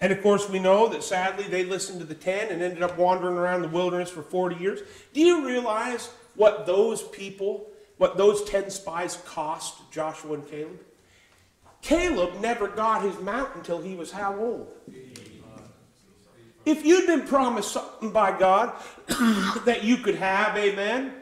And 0.01 0.13
of 0.13 0.23
course, 0.23 0.49
we 0.49 0.59
know 0.59 0.89
that 0.89 1.05
sadly 1.05 1.45
they 1.45 1.65
listened 1.65 2.01
to 2.01 2.07
the 2.07 2.15
ten 2.15 2.49
and 2.49 2.63
ended 2.63 2.83
up 2.83 2.97
wandering 2.97 3.37
around 3.37 3.63
the 3.63 3.69
wilderness 3.69 4.09
for 4.09 4.23
40 4.23 4.57
years. 4.57 4.81
Do 5.13 5.21
you 5.21 5.47
realize 5.47 6.09
what 6.37 6.65
those 6.67 7.03
people, 7.03 7.69
what 7.99 8.17
those 8.17 8.43
10 8.45 8.71
spies 8.71 9.19
cost 9.27 9.91
Joshua 9.91 10.35
and 10.35 10.49
Caleb? 10.49 10.81
Caleb 11.83 12.41
never 12.41 12.69
got 12.69 13.03
his 13.03 13.19
mount 13.21 13.55
until 13.55 13.81
he 13.81 13.95
was 13.95 14.11
how 14.11 14.39
old? 14.39 14.69
If 16.65 16.85
you'd 16.85 17.07
been 17.07 17.27
promised 17.27 17.73
something 17.73 18.11
by 18.11 18.39
God 18.39 18.73
that 19.65 19.81
you 19.83 19.97
could 19.99 20.17
have, 20.17 20.57
amen, 20.57 21.15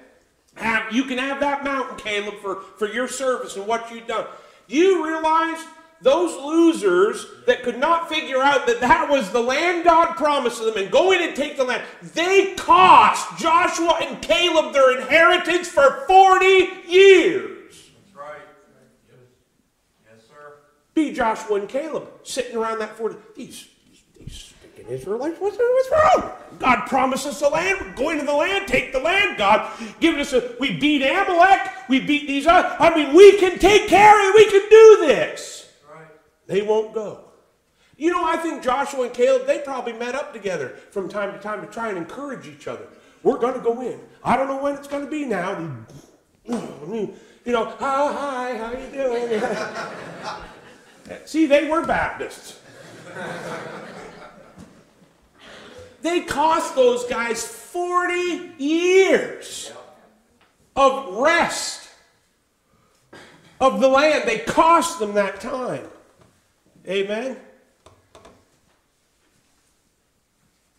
Have, 0.55 0.93
you 0.93 1.05
can 1.05 1.19
have 1.19 1.41
that 1.41 1.63
mountain, 1.63 1.97
Caleb, 1.97 2.35
for, 2.43 2.63
for 2.77 2.89
your 2.89 3.07
service 3.07 3.57
and 3.57 3.67
what 3.67 3.93
you've 3.93 4.09
done. 4.09 4.27
Do 4.69 4.77
you 4.77 5.07
realize 5.07 5.65
those 6.03 6.33
losers 6.69 7.27
that 7.47 7.63
could 7.63 7.79
not 7.79 8.09
figure 8.09 8.43
out 8.43 8.67
that 8.67 8.81
that 8.81 9.09
was 9.09 9.31
the 9.31 9.41
land 9.41 9.85
God 9.85 10.15
promised 10.15 10.63
them 10.63 10.77
and 10.77 10.91
go 10.91 11.13
in 11.13 11.23
and 11.23 11.35
take 11.35 11.57
the 11.57 11.65
land, 11.65 11.83
they 12.15 12.55
cost 12.55 13.39
Joshua 13.39 13.99
and 14.01 14.21
Caleb 14.23 14.73
their 14.73 15.01
inheritance 15.01 15.69
for 15.69 16.05
40 16.07 16.47
years. 16.87 17.91
That's 18.05 18.17
right. 18.17 18.41
Yes, 20.05 20.25
sir. 20.29 20.55
Be 20.95 21.13
Joshua 21.13 21.61
and 21.61 21.69
Caleb 21.69 22.09
sitting 22.23 22.57
around 22.57 22.79
that 22.81 22.97
40. 22.97 23.17
These, 23.35 23.69
these 24.19 24.53
stinking 24.61 24.93
Israelites, 24.93 25.41
what's, 25.41 25.57
what's 25.57 25.91
wrong? 25.91 26.33
God 26.59 26.87
promised 26.87 27.27
us 27.27 27.41
the 27.41 27.49
land. 27.49 27.79
We're 27.81 27.95
going 27.95 28.19
to 28.19 28.27
the 28.27 28.35
land, 28.35 28.67
take 28.67 28.93
the 28.93 29.01
land. 29.01 29.39
God 29.39 29.71
giving 30.01 30.21
us 30.21 30.33
a. 30.33 30.55
We 30.59 30.77
beat 30.77 31.03
Amalek. 31.03 31.61
We 31.89 32.01
beat 32.01 32.27
these. 32.27 32.47
I 32.47 32.95
mean, 32.95 33.15
we 33.15 33.39
can 33.39 33.59
take 33.59 33.89
care 33.89 34.29
of 34.29 34.35
it. 34.35 34.37
We 34.37 34.51
can 34.51 34.69
do 34.69 35.07
this. 35.07 35.68
They 36.49 36.63
won't 36.63 36.93
go. 36.93 37.21
You 37.97 38.11
know, 38.11 38.25
I 38.25 38.37
think 38.37 38.63
Joshua 38.63 39.05
and 39.05 39.15
Caleb, 39.15 39.47
they 39.47 39.61
probably 39.61 39.93
met 39.93 40.15
up 40.15 40.33
together 40.33 40.71
from 40.91 41.09
time 41.09 41.33
to 41.33 41.39
time 41.39 41.61
to 41.61 41.67
try 41.69 41.89
and 41.89 41.99
encourage 41.99 42.47
each 42.47 42.67
other. 42.67 42.87
We're 43.23 43.39
going 43.39 43.55
to 43.55 43.61
go 43.61 43.81
in. 43.81 44.01
I 44.25 44.37
don't 44.37 44.49
know 44.49 44.63
when 44.63 44.75
it's 44.75 44.89
going 44.89 45.05
to 45.05 45.11
be 45.11 45.25
now. 45.25 45.77
You 46.45 47.15
know, 47.47 47.65
hi, 47.65 48.13
hi, 48.13 48.57
how 48.57 48.73
you 48.73 48.91
doing? 48.93 49.43
See, 51.27 51.47
they 51.47 51.69
were 51.69 51.85
Baptists. 51.85 52.61
They 56.01 56.21
cost 56.21 56.77
those 56.77 57.05
guys 57.07 57.45
40 57.45 58.53
years 58.59 59.73
of 60.77 61.17
rest 61.17 61.89
of 63.61 63.81
the 63.81 63.89
land. 63.89 64.29
They 64.29 64.39
cost 64.39 65.01
them 65.01 65.15
that 65.15 65.41
time. 65.41 65.89
Amen. 66.89 67.37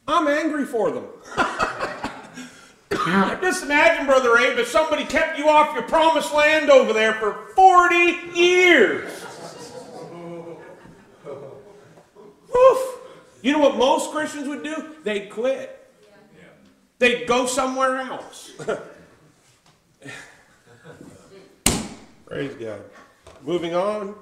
I'm 0.08 0.28
angry 0.28 0.66
for 0.66 0.92
them. 0.92 1.06
Just 3.42 3.64
imagine, 3.64 4.08
Brother 4.08 4.36
Abe, 4.38 4.58
if 4.58 4.68
somebody 4.68 5.06
kept 5.06 5.38
you 5.38 5.48
off 5.50 5.76
your 5.76 5.84
promised 5.84 6.34
land 6.34 6.72
over 6.72 6.94
there 6.94 7.14
for 7.14 7.50
40 7.56 7.96
years. 8.34 9.12
Oof. 12.56 12.96
You 13.42 13.54
know 13.54 13.60
what 13.60 13.78
most 13.78 14.12
Christians 14.12 14.48
would 14.48 14.64
do? 14.64 14.96
They'd 15.04 15.30
quit. 15.30 15.76
They'd 16.98 17.28
go 17.28 17.46
somewhere 17.46 18.00
else. 18.00 18.54
Praise 22.26 22.56
God. 22.56 22.82
Moving 23.44 23.76
on. 23.76 24.16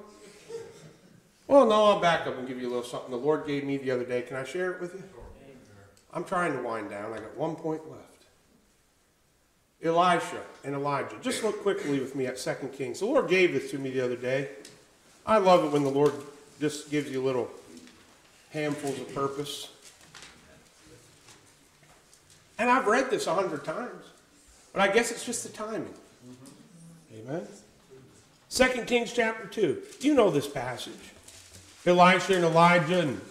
Well, 1.47 1.65
no, 1.65 1.85
I'll 1.85 1.99
back 1.99 2.27
up 2.27 2.37
and 2.37 2.47
give 2.47 2.59
you 2.59 2.67
a 2.67 2.69
little 2.69 2.83
something 2.83 3.09
the 3.09 3.17
Lord 3.17 3.47
gave 3.47 3.63
me 3.63 3.77
the 3.77 3.91
other 3.91 4.03
day. 4.03 4.21
Can 4.21 4.35
I 4.35 4.43
share 4.43 4.73
it 4.73 4.81
with 4.81 4.93
you? 4.93 5.03
I'm 6.13 6.23
trying 6.23 6.53
to 6.53 6.61
wind 6.61 6.89
down. 6.89 7.13
I 7.13 7.19
got 7.19 7.37
one 7.37 7.55
point 7.55 7.89
left. 7.89 8.03
Elisha 9.83 10.41
and 10.63 10.73
Elijah. 10.73 11.15
Just 11.21 11.43
look 11.43 11.61
quickly 11.61 11.99
with 11.99 12.15
me 12.15 12.25
at 12.25 12.37
2 12.37 12.53
Kings. 12.69 12.99
The 12.99 13.05
Lord 13.05 13.29
gave 13.29 13.53
this 13.53 13.71
to 13.71 13.77
me 13.77 13.91
the 13.91 14.03
other 14.03 14.15
day. 14.15 14.49
I 15.25 15.37
love 15.37 15.63
it 15.65 15.71
when 15.71 15.83
the 15.83 15.89
Lord 15.89 16.13
just 16.59 16.89
gives 16.89 17.11
you 17.11 17.21
little 17.21 17.49
handfuls 18.51 18.99
of 18.99 19.13
purpose. 19.13 19.69
And 22.59 22.69
I've 22.69 22.87
read 22.87 23.11
this 23.11 23.27
a 23.27 23.35
hundred 23.35 23.63
times, 23.63 24.03
but 24.73 24.81
I 24.81 24.91
guess 24.91 25.11
it's 25.11 25.23
just 25.23 25.43
the 25.43 25.49
timing. 25.49 25.93
Mm-hmm. 26.27 27.29
Amen. 27.29 27.47
Second 28.49 28.87
Kings 28.87 29.13
chapter 29.13 29.45
2. 29.45 29.81
You 30.01 30.15
know 30.15 30.31
this 30.31 30.47
passage. 30.47 30.93
Elisha 31.87 32.35
and 32.35 32.43
Elijah 32.43 32.99
and 32.99 33.21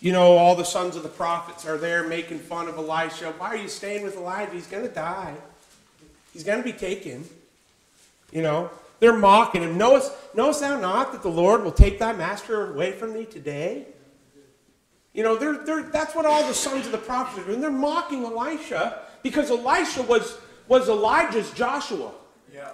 you 0.00 0.12
know 0.12 0.36
all 0.36 0.54
the 0.54 0.64
sons 0.64 0.94
of 0.94 1.02
the 1.02 1.08
prophets 1.08 1.66
are 1.66 1.78
there 1.78 2.06
making 2.06 2.38
fun 2.38 2.68
of 2.68 2.76
Elisha. 2.76 3.32
Why 3.38 3.48
are 3.48 3.56
you 3.56 3.68
staying 3.68 4.04
with 4.04 4.16
Elijah? 4.16 4.52
He's 4.52 4.66
going 4.66 4.86
to 4.86 4.94
die. 4.94 5.34
He's 6.32 6.44
going 6.44 6.58
to 6.58 6.64
be 6.64 6.76
taken. 6.76 7.24
You 8.30 8.42
know, 8.42 8.70
they're 9.00 9.16
mocking 9.16 9.62
him. 9.62 9.78
Knowest, 9.78 10.12
knowest 10.34 10.60
thou 10.60 10.78
not 10.78 11.12
that 11.12 11.22
the 11.22 11.30
Lord 11.30 11.64
will 11.64 11.72
take 11.72 11.98
thy 11.98 12.12
master 12.12 12.72
away 12.72 12.92
from 12.92 13.14
thee 13.14 13.24
today? 13.24 13.86
You 15.12 15.22
know, 15.22 15.36
they're, 15.36 15.64
they're, 15.64 15.82
that's 15.84 16.14
what 16.14 16.26
all 16.26 16.46
the 16.46 16.54
sons 16.54 16.86
of 16.86 16.92
the 16.92 16.98
prophets 16.98 17.38
are 17.38 17.46
doing. 17.46 17.60
They're 17.60 17.70
mocking 17.70 18.24
Elisha 18.24 19.02
because 19.22 19.50
Elisha 19.50 20.02
was, 20.02 20.36
was 20.66 20.88
Elijah's 20.88 21.52
Joshua. 21.52 22.10
Yeah. 22.52 22.70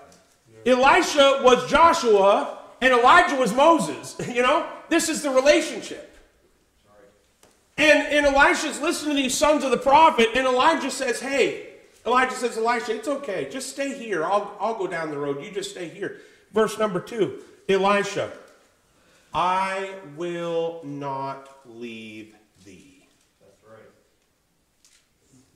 Elisha 0.65 1.43
was 1.45 1.71
Joshua 1.71 2.60
and 2.81 2.93
Elijah 2.93 3.37
was 3.37 3.55
Moses. 3.55 4.17
You 4.31 4.43
know, 4.43 4.67
this 4.89 5.09
is 5.09 5.23
the 5.23 5.31
relationship. 5.31 6.07
And, 7.77 8.07
and 8.09 8.27
Elisha's 8.27 8.81
listening 8.81 9.17
to 9.17 9.23
these 9.23 9.35
sons 9.35 9.65
of 9.65 9.71
the 9.71 9.79
prophet, 9.79 10.29
and 10.35 10.47
Elijah 10.47 10.91
says, 10.91 11.19
Hey, 11.21 11.71
Elijah 12.07 12.35
says, 12.35 12.57
Elisha, 12.57 12.95
it's 12.95 13.09
okay. 13.09 13.49
Just 13.51 13.71
stay 13.71 13.97
here. 13.97 14.25
I'll, 14.25 14.57
I'll 14.61 14.77
go 14.77 14.87
down 14.87 15.11
the 15.11 15.19
road. 15.19 15.43
You 15.45 15.51
just 15.51 15.71
stay 15.71 15.89
here. 15.89 16.19
Verse 16.53 16.79
number 16.79 17.01
two 17.01 17.41
Elisha, 17.69 18.33
I 19.33 19.95
will 20.17 20.81
not 20.83 21.49
leave 21.67 22.35
thee. 22.65 23.07
That's 23.41 23.63
right. 23.69 23.79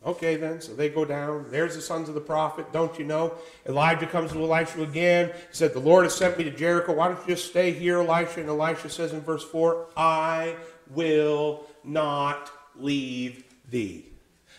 Okay, 0.04 0.36
then. 0.36 0.60
So 0.60 0.74
they 0.74 0.90
go 0.90 1.04
down. 1.04 1.46
There's 1.48 1.74
the 1.74 1.80
sons 1.80 2.08
of 2.08 2.14
the 2.14 2.20
prophet. 2.20 2.72
Don't 2.72 2.98
you 2.98 3.04
know? 3.04 3.34
Elijah 3.66 4.06
comes 4.06 4.32
to 4.32 4.42
Elisha 4.42 4.82
again. 4.82 5.28
He 5.28 5.34
said, 5.52 5.72
The 5.72 5.80
Lord 5.80 6.04
has 6.04 6.14
sent 6.14 6.36
me 6.36 6.44
to 6.44 6.50
Jericho. 6.50 6.92
Why 6.92 7.08
don't 7.08 7.20
you 7.26 7.34
just 7.34 7.48
stay 7.48 7.70
here, 7.70 8.00
Elisha? 8.00 8.40
And 8.40 8.48
Elisha 8.48 8.90
says 8.90 9.12
in 9.12 9.20
verse 9.22 9.44
4, 9.44 9.86
I 9.96 10.56
will 10.90 11.64
not 11.82 12.50
leave 12.76 13.44
thee. 13.70 14.06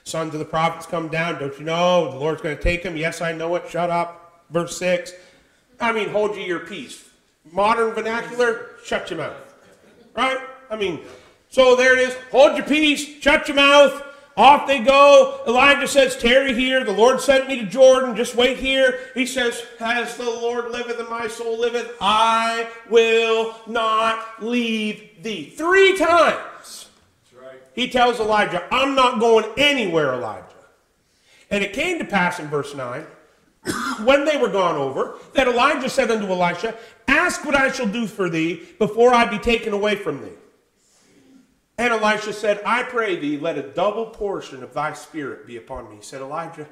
Sons 0.03 0.33
of 0.33 0.39
the 0.39 0.45
prophets 0.45 0.85
come 0.85 1.09
down. 1.09 1.39
Don't 1.39 1.57
you 1.59 1.65
know? 1.65 2.11
The 2.11 2.17
Lord's 2.17 2.41
going 2.41 2.57
to 2.57 2.61
take 2.61 2.83
them. 2.83 2.97
Yes, 2.97 3.21
I 3.21 3.31
know 3.31 3.55
it. 3.55 3.69
Shut 3.69 3.89
up. 3.89 4.43
Verse 4.49 4.77
6. 4.77 5.13
I 5.79 5.91
mean, 5.91 6.09
hold 6.09 6.35
you 6.35 6.43
your 6.43 6.59
peace. 6.59 7.09
Modern 7.51 7.93
vernacular, 7.93 8.71
shut 8.83 9.09
your 9.09 9.19
mouth. 9.19 9.53
Right? 10.15 10.37
I 10.69 10.75
mean, 10.75 11.01
so 11.49 11.75
there 11.75 11.97
it 11.97 12.07
is. 12.07 12.15
Hold 12.31 12.57
your 12.57 12.65
peace. 12.65 13.21
Shut 13.21 13.47
your 13.47 13.55
mouth. 13.55 14.01
Off 14.37 14.67
they 14.67 14.79
go. 14.79 15.41
Elijah 15.47 15.87
says, 15.87 16.17
Tarry 16.17 16.53
here. 16.53 16.83
The 16.83 16.91
Lord 16.91 17.21
sent 17.21 17.47
me 17.47 17.57
to 17.59 17.65
Jordan. 17.65 18.15
Just 18.15 18.35
wait 18.35 18.57
here. 18.57 18.99
He 19.13 19.25
says, 19.25 19.65
As 19.79 20.17
the 20.17 20.25
Lord 20.25 20.71
liveth 20.71 20.99
and 20.99 21.09
my 21.09 21.27
soul 21.27 21.57
liveth, 21.57 21.95
I 22.01 22.67
will 22.89 23.55
not 23.65 24.43
leave 24.43 25.23
thee. 25.23 25.53
Three 25.55 25.97
times 25.97 26.89
right. 27.33 27.61
he 27.73 27.89
tells 27.89 28.19
Elijah, 28.19 28.67
I'm 28.71 28.93
not 28.93 29.21
going 29.21 29.45
anywhere, 29.57 30.13
Elijah. 30.13 30.43
And 31.49 31.63
it 31.63 31.71
came 31.71 31.99
to 31.99 32.05
pass 32.05 32.39
in 32.39 32.47
verse 32.47 32.75
9, 32.75 33.05
when 34.03 34.25
they 34.25 34.35
were 34.35 34.49
gone 34.49 34.75
over, 34.75 35.15
that 35.33 35.47
Elijah 35.47 35.89
said 35.89 36.11
unto 36.11 36.27
Elisha, 36.27 36.75
Ask 37.07 37.45
what 37.45 37.55
I 37.55 37.71
shall 37.71 37.87
do 37.87 38.05
for 38.05 38.29
thee 38.29 38.63
before 38.79 39.13
I 39.13 39.25
be 39.25 39.37
taken 39.37 39.71
away 39.71 39.95
from 39.95 40.21
thee. 40.21 40.31
And 41.77 41.93
Elisha 41.93 42.31
said, 42.31 42.61
I 42.65 42.83
pray 42.83 43.17
thee, 43.17 43.37
let 43.37 43.57
a 43.57 43.63
double 43.63 44.07
portion 44.07 44.63
of 44.63 44.73
thy 44.73 44.93
spirit 44.93 45.45
be 45.45 45.57
upon 45.57 45.89
me. 45.89 45.97
He 45.97 46.01
said, 46.01 46.21
Elijah, 46.21 46.67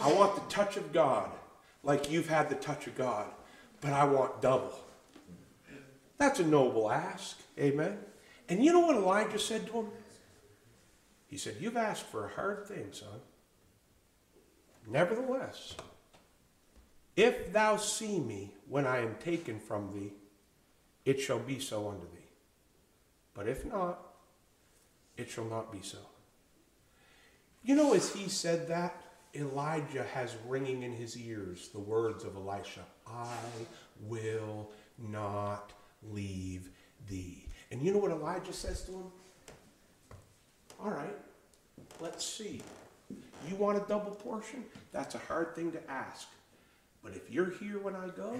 I 0.00 0.12
want 0.12 0.34
the 0.34 0.54
touch 0.54 0.76
of 0.76 0.92
God 0.92 1.30
like 1.82 2.10
you've 2.10 2.28
had 2.28 2.48
the 2.48 2.54
touch 2.54 2.86
of 2.86 2.96
God, 2.96 3.26
but 3.80 3.92
I 3.92 4.04
want 4.04 4.40
double. 4.40 4.78
That's 6.16 6.40
a 6.40 6.46
noble 6.46 6.90
ask. 6.90 7.38
Amen. 7.58 7.98
And 8.48 8.64
you 8.64 8.72
know 8.72 8.80
what 8.80 8.96
Elijah 8.96 9.38
said 9.38 9.66
to 9.66 9.72
him? 9.72 9.86
He 11.26 11.36
said, 11.36 11.56
You've 11.60 11.76
asked 11.76 12.04
for 12.04 12.24
a 12.24 12.30
hard 12.30 12.66
thing, 12.66 12.88
son. 12.92 13.20
Nevertheless, 14.86 15.76
if 17.14 17.52
thou 17.52 17.76
see 17.76 18.18
me 18.18 18.54
when 18.68 18.86
I 18.86 19.00
am 19.00 19.16
taken 19.16 19.60
from 19.60 19.92
thee, 19.92 20.12
it 21.04 21.20
shall 21.20 21.38
be 21.38 21.58
so 21.58 21.88
unto 21.88 22.06
thee. 22.06 22.30
But 23.34 23.48
if 23.48 23.64
not, 23.64 24.07
it 25.18 25.28
shall 25.28 25.44
not 25.44 25.70
be 25.70 25.80
so. 25.82 25.98
You 27.62 27.74
know, 27.74 27.92
as 27.92 28.14
he 28.14 28.28
said 28.28 28.68
that, 28.68 29.02
Elijah 29.34 30.06
has 30.14 30.34
ringing 30.46 30.82
in 30.82 30.92
his 30.92 31.18
ears 31.18 31.68
the 31.74 31.80
words 31.80 32.24
of 32.24 32.34
Elisha 32.36 32.80
I 33.06 33.36
will 34.00 34.70
not 34.96 35.72
leave 36.10 36.70
thee. 37.08 37.46
And 37.70 37.82
you 37.82 37.92
know 37.92 37.98
what 37.98 38.10
Elijah 38.10 38.52
says 38.52 38.82
to 38.84 38.92
him? 38.92 39.12
All 40.80 40.90
right, 40.90 41.16
let's 42.00 42.24
see. 42.24 42.62
You 43.48 43.56
want 43.56 43.76
a 43.76 43.86
double 43.88 44.12
portion? 44.12 44.64
That's 44.92 45.14
a 45.14 45.18
hard 45.18 45.54
thing 45.54 45.72
to 45.72 45.90
ask. 45.90 46.28
But 47.02 47.12
if 47.12 47.30
you're 47.30 47.50
here 47.50 47.78
when 47.78 47.94
I 47.96 48.08
go, 48.08 48.38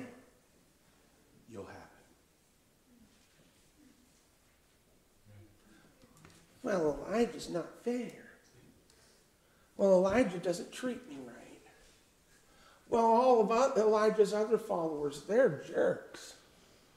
you'll 1.50 1.66
have 1.66 1.74
it. 1.74 1.88
Well, 6.62 7.06
Elijah's 7.08 7.48
not 7.48 7.84
fair. 7.84 8.24
Well, 9.76 9.92
Elijah 9.92 10.38
doesn't 10.38 10.72
treat 10.72 11.08
me 11.08 11.16
right. 11.24 11.34
Well, 12.88 13.04
all 13.04 13.40
of 13.40 13.78
Elijah's 13.78 14.34
other 14.34 14.58
followers, 14.58 15.22
they're 15.28 15.62
jerks. 15.66 16.34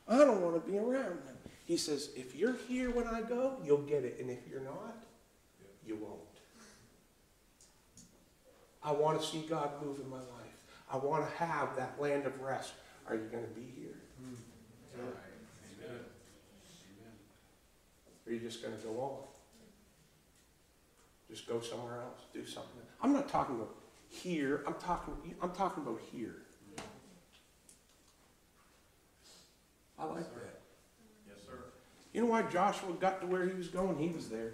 I 0.08 0.18
don't 0.18 0.42
want 0.42 0.56
to 0.64 0.72
be 0.72 0.78
around 0.78 1.26
them. 1.26 1.38
He 1.66 1.78
says, 1.78 2.10
if 2.16 2.36
you're 2.36 2.56
here 2.68 2.90
when 2.92 3.08
I 3.08 3.22
go, 3.22 3.58
you'll 3.64 3.84
get 3.84 4.04
it. 4.04 4.18
And 4.20 4.30
if 4.30 4.40
you're 4.50 4.62
not, 4.62 5.06
you 5.86 5.96
won't. 5.96 6.20
I 8.84 8.92
want 8.92 9.22
to 9.22 9.28
see 9.28 9.46
God 9.48 9.70
move 9.84 10.00
in 10.00 10.10
my 10.10 10.18
life. 10.18 10.28
I 10.92 10.98
want 10.98 11.30
to 11.30 11.36
have 11.38 11.76
that 11.78 12.02
land 12.02 12.26
of 12.26 12.42
rest. 12.42 12.74
Are 13.08 13.16
you 13.16 13.28
going 13.32 13.44
to 13.44 13.50
be 13.52 13.72
here? 13.80 13.96
Or 15.00 15.14
are 18.28 18.34
you 18.34 18.40
just 18.40 18.62
going 18.64 18.76
to 18.76 18.84
go 18.84 18.98
off? 19.00 19.30
Just 21.32 21.48
go 21.48 21.62
somewhere 21.62 22.02
else, 22.02 22.20
do 22.34 22.46
something. 22.46 22.82
I'm 23.02 23.14
not 23.14 23.30
talking 23.30 23.56
about 23.56 23.74
here. 24.10 24.66
I'm 24.68 24.74
talking. 24.74 25.14
I'm 25.42 25.52
talking 25.52 25.82
about 25.82 26.02
here. 26.12 26.42
I 29.98 30.04
like 30.04 30.34
that. 30.34 30.60
Yes, 31.26 31.38
sir. 31.46 31.54
You 32.12 32.22
know 32.22 32.28
why 32.28 32.42
Joshua 32.42 32.92
got 33.00 33.22
to 33.22 33.28
where 33.28 33.48
he 33.48 33.54
was 33.54 33.70
going? 33.70 33.98
He 33.98 34.10
was 34.10 34.28
there. 34.28 34.52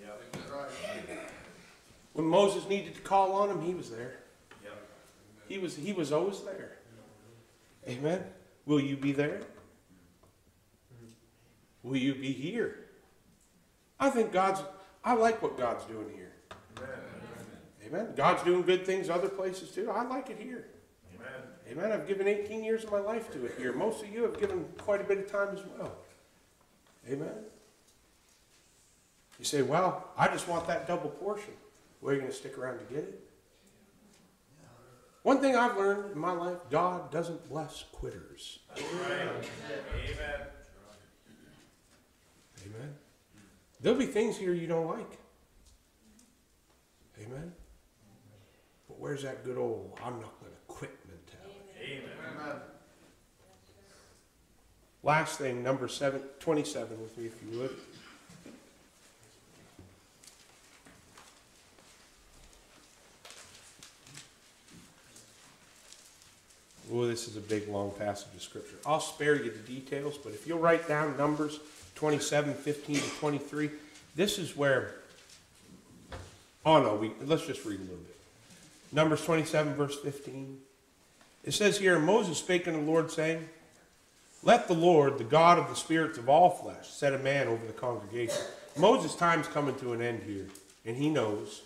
Yep. 0.00 0.36
Right. 0.50 1.18
When 2.14 2.26
Moses 2.26 2.66
needed 2.70 2.94
to 2.94 3.02
call 3.02 3.32
on 3.32 3.50
him, 3.50 3.60
he 3.60 3.74
was 3.74 3.90
there. 3.90 4.14
Yep. 4.62 4.72
He 5.46 5.58
was. 5.58 5.76
He 5.76 5.92
was 5.92 6.10
always 6.10 6.40
there. 6.40 6.78
Amen. 7.86 8.24
Will 8.64 8.80
you 8.80 8.96
be 8.96 9.12
there? 9.12 9.42
Will 11.82 11.98
you 11.98 12.14
be 12.14 12.32
here? 12.32 12.86
I 14.00 14.08
think 14.08 14.32
God's. 14.32 14.62
I 15.04 15.14
like 15.14 15.42
what 15.42 15.58
God's 15.58 15.84
doing 15.84 16.10
here. 16.14 16.32
Amen. 16.78 16.88
Amen. 17.86 18.14
God's 18.16 18.42
doing 18.42 18.62
good 18.62 18.86
things 18.86 19.10
other 19.10 19.28
places 19.28 19.70
too. 19.70 19.90
I 19.90 20.04
like 20.04 20.30
it 20.30 20.38
here. 20.38 20.66
Amen. 21.14 21.28
Amen. 21.70 21.92
I've 21.92 22.08
given 22.08 22.26
18 22.26 22.64
years 22.64 22.84
of 22.84 22.92
my 22.92 23.00
life 23.00 23.30
to 23.32 23.44
it 23.44 23.54
here. 23.58 23.72
Most 23.72 24.02
of 24.02 24.10
you 24.10 24.22
have 24.22 24.40
given 24.40 24.64
quite 24.78 25.00
a 25.00 25.04
bit 25.04 25.18
of 25.18 25.30
time 25.30 25.48
as 25.54 25.60
well. 25.78 25.92
Amen. 27.10 27.44
You 29.38 29.44
say, 29.44 29.62
well, 29.62 30.08
I 30.16 30.28
just 30.28 30.48
want 30.48 30.66
that 30.68 30.86
double 30.86 31.10
portion. 31.10 31.52
Well, 32.00 32.12
are 32.12 32.14
you 32.14 32.20
going 32.20 32.30
to 32.30 32.36
stick 32.36 32.56
around 32.56 32.78
to 32.78 32.84
get 32.84 33.02
it? 33.02 33.20
One 35.22 35.40
thing 35.40 35.56
I've 35.56 35.76
learned 35.76 36.12
in 36.12 36.18
my 36.18 36.32
life 36.32 36.58
God 36.70 37.10
doesn't 37.10 37.48
bless 37.48 37.84
quitters. 37.92 38.60
Right. 38.76 39.28
Amen. 39.94 40.46
Amen. 42.66 42.94
There'll 43.84 43.98
be 43.98 44.06
things 44.06 44.38
here 44.38 44.54
you 44.54 44.66
don't 44.66 44.86
like. 44.86 45.18
Amen. 47.20 47.52
But 48.88 48.98
where's 48.98 49.22
that 49.24 49.44
good 49.44 49.58
old 49.58 50.00
I'm 50.02 50.14
not 50.14 50.40
going 50.40 50.52
to 50.52 50.58
quit 50.68 50.96
mentality? 51.06 52.02
Amen. 52.40 52.60
Last 55.02 55.38
thing, 55.38 55.62
number 55.62 55.86
seven, 55.86 56.22
27 56.40 56.98
with 57.02 57.18
me, 57.18 57.26
if 57.26 57.34
you 57.42 57.60
would. 57.60 57.76
Oh, 66.90 67.06
this 67.06 67.28
is 67.28 67.36
a 67.36 67.40
big, 67.40 67.68
long 67.68 67.90
passage 67.98 68.34
of 68.34 68.40
scripture. 68.40 68.76
I'll 68.86 68.98
spare 68.98 69.36
you 69.36 69.50
the 69.50 69.58
details, 69.58 70.16
but 70.16 70.32
if 70.32 70.46
you'll 70.46 70.58
write 70.58 70.88
down 70.88 71.18
Numbers 71.18 71.60
27, 71.94 72.54
15 72.54 72.96
to 72.96 73.10
23, 73.18 73.70
this 74.16 74.38
is 74.38 74.56
where. 74.56 74.94
Oh 76.66 76.82
no, 76.82 76.94
we 76.96 77.12
let's 77.24 77.46
just 77.46 77.64
read 77.64 77.78
a 77.78 77.82
little 77.82 77.96
bit. 77.96 78.16
Numbers 78.92 79.24
27, 79.24 79.74
verse 79.74 79.98
15. 80.00 80.58
It 81.44 81.52
says 81.52 81.78
here, 81.78 81.98
Moses 81.98 82.38
spake 82.38 82.66
unto 82.66 82.80
the 82.80 82.90
Lord, 82.90 83.10
saying, 83.10 83.46
let 84.44 84.68
the 84.68 84.74
Lord, 84.74 85.16
the 85.16 85.24
God 85.24 85.58
of 85.58 85.68
the 85.68 85.74
spirits 85.74 86.18
of 86.18 86.28
all 86.28 86.50
flesh, 86.50 86.88
set 86.88 87.14
a 87.14 87.18
man 87.18 87.48
over 87.48 87.66
the 87.66 87.72
congregation. 87.72 88.42
Moses' 88.76 89.14
time's 89.14 89.48
coming 89.48 89.74
to 89.76 89.94
an 89.94 90.02
end 90.02 90.22
here, 90.22 90.46
and 90.84 90.96
he 90.96 91.08
knows. 91.08 91.62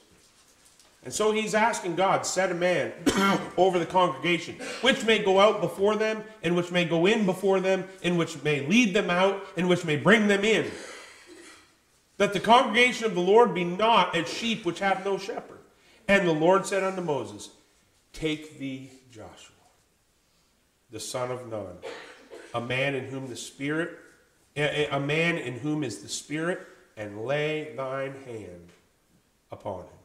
And 1.09 1.15
so 1.15 1.33
he's 1.33 1.55
asking 1.55 1.95
God, 1.95 2.27
set 2.27 2.53
a 2.53 2.55
man 2.55 2.93
over 3.57 3.79
the 3.79 3.87
congregation, 3.87 4.57
which 4.83 5.07
may 5.07 5.19
go 5.19 5.41
out 5.41 5.63
before 5.63 5.97
them, 5.97 6.23
and 6.43 6.55
which 6.55 6.71
may 6.71 6.85
go 6.85 7.07
in 7.07 7.25
before 7.25 7.61
them, 7.61 7.85
and 8.03 8.19
which 8.19 8.43
may 8.43 8.67
lead 8.67 8.93
them 8.93 9.09
out, 9.09 9.43
and 9.57 9.71
which 9.71 9.87
may 9.87 9.97
bring 9.97 10.29
them 10.29 10.45
in. 10.45 10.71
That 12.19 12.35
the 12.35 12.41
congregation 12.41 13.07
of 13.07 13.15
the 13.15 13.23
Lord 13.23 13.55
be 13.55 13.65
not 13.65 14.15
as 14.15 14.29
sheep 14.29 14.67
which 14.67 14.81
have 14.81 15.03
no 15.03 15.17
shepherd. 15.17 15.61
And 16.07 16.29
the 16.29 16.33
Lord 16.33 16.67
said 16.67 16.85
unto 16.85 17.01
Moses, 17.01 17.49
Take 18.13 18.59
thee 18.59 18.91
Joshua, 19.11 19.57
the 20.91 21.01
son 21.01 21.31
of 21.31 21.49
Nun, 21.49 21.79
a 22.53 22.61
man 22.61 22.95
in 22.95 23.07
whom 23.07 23.29
the 23.29 23.37
Spirit, 23.37 23.97
a 24.55 25.01
man 25.01 25.39
in 25.39 25.55
whom 25.55 25.85
is 25.85 26.03
the 26.03 26.09
Spirit, 26.11 26.67
and 26.99 27.25
lay 27.25 27.73
thine 27.75 28.13
hand 28.27 28.73
upon 29.51 29.85
him. 29.85 29.98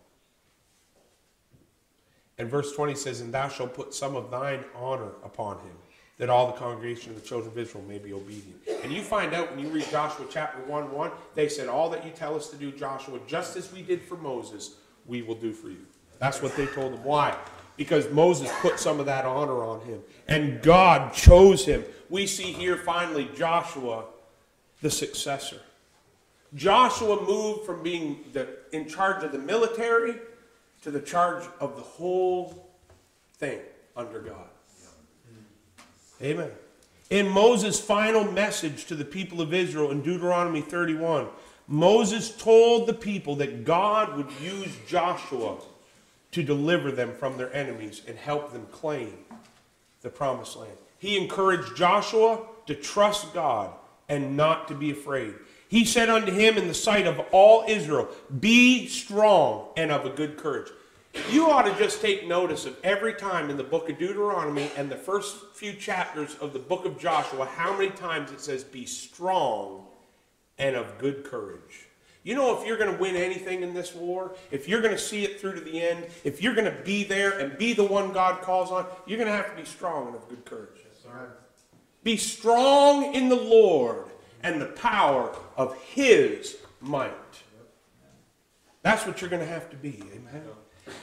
And 2.37 2.49
verse 2.49 2.73
20 2.75 2.95
says, 2.95 3.21
And 3.21 3.33
thou 3.33 3.47
shalt 3.47 3.73
put 3.73 3.93
some 3.93 4.15
of 4.15 4.31
thine 4.31 4.63
honor 4.75 5.11
upon 5.23 5.57
him, 5.59 5.75
that 6.17 6.29
all 6.29 6.47
the 6.47 6.53
congregation 6.53 7.11
of 7.11 7.21
the 7.21 7.27
children 7.27 7.51
of 7.51 7.57
Israel 7.57 7.83
may 7.87 7.99
be 7.99 8.13
obedient. 8.13 8.59
And 8.83 8.91
you 8.91 9.01
find 9.01 9.33
out 9.33 9.51
when 9.51 9.59
you 9.59 9.71
read 9.71 9.85
Joshua 9.89 10.25
chapter 10.29 10.59
1 10.63 10.91
1, 10.91 11.11
they 11.35 11.47
said, 11.47 11.67
All 11.67 11.89
that 11.89 12.05
you 12.05 12.11
tell 12.11 12.35
us 12.35 12.49
to 12.49 12.55
do, 12.55 12.71
Joshua, 12.71 13.19
just 13.27 13.55
as 13.55 13.71
we 13.71 13.81
did 13.81 14.01
for 14.01 14.17
Moses, 14.17 14.75
we 15.05 15.21
will 15.21 15.35
do 15.35 15.53
for 15.53 15.69
you. 15.69 15.85
That's 16.19 16.41
what 16.41 16.55
they 16.55 16.65
told 16.67 16.93
him. 16.93 17.03
Why? 17.03 17.37
Because 17.75 18.09
Moses 18.11 18.51
put 18.61 18.79
some 18.79 18.99
of 18.99 19.05
that 19.07 19.25
honor 19.25 19.63
on 19.63 19.81
him, 19.81 19.99
and 20.27 20.61
God 20.61 21.13
chose 21.13 21.65
him. 21.65 21.83
We 22.09 22.27
see 22.27 22.51
here 22.51 22.77
finally 22.77 23.29
Joshua, 23.35 24.05
the 24.81 24.91
successor. 24.91 25.59
Joshua 26.55 27.21
moved 27.25 27.65
from 27.65 27.81
being 27.81 28.25
the, 28.31 28.47
in 28.71 28.87
charge 28.87 29.23
of 29.23 29.31
the 29.31 29.39
military 29.39 30.15
to 30.83 30.91
the 30.91 30.99
charge 30.99 31.43
of 31.59 31.75
the 31.75 31.81
whole 31.81 32.69
thing 33.37 33.59
under 33.95 34.19
God. 34.19 34.47
Amen. 36.21 36.51
In 37.09 37.27
Moses' 37.27 37.79
final 37.79 38.23
message 38.31 38.85
to 38.85 38.95
the 38.95 39.05
people 39.05 39.41
of 39.41 39.53
Israel 39.53 39.91
in 39.91 40.01
Deuteronomy 40.01 40.61
31, 40.61 41.27
Moses 41.67 42.35
told 42.35 42.87
the 42.87 42.93
people 42.93 43.35
that 43.37 43.63
God 43.63 44.17
would 44.17 44.31
use 44.41 44.75
Joshua 44.87 45.57
to 46.31 46.43
deliver 46.43 46.91
them 46.91 47.13
from 47.13 47.37
their 47.37 47.53
enemies 47.53 48.01
and 48.07 48.17
help 48.17 48.51
them 48.51 48.65
claim 48.71 49.13
the 50.01 50.09
promised 50.09 50.57
land. 50.57 50.71
He 50.97 51.17
encouraged 51.17 51.75
Joshua 51.75 52.41
to 52.65 52.75
trust 52.75 53.33
God 53.33 53.71
and 54.09 54.35
not 54.35 54.67
to 54.67 54.75
be 54.75 54.91
afraid. 54.91 55.33
He 55.73 55.85
said 55.85 56.07
unto 56.07 56.31
him 56.31 56.55
in 56.55 56.67
the 56.67 56.73
sight 56.75 57.07
of 57.07 57.19
all 57.31 57.65
Israel, 57.67 58.07
Be 58.39 58.85
strong 58.85 59.69
and 59.75 59.89
of 59.89 60.05
a 60.05 60.11
good 60.11 60.37
courage. 60.37 60.69
You 61.31 61.49
ought 61.49 61.63
to 61.63 61.75
just 61.79 61.99
take 61.99 62.27
notice 62.27 62.67
of 62.67 62.77
every 62.83 63.15
time 63.15 63.49
in 63.49 63.57
the 63.57 63.63
book 63.63 63.89
of 63.89 63.97
Deuteronomy 63.97 64.69
and 64.77 64.87
the 64.87 64.95
first 64.95 65.35
few 65.55 65.73
chapters 65.73 66.35
of 66.35 66.53
the 66.53 66.59
book 66.59 66.85
of 66.85 66.99
Joshua, 66.99 67.47
how 67.47 67.75
many 67.75 67.89
times 67.89 68.31
it 68.31 68.39
says, 68.39 68.63
Be 68.63 68.85
strong 68.85 69.87
and 70.59 70.75
of 70.75 70.99
good 70.99 71.23
courage. 71.23 71.87
You 72.21 72.35
know, 72.35 72.55
if 72.55 72.67
you're 72.67 72.77
going 72.77 72.93
to 72.93 73.01
win 73.01 73.15
anything 73.15 73.63
in 73.63 73.73
this 73.73 73.95
war, 73.95 74.35
if 74.51 74.67
you're 74.67 74.81
going 74.81 74.93
to 74.93 75.01
see 75.01 75.23
it 75.23 75.41
through 75.41 75.55
to 75.55 75.61
the 75.61 75.81
end, 75.81 76.05
if 76.23 76.39
you're 76.39 76.53
going 76.53 76.71
to 76.71 76.83
be 76.83 77.03
there 77.03 77.39
and 77.39 77.57
be 77.57 77.73
the 77.73 77.83
one 77.83 78.13
God 78.13 78.43
calls 78.43 78.69
on, 78.69 78.85
you're 79.07 79.17
going 79.17 79.27
to 79.27 79.35
have 79.35 79.49
to 79.49 79.59
be 79.59 79.65
strong 79.65 80.05
and 80.05 80.15
of 80.17 80.29
good 80.29 80.45
courage. 80.45 80.69
Yes. 80.85 81.11
Be 82.03 82.15
strong 82.15 83.15
in 83.15 83.29
the 83.29 83.35
Lord 83.35 84.05
and 84.43 84.61
the 84.61 84.67
power 84.67 85.35
of 85.57 85.75
His 85.81 86.57
might. 86.81 87.11
That's 88.83 89.07
what 89.07 89.21
you're 89.21 89.29
going 89.29 89.41
to 89.41 89.47
have 89.47 89.69
to 89.71 89.77
be. 89.77 90.03
Amen. 90.13 90.43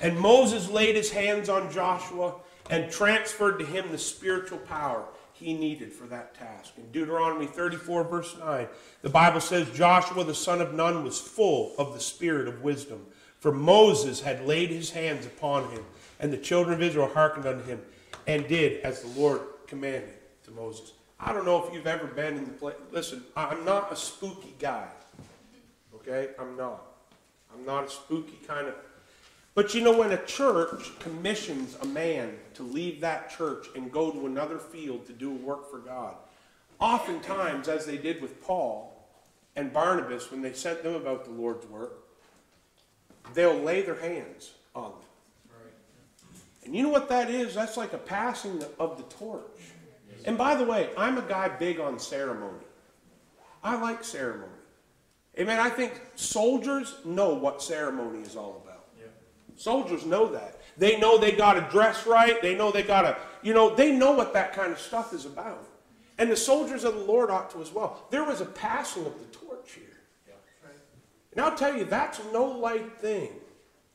And 0.02 0.18
Moses 0.18 0.68
laid 0.68 0.96
his 0.96 1.10
hands 1.10 1.48
on 1.48 1.72
Joshua 1.72 2.34
and 2.68 2.90
transferred 2.90 3.58
to 3.58 3.64
him 3.64 3.90
the 3.90 3.98
spiritual 3.98 4.58
power 4.58 5.04
he 5.32 5.54
needed 5.54 5.92
for 5.92 6.06
that 6.08 6.34
task. 6.34 6.74
In 6.76 6.90
Deuteronomy 6.92 7.46
34, 7.46 8.04
verse 8.04 8.36
9, 8.38 8.68
the 9.00 9.08
Bible 9.08 9.40
says 9.40 9.70
Joshua 9.70 10.22
the 10.22 10.34
son 10.34 10.60
of 10.60 10.74
Nun 10.74 11.02
was 11.02 11.18
full 11.18 11.72
of 11.78 11.94
the 11.94 12.00
spirit 12.00 12.46
of 12.46 12.62
wisdom, 12.62 13.06
for 13.38 13.50
Moses 13.50 14.20
had 14.20 14.46
laid 14.46 14.68
his 14.68 14.90
hands 14.90 15.24
upon 15.24 15.70
him, 15.70 15.82
and 16.20 16.30
the 16.30 16.36
children 16.36 16.74
of 16.74 16.82
Israel 16.82 17.10
hearkened 17.12 17.46
unto 17.46 17.64
him, 17.64 17.80
and 18.26 18.46
did 18.46 18.82
as 18.82 19.00
the 19.00 19.18
Lord 19.18 19.40
commanded 19.66 20.12
to 20.44 20.50
Moses. 20.50 20.92
I 21.22 21.32
don't 21.32 21.44
know 21.44 21.64
if 21.64 21.74
you've 21.74 21.86
ever 21.86 22.06
been 22.06 22.38
in 22.38 22.44
the 22.44 22.52
place. 22.52 22.76
Listen, 22.90 23.22
I'm 23.36 23.64
not 23.64 23.92
a 23.92 23.96
spooky 23.96 24.54
guy. 24.58 24.88
Okay? 25.94 26.30
I'm 26.38 26.56
not. 26.56 26.82
I'm 27.52 27.64
not 27.64 27.84
a 27.84 27.90
spooky 27.90 28.38
kind 28.46 28.68
of. 28.68 28.74
But 29.54 29.74
you 29.74 29.82
know, 29.82 29.98
when 29.98 30.12
a 30.12 30.24
church 30.24 30.98
commissions 31.00 31.76
a 31.82 31.86
man 31.86 32.36
to 32.54 32.62
leave 32.62 33.00
that 33.00 33.30
church 33.30 33.66
and 33.74 33.92
go 33.92 34.10
to 34.10 34.26
another 34.26 34.58
field 34.58 35.06
to 35.06 35.12
do 35.12 35.30
work 35.30 35.70
for 35.70 35.78
God, 35.78 36.14
oftentimes, 36.78 37.68
as 37.68 37.84
they 37.84 37.98
did 37.98 38.22
with 38.22 38.42
Paul 38.42 38.96
and 39.56 39.72
Barnabas 39.72 40.30
when 40.30 40.40
they 40.40 40.52
sent 40.52 40.82
them 40.82 40.94
about 40.94 41.24
the 41.24 41.32
Lord's 41.32 41.66
work, 41.66 41.98
they'll 43.34 43.58
lay 43.58 43.82
their 43.82 44.00
hands 44.00 44.52
on 44.74 44.92
them. 44.92 45.00
And 46.64 46.74
you 46.74 46.82
know 46.82 46.88
what 46.90 47.08
that 47.08 47.28
is? 47.30 47.54
That's 47.54 47.76
like 47.76 47.92
a 47.92 47.98
passing 47.98 48.62
of 48.78 48.96
the 48.96 49.02
torch. 49.14 49.69
And 50.24 50.36
by 50.36 50.54
the 50.54 50.64
way, 50.64 50.90
I'm 50.96 51.18
a 51.18 51.22
guy 51.22 51.48
big 51.48 51.80
on 51.80 51.98
ceremony. 51.98 52.64
I 53.62 53.80
like 53.80 54.04
ceremony. 54.04 54.52
Amen. 55.38 55.58
I 55.60 55.68
think 55.70 56.00
soldiers 56.16 56.96
know 57.04 57.34
what 57.34 57.62
ceremony 57.62 58.20
is 58.22 58.36
all 58.36 58.62
about. 58.64 58.86
Yeah. 58.98 59.06
Soldiers 59.56 60.04
know 60.04 60.26
that. 60.32 60.60
They 60.76 60.98
know 60.98 61.18
they 61.18 61.32
got 61.32 61.54
to 61.54 61.62
dress 61.70 62.06
right. 62.06 62.40
They 62.42 62.54
know 62.54 62.70
they 62.70 62.82
got 62.82 63.02
to, 63.02 63.16
you 63.42 63.54
know, 63.54 63.74
they 63.74 63.92
know 63.92 64.12
what 64.12 64.32
that 64.32 64.52
kind 64.52 64.72
of 64.72 64.78
stuff 64.78 65.12
is 65.12 65.26
about. 65.26 65.66
And 66.18 66.30
the 66.30 66.36
soldiers 66.36 66.84
of 66.84 66.94
the 66.94 67.00
Lord 67.04 67.30
ought 67.30 67.50
to 67.50 67.62
as 67.62 67.72
well. 67.72 68.06
There 68.10 68.24
was 68.24 68.40
a 68.40 68.46
passing 68.46 69.06
of 69.06 69.18
the 69.18 69.24
torch 69.36 69.72
here. 69.72 70.00
Yeah. 70.26 70.34
And 71.32 71.40
I'll 71.40 71.56
tell 71.56 71.76
you, 71.76 71.84
that's 71.84 72.20
no 72.32 72.44
light 72.44 72.98
thing 72.98 73.30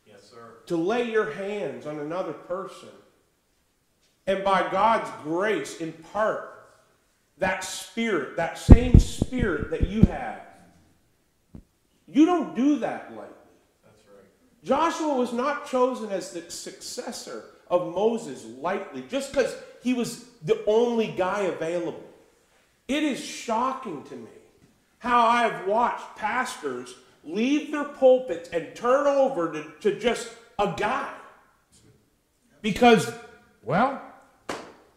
Yes, 0.08 0.30
sir. 0.32 0.54
to 0.68 0.78
lay 0.78 1.12
your 1.12 1.32
hands 1.34 1.86
on 1.86 2.00
another 2.00 2.34
person 2.34 2.90
and 4.28 4.44
by 4.44 4.70
God's 4.72 5.10
grace 5.24 5.78
impart 5.78 6.52
that 7.38 7.64
spirit, 7.64 8.38
that 8.38 8.58
same 8.58 9.00
spirit 9.00 9.70
that 9.72 9.88
you 9.88 10.04
have. 10.04 10.42
You 12.08 12.26
don't 12.26 12.56
do 12.56 12.80
that 12.80 13.12
lightly. 13.12 13.34
That's 13.84 14.04
right. 14.08 14.64
Joshua 14.64 15.16
was 15.16 15.34
not 15.34 15.68
chosen 15.68 16.12
as 16.12 16.32
the 16.32 16.50
successor 16.50 17.46
of 17.68 17.94
Moses 17.94 18.46
lightly, 18.46 19.04
just 19.10 19.32
because 19.32 19.56
he 19.84 19.94
was 19.94 20.26
the 20.44 20.64
only 20.66 21.08
guy 21.08 21.42
available. 21.42 22.04
It 22.88 23.04
is 23.04 23.24
shocking 23.24 24.04
to 24.04 24.16
me 24.16 24.30
how 25.00 25.26
I 25.26 25.48
have 25.48 25.68
watched 25.68 26.16
pastors 26.16 26.96
leave 27.24 27.72
their 27.72 27.84
pulpits 27.86 28.50
and 28.50 28.76
turn 28.76 29.08
over 29.08 29.52
to, 29.52 29.72
to 29.82 30.00
just 30.00 30.30
a 30.60 30.74
guy. 30.78 31.14
Because, 32.62 33.12
well, 33.64 34.02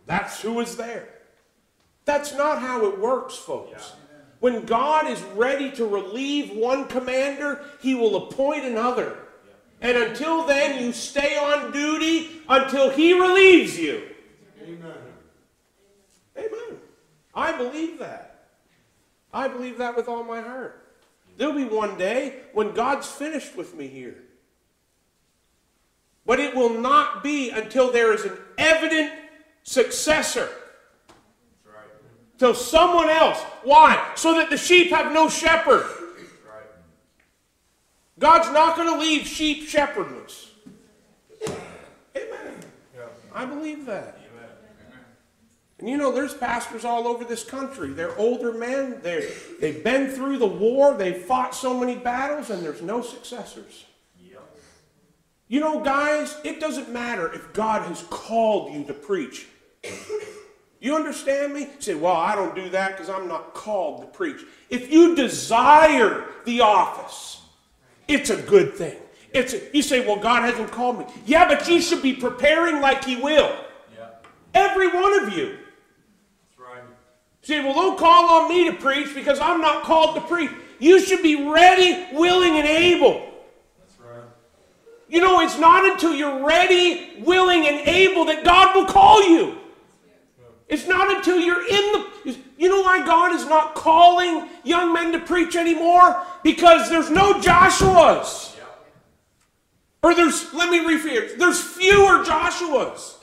that's 0.08 0.40
who 0.40 0.58
is 0.60 0.76
there. 0.76 1.06
That's 2.06 2.34
not 2.34 2.60
how 2.60 2.86
it 2.86 2.98
works, 2.98 3.36
folks. 3.36 3.92
When 4.40 4.64
God 4.64 5.06
is 5.06 5.20
ready 5.34 5.70
to 5.72 5.86
relieve 5.86 6.56
one 6.56 6.86
commander, 6.86 7.64
he 7.82 7.94
will 7.94 8.16
appoint 8.16 8.64
another. 8.64 9.18
And 9.82 9.96
until 9.96 10.46
then, 10.46 10.82
you 10.82 10.92
stay 10.92 11.36
on 11.36 11.72
duty 11.72 12.40
until 12.48 12.88
he 12.88 13.12
relieves 13.12 13.78
you. 13.78 14.08
Amen. 14.62 14.92
Amen. 16.38 16.78
I 17.34 17.56
believe 17.56 17.98
that. 17.98 18.46
I 19.32 19.46
believe 19.46 19.76
that 19.76 19.94
with 19.94 20.08
all 20.08 20.24
my 20.24 20.40
heart. 20.40 20.86
There'll 21.36 21.54
be 21.54 21.64
one 21.64 21.98
day 21.98 22.40
when 22.54 22.72
God's 22.72 23.06
finished 23.06 23.56
with 23.56 23.74
me 23.74 23.86
here. 23.86 24.16
But 26.24 26.40
it 26.40 26.54
will 26.54 26.80
not 26.80 27.22
be 27.22 27.50
until 27.50 27.92
there 27.92 28.14
is 28.14 28.24
an 28.24 28.38
evident 28.56 29.12
successor. 29.68 30.48
Till 32.38 32.54
someone 32.54 33.10
else. 33.10 33.38
Why? 33.64 34.12
So 34.14 34.34
that 34.34 34.48
the 34.48 34.56
sheep 34.56 34.90
have 34.90 35.12
no 35.12 35.28
shepherd. 35.28 35.86
God's 38.18 38.50
not 38.52 38.76
going 38.76 38.92
to 38.92 38.98
leave 38.98 39.26
sheep 39.26 39.68
shepherdless. 39.68 40.50
Amen. 42.16 42.54
I 43.34 43.44
believe 43.44 43.86
that. 43.86 44.18
And 45.78 45.88
you 45.88 45.96
know, 45.96 46.10
there's 46.10 46.34
pastors 46.34 46.84
all 46.84 47.06
over 47.06 47.24
this 47.24 47.44
country. 47.44 47.90
They're 47.90 48.16
older 48.18 48.52
men. 48.52 48.98
They're, 49.02 49.28
they've 49.60 49.84
been 49.84 50.10
through 50.10 50.38
the 50.38 50.46
war. 50.46 50.94
They've 50.94 51.16
fought 51.16 51.54
so 51.54 51.78
many 51.78 51.94
battles, 51.94 52.50
and 52.50 52.64
there's 52.64 52.82
no 52.82 53.02
successors. 53.02 53.84
You 55.46 55.60
know, 55.60 55.80
guys, 55.80 56.36
it 56.44 56.60
doesn't 56.60 56.90
matter 56.90 57.32
if 57.32 57.52
God 57.52 57.82
has 57.88 58.02
called 58.10 58.74
you 58.74 58.84
to 58.84 58.92
preach. 58.92 59.46
You 60.80 60.94
understand 60.94 61.54
me? 61.54 61.60
You 61.62 61.68
say, 61.80 61.94
well, 61.94 62.14
I 62.14 62.36
don't 62.36 62.54
do 62.54 62.68
that 62.70 62.92
because 62.92 63.08
I'm 63.10 63.26
not 63.26 63.52
called 63.52 64.00
to 64.02 64.06
preach. 64.06 64.40
If 64.70 64.92
you 64.92 65.16
desire 65.16 66.24
the 66.44 66.60
office, 66.60 67.40
it's 68.06 68.30
a 68.30 68.36
good 68.36 68.74
thing. 68.74 68.96
It's 69.34 69.54
a, 69.54 69.60
you 69.74 69.82
say, 69.82 70.06
well, 70.06 70.16
God 70.16 70.42
hasn't 70.42 70.70
called 70.70 71.00
me. 71.00 71.06
Yeah, 71.26 71.48
but 71.48 71.68
you 71.68 71.80
should 71.80 72.00
be 72.00 72.14
preparing 72.14 72.80
like 72.80 73.04
He 73.04 73.16
will. 73.16 73.54
Yeah. 73.96 74.06
Every 74.54 74.88
one 74.88 75.22
of 75.24 75.32
you. 75.32 75.58
That's 76.46 76.58
right. 76.58 76.82
Say, 77.42 77.60
well, 77.60 77.74
don't 77.74 77.98
call 77.98 78.42
on 78.42 78.48
me 78.48 78.70
to 78.70 78.76
preach 78.76 79.14
because 79.14 79.40
I'm 79.40 79.60
not 79.60 79.82
called 79.82 80.14
to 80.14 80.20
preach. 80.22 80.50
You 80.78 81.00
should 81.00 81.22
be 81.22 81.50
ready, 81.50 82.06
willing, 82.16 82.56
and 82.56 82.66
able. 82.66 83.32
That's 83.80 83.98
right. 84.00 84.22
You 85.08 85.20
know, 85.20 85.40
it's 85.40 85.58
not 85.58 85.84
until 85.84 86.14
you're 86.14 86.46
ready, 86.46 87.20
willing, 87.20 87.66
and 87.66 87.86
able 87.88 88.26
that 88.26 88.44
God 88.44 88.76
will 88.76 88.86
call 88.86 89.28
you. 89.28 89.57
It's 90.68 90.86
not 90.86 91.16
until 91.16 91.38
you're 91.38 91.66
in 91.66 91.92
the. 91.92 92.38
You 92.58 92.68
know 92.68 92.82
why 92.82 93.06
God 93.06 93.34
is 93.34 93.46
not 93.46 93.74
calling 93.76 94.48
young 94.64 94.92
men 94.92 95.12
to 95.12 95.20
preach 95.20 95.54
anymore? 95.54 96.20
Because 96.42 96.90
there's 96.90 97.08
no 97.08 97.34
Joshuas. 97.34 98.56
Yeah. 98.56 98.64
Or 100.02 100.14
there's, 100.14 100.52
let 100.52 100.68
me 100.68 100.80
rephrase, 100.80 101.38
there's 101.38 101.62
fewer 101.62 102.24
Joshuas. 102.24 103.14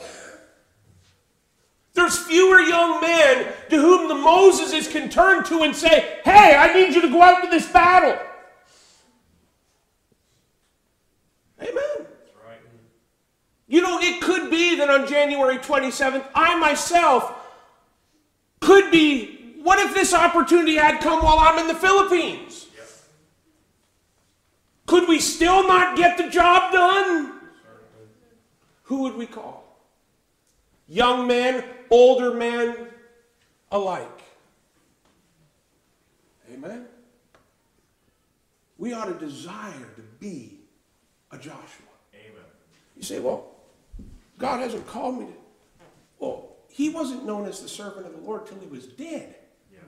There's 1.93 2.18
fewer 2.18 2.60
young 2.60 3.02
men 3.02 3.54
to 3.70 3.78
whom 3.78 4.08
the 4.08 4.16
Moses 4.16 4.89
can 4.91 5.10
turn 5.10 5.43
to 5.46 5.64
and 5.64 5.76
say, 5.76 6.20
hey, 6.24 6.56
I 6.56 6.74
need 6.74 6.93
you 6.96 7.02
to 7.02 7.10
go 7.10 7.22
out 7.22 7.41
to 7.43 7.50
this 7.50 7.70
battle. 7.72 8.18
Amen. 11.62 11.74
That's 11.74 12.32
right. 12.46 12.60
You 13.68 13.82
know, 13.82 14.00
it 14.00 14.22
could 14.22 14.50
be 14.50 14.76
that 14.78 14.89
on 14.89 15.08
January 15.08 15.58
27th, 15.58 16.26
I 16.34 16.58
myself 16.60 17.35
could 18.66 18.91
be. 18.91 19.61
What 19.61 19.80
if 19.80 19.93
this 19.93 20.13
opportunity 20.13 20.76
had 20.76 21.01
come 21.01 21.24
while 21.24 21.39
I'm 21.39 21.59
in 21.59 21.68
the 21.68 21.76
Philippines? 21.76 22.68
Yep. 22.76 22.88
Could 24.88 25.07
we 25.07 25.20
still 25.20 25.68
not 25.68 25.95
get 25.95 26.18
the 26.18 26.30
job 26.30 26.74
done? 26.74 27.39
Who 28.84 29.03
would 29.03 29.16
we 29.16 29.26
call? 29.26 29.63
Young 30.88 31.28
men, 31.28 31.63
older 31.89 32.32
men 32.34 32.88
alike. 33.72 34.22
Amen? 36.53 36.86
We 38.78 38.93
ought 38.93 39.05
to 39.05 39.13
desire 39.13 39.88
to 39.95 40.01
be 40.20 40.59
a 41.32 41.38
Joshua. 41.38 41.93
Amen. 42.13 42.45
You 42.95 43.03
say, 43.03 43.20
well, 43.20 43.47
God 44.38 44.59
hasn't 44.59 44.86
called 44.86 45.20
me 45.20 45.26
to. 45.26 45.34
Well, 46.20 46.55
he 46.76 46.89
wasn't 46.89 47.26
known 47.26 47.47
as 47.47 47.61
the 47.61 47.69
servant 47.69 48.05
of 48.05 48.11
the 48.11 48.19
Lord 48.19 48.45
till 48.45 48.59
he 48.59 48.67
was 48.67 48.86
dead. 48.86 49.34
Yeah. 49.71 49.80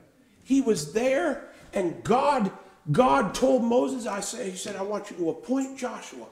He 0.45 0.61
was 0.61 0.93
there, 0.93 1.49
and 1.73 2.01
God, 2.01 2.49
God 2.93 3.35
told 3.35 3.61
Moses, 3.61 4.07
I 4.07 4.21
say, 4.21 4.49
he 4.49 4.55
said, 4.55 4.77
I 4.77 4.83
want 4.83 5.11
you 5.11 5.17
to 5.17 5.31
appoint 5.31 5.77
Joshua. 5.77 6.27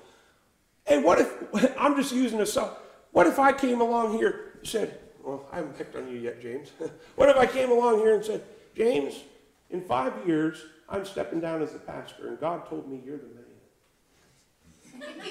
Hey, 0.86 1.04
what 1.04 1.20
if 1.20 1.76
I'm 1.78 1.98
just 1.98 2.14
using 2.14 2.38
this 2.38 2.56
up? 2.56 2.86
What 3.12 3.28
if 3.28 3.38
I 3.38 3.52
came 3.52 3.82
along 3.82 4.18
here 4.18 4.54
and 4.58 4.66
said, 4.66 4.98
well, 5.22 5.46
I 5.52 5.58
haven't 5.58 5.78
picked 5.78 5.98
on 5.98 6.10
you 6.10 6.20
yet, 6.20 6.42
James. 6.42 6.70
what 7.18 7.28
if 7.28 7.36
I 7.36 7.48
came 7.48 7.70
along 7.70 7.98
here 7.98 8.16
and 8.16 8.24
said, 8.24 8.42
James, 8.78 9.24
in 9.72 9.82
five 9.82 10.14
years, 10.26 10.64
I'm 10.88 11.04
stepping 11.04 11.42
down 11.42 11.64
as 11.64 11.74
the 11.74 11.80
pastor, 11.80 12.30
and 12.30 12.40
God 12.40 12.66
told 12.70 12.90
me 12.90 13.02
you're 13.06 13.18
the 13.18 13.28
man. 15.02 15.12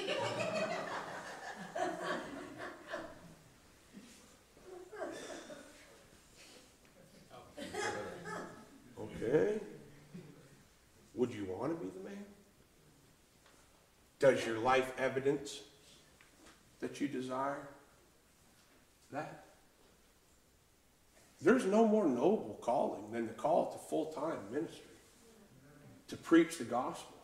Okay. 9.25 9.59
Would 11.15 11.33
you 11.33 11.45
want 11.45 11.77
to 11.77 11.85
be 11.85 11.91
the 11.91 12.03
man? 12.03 12.25
Does 14.25 14.43
your 14.43 14.57
life 14.57 14.91
evidence 14.97 15.59
that 16.79 16.99
you 16.99 17.07
desire 17.07 17.67
that? 19.11 19.43
There's 21.39 21.63
no 21.65 21.85
more 21.85 22.07
noble 22.07 22.57
calling 22.59 23.11
than 23.11 23.27
the 23.27 23.33
call 23.33 23.71
to 23.71 23.77
full 23.77 24.07
time 24.07 24.39
ministry, 24.51 24.81
to 26.07 26.17
preach 26.17 26.57
the 26.57 26.63
gospel. 26.63 27.15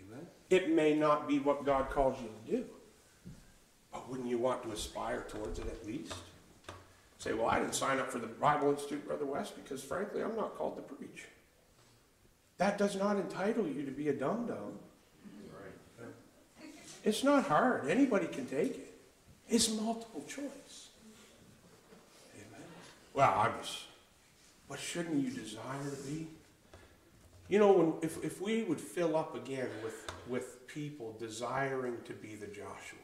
Amen. 0.00 0.26
It 0.48 0.70
may 0.70 0.94
not 0.94 1.28
be 1.28 1.38
what 1.38 1.66
God 1.66 1.90
calls 1.90 2.16
you 2.22 2.30
to 2.46 2.56
do, 2.56 2.64
but 3.92 4.08
wouldn't 4.08 4.30
you 4.30 4.38
want 4.38 4.62
to 4.62 4.72
aspire 4.72 5.26
towards 5.28 5.58
it 5.58 5.66
at 5.66 5.86
least? 5.86 6.14
Say, 7.18 7.34
well, 7.34 7.48
I 7.48 7.58
didn't 7.58 7.74
sign 7.74 7.98
up 7.98 8.10
for 8.10 8.20
the 8.20 8.26
Bible 8.26 8.70
Institute, 8.70 9.06
Brother 9.06 9.26
West, 9.26 9.52
because 9.62 9.84
frankly, 9.84 10.22
I'm 10.22 10.34
not 10.34 10.56
called 10.56 10.76
to 10.76 10.82
preach. 10.94 11.26
That 12.56 12.78
does 12.78 12.96
not 12.96 13.16
entitle 13.16 13.68
you 13.68 13.84
to 13.84 13.92
be 13.92 14.08
a 14.08 14.14
dum 14.14 14.46
dum. 14.46 14.78
It's 17.08 17.24
not 17.24 17.44
hard. 17.44 17.88
Anybody 17.88 18.26
can 18.26 18.44
take 18.44 18.72
it. 18.72 18.94
It's 19.48 19.70
multiple 19.70 20.22
choice. 20.28 20.90
Amen. 22.34 22.66
Well, 23.14 23.30
I 23.30 23.48
was. 23.48 23.86
but 24.68 24.78
shouldn't 24.78 25.24
you 25.24 25.30
desire 25.30 25.90
to 25.90 25.96
be? 26.06 26.26
You 27.48 27.60
know, 27.60 27.72
when, 27.72 27.94
if, 28.02 28.22
if 28.22 28.42
we 28.42 28.62
would 28.64 28.78
fill 28.78 29.16
up 29.16 29.34
again 29.34 29.70
with, 29.82 30.12
with 30.28 30.66
people 30.66 31.16
desiring 31.18 31.96
to 32.04 32.12
be 32.12 32.34
the 32.34 32.46
Joshua, 32.46 32.98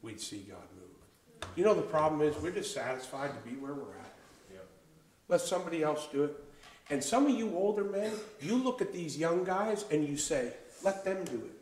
we'd 0.00 0.20
see 0.20 0.46
God 0.48 0.62
move. 0.76 1.48
You 1.56 1.64
know, 1.64 1.74
the 1.74 1.82
problem 1.82 2.22
is 2.22 2.40
we're 2.40 2.52
dissatisfied 2.52 3.32
to 3.34 3.50
be 3.50 3.56
where 3.56 3.74
we're 3.74 3.98
at. 3.98 4.14
Yep. 4.52 4.66
Let 5.26 5.40
somebody 5.40 5.82
else 5.82 6.06
do 6.12 6.22
it. 6.22 6.44
And 6.90 7.02
some 7.02 7.26
of 7.26 7.36
you 7.36 7.56
older 7.56 7.82
men, 7.82 8.12
you 8.40 8.54
look 8.54 8.80
at 8.80 8.92
these 8.92 9.18
young 9.18 9.42
guys 9.42 9.84
and 9.90 10.06
you 10.06 10.16
say, 10.16 10.52
let 10.84 11.04
them 11.04 11.24
do 11.24 11.34
it. 11.34 11.59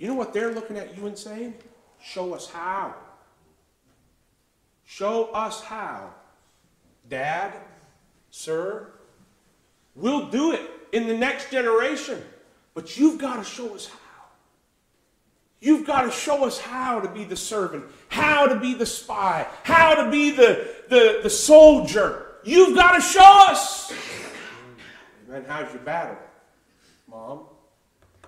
You 0.00 0.06
know 0.06 0.14
what 0.14 0.32
they're 0.32 0.54
looking 0.54 0.78
at 0.78 0.96
you 0.96 1.06
and 1.06 1.18
saying? 1.18 1.52
Show 2.02 2.32
us 2.32 2.50
how. 2.50 2.94
Show 4.86 5.24
us 5.26 5.62
how. 5.62 6.14
Dad, 7.10 7.52
sir, 8.30 8.92
we'll 9.94 10.30
do 10.30 10.52
it 10.52 10.62
in 10.92 11.06
the 11.06 11.14
next 11.14 11.50
generation, 11.50 12.22
but 12.72 12.96
you've 12.96 13.18
got 13.18 13.36
to 13.36 13.44
show 13.44 13.74
us 13.74 13.88
how. 13.88 14.24
You've 15.60 15.86
got 15.86 16.02
to 16.06 16.10
show 16.10 16.46
us 16.46 16.58
how 16.58 17.00
to 17.00 17.08
be 17.10 17.24
the 17.24 17.36
servant, 17.36 17.84
how 18.08 18.46
to 18.46 18.58
be 18.58 18.72
the 18.72 18.86
spy, 18.86 19.46
how 19.64 20.02
to 20.02 20.10
be 20.10 20.30
the, 20.30 20.66
the, 20.88 21.20
the 21.22 21.28
soldier. 21.28 22.36
You've 22.42 22.74
got 22.74 22.94
to 22.94 23.02
show 23.02 23.46
us. 23.50 23.92
And 25.30 25.46
how's 25.46 25.70
your 25.74 25.82
battle, 25.82 26.16
Mom? 27.06 27.40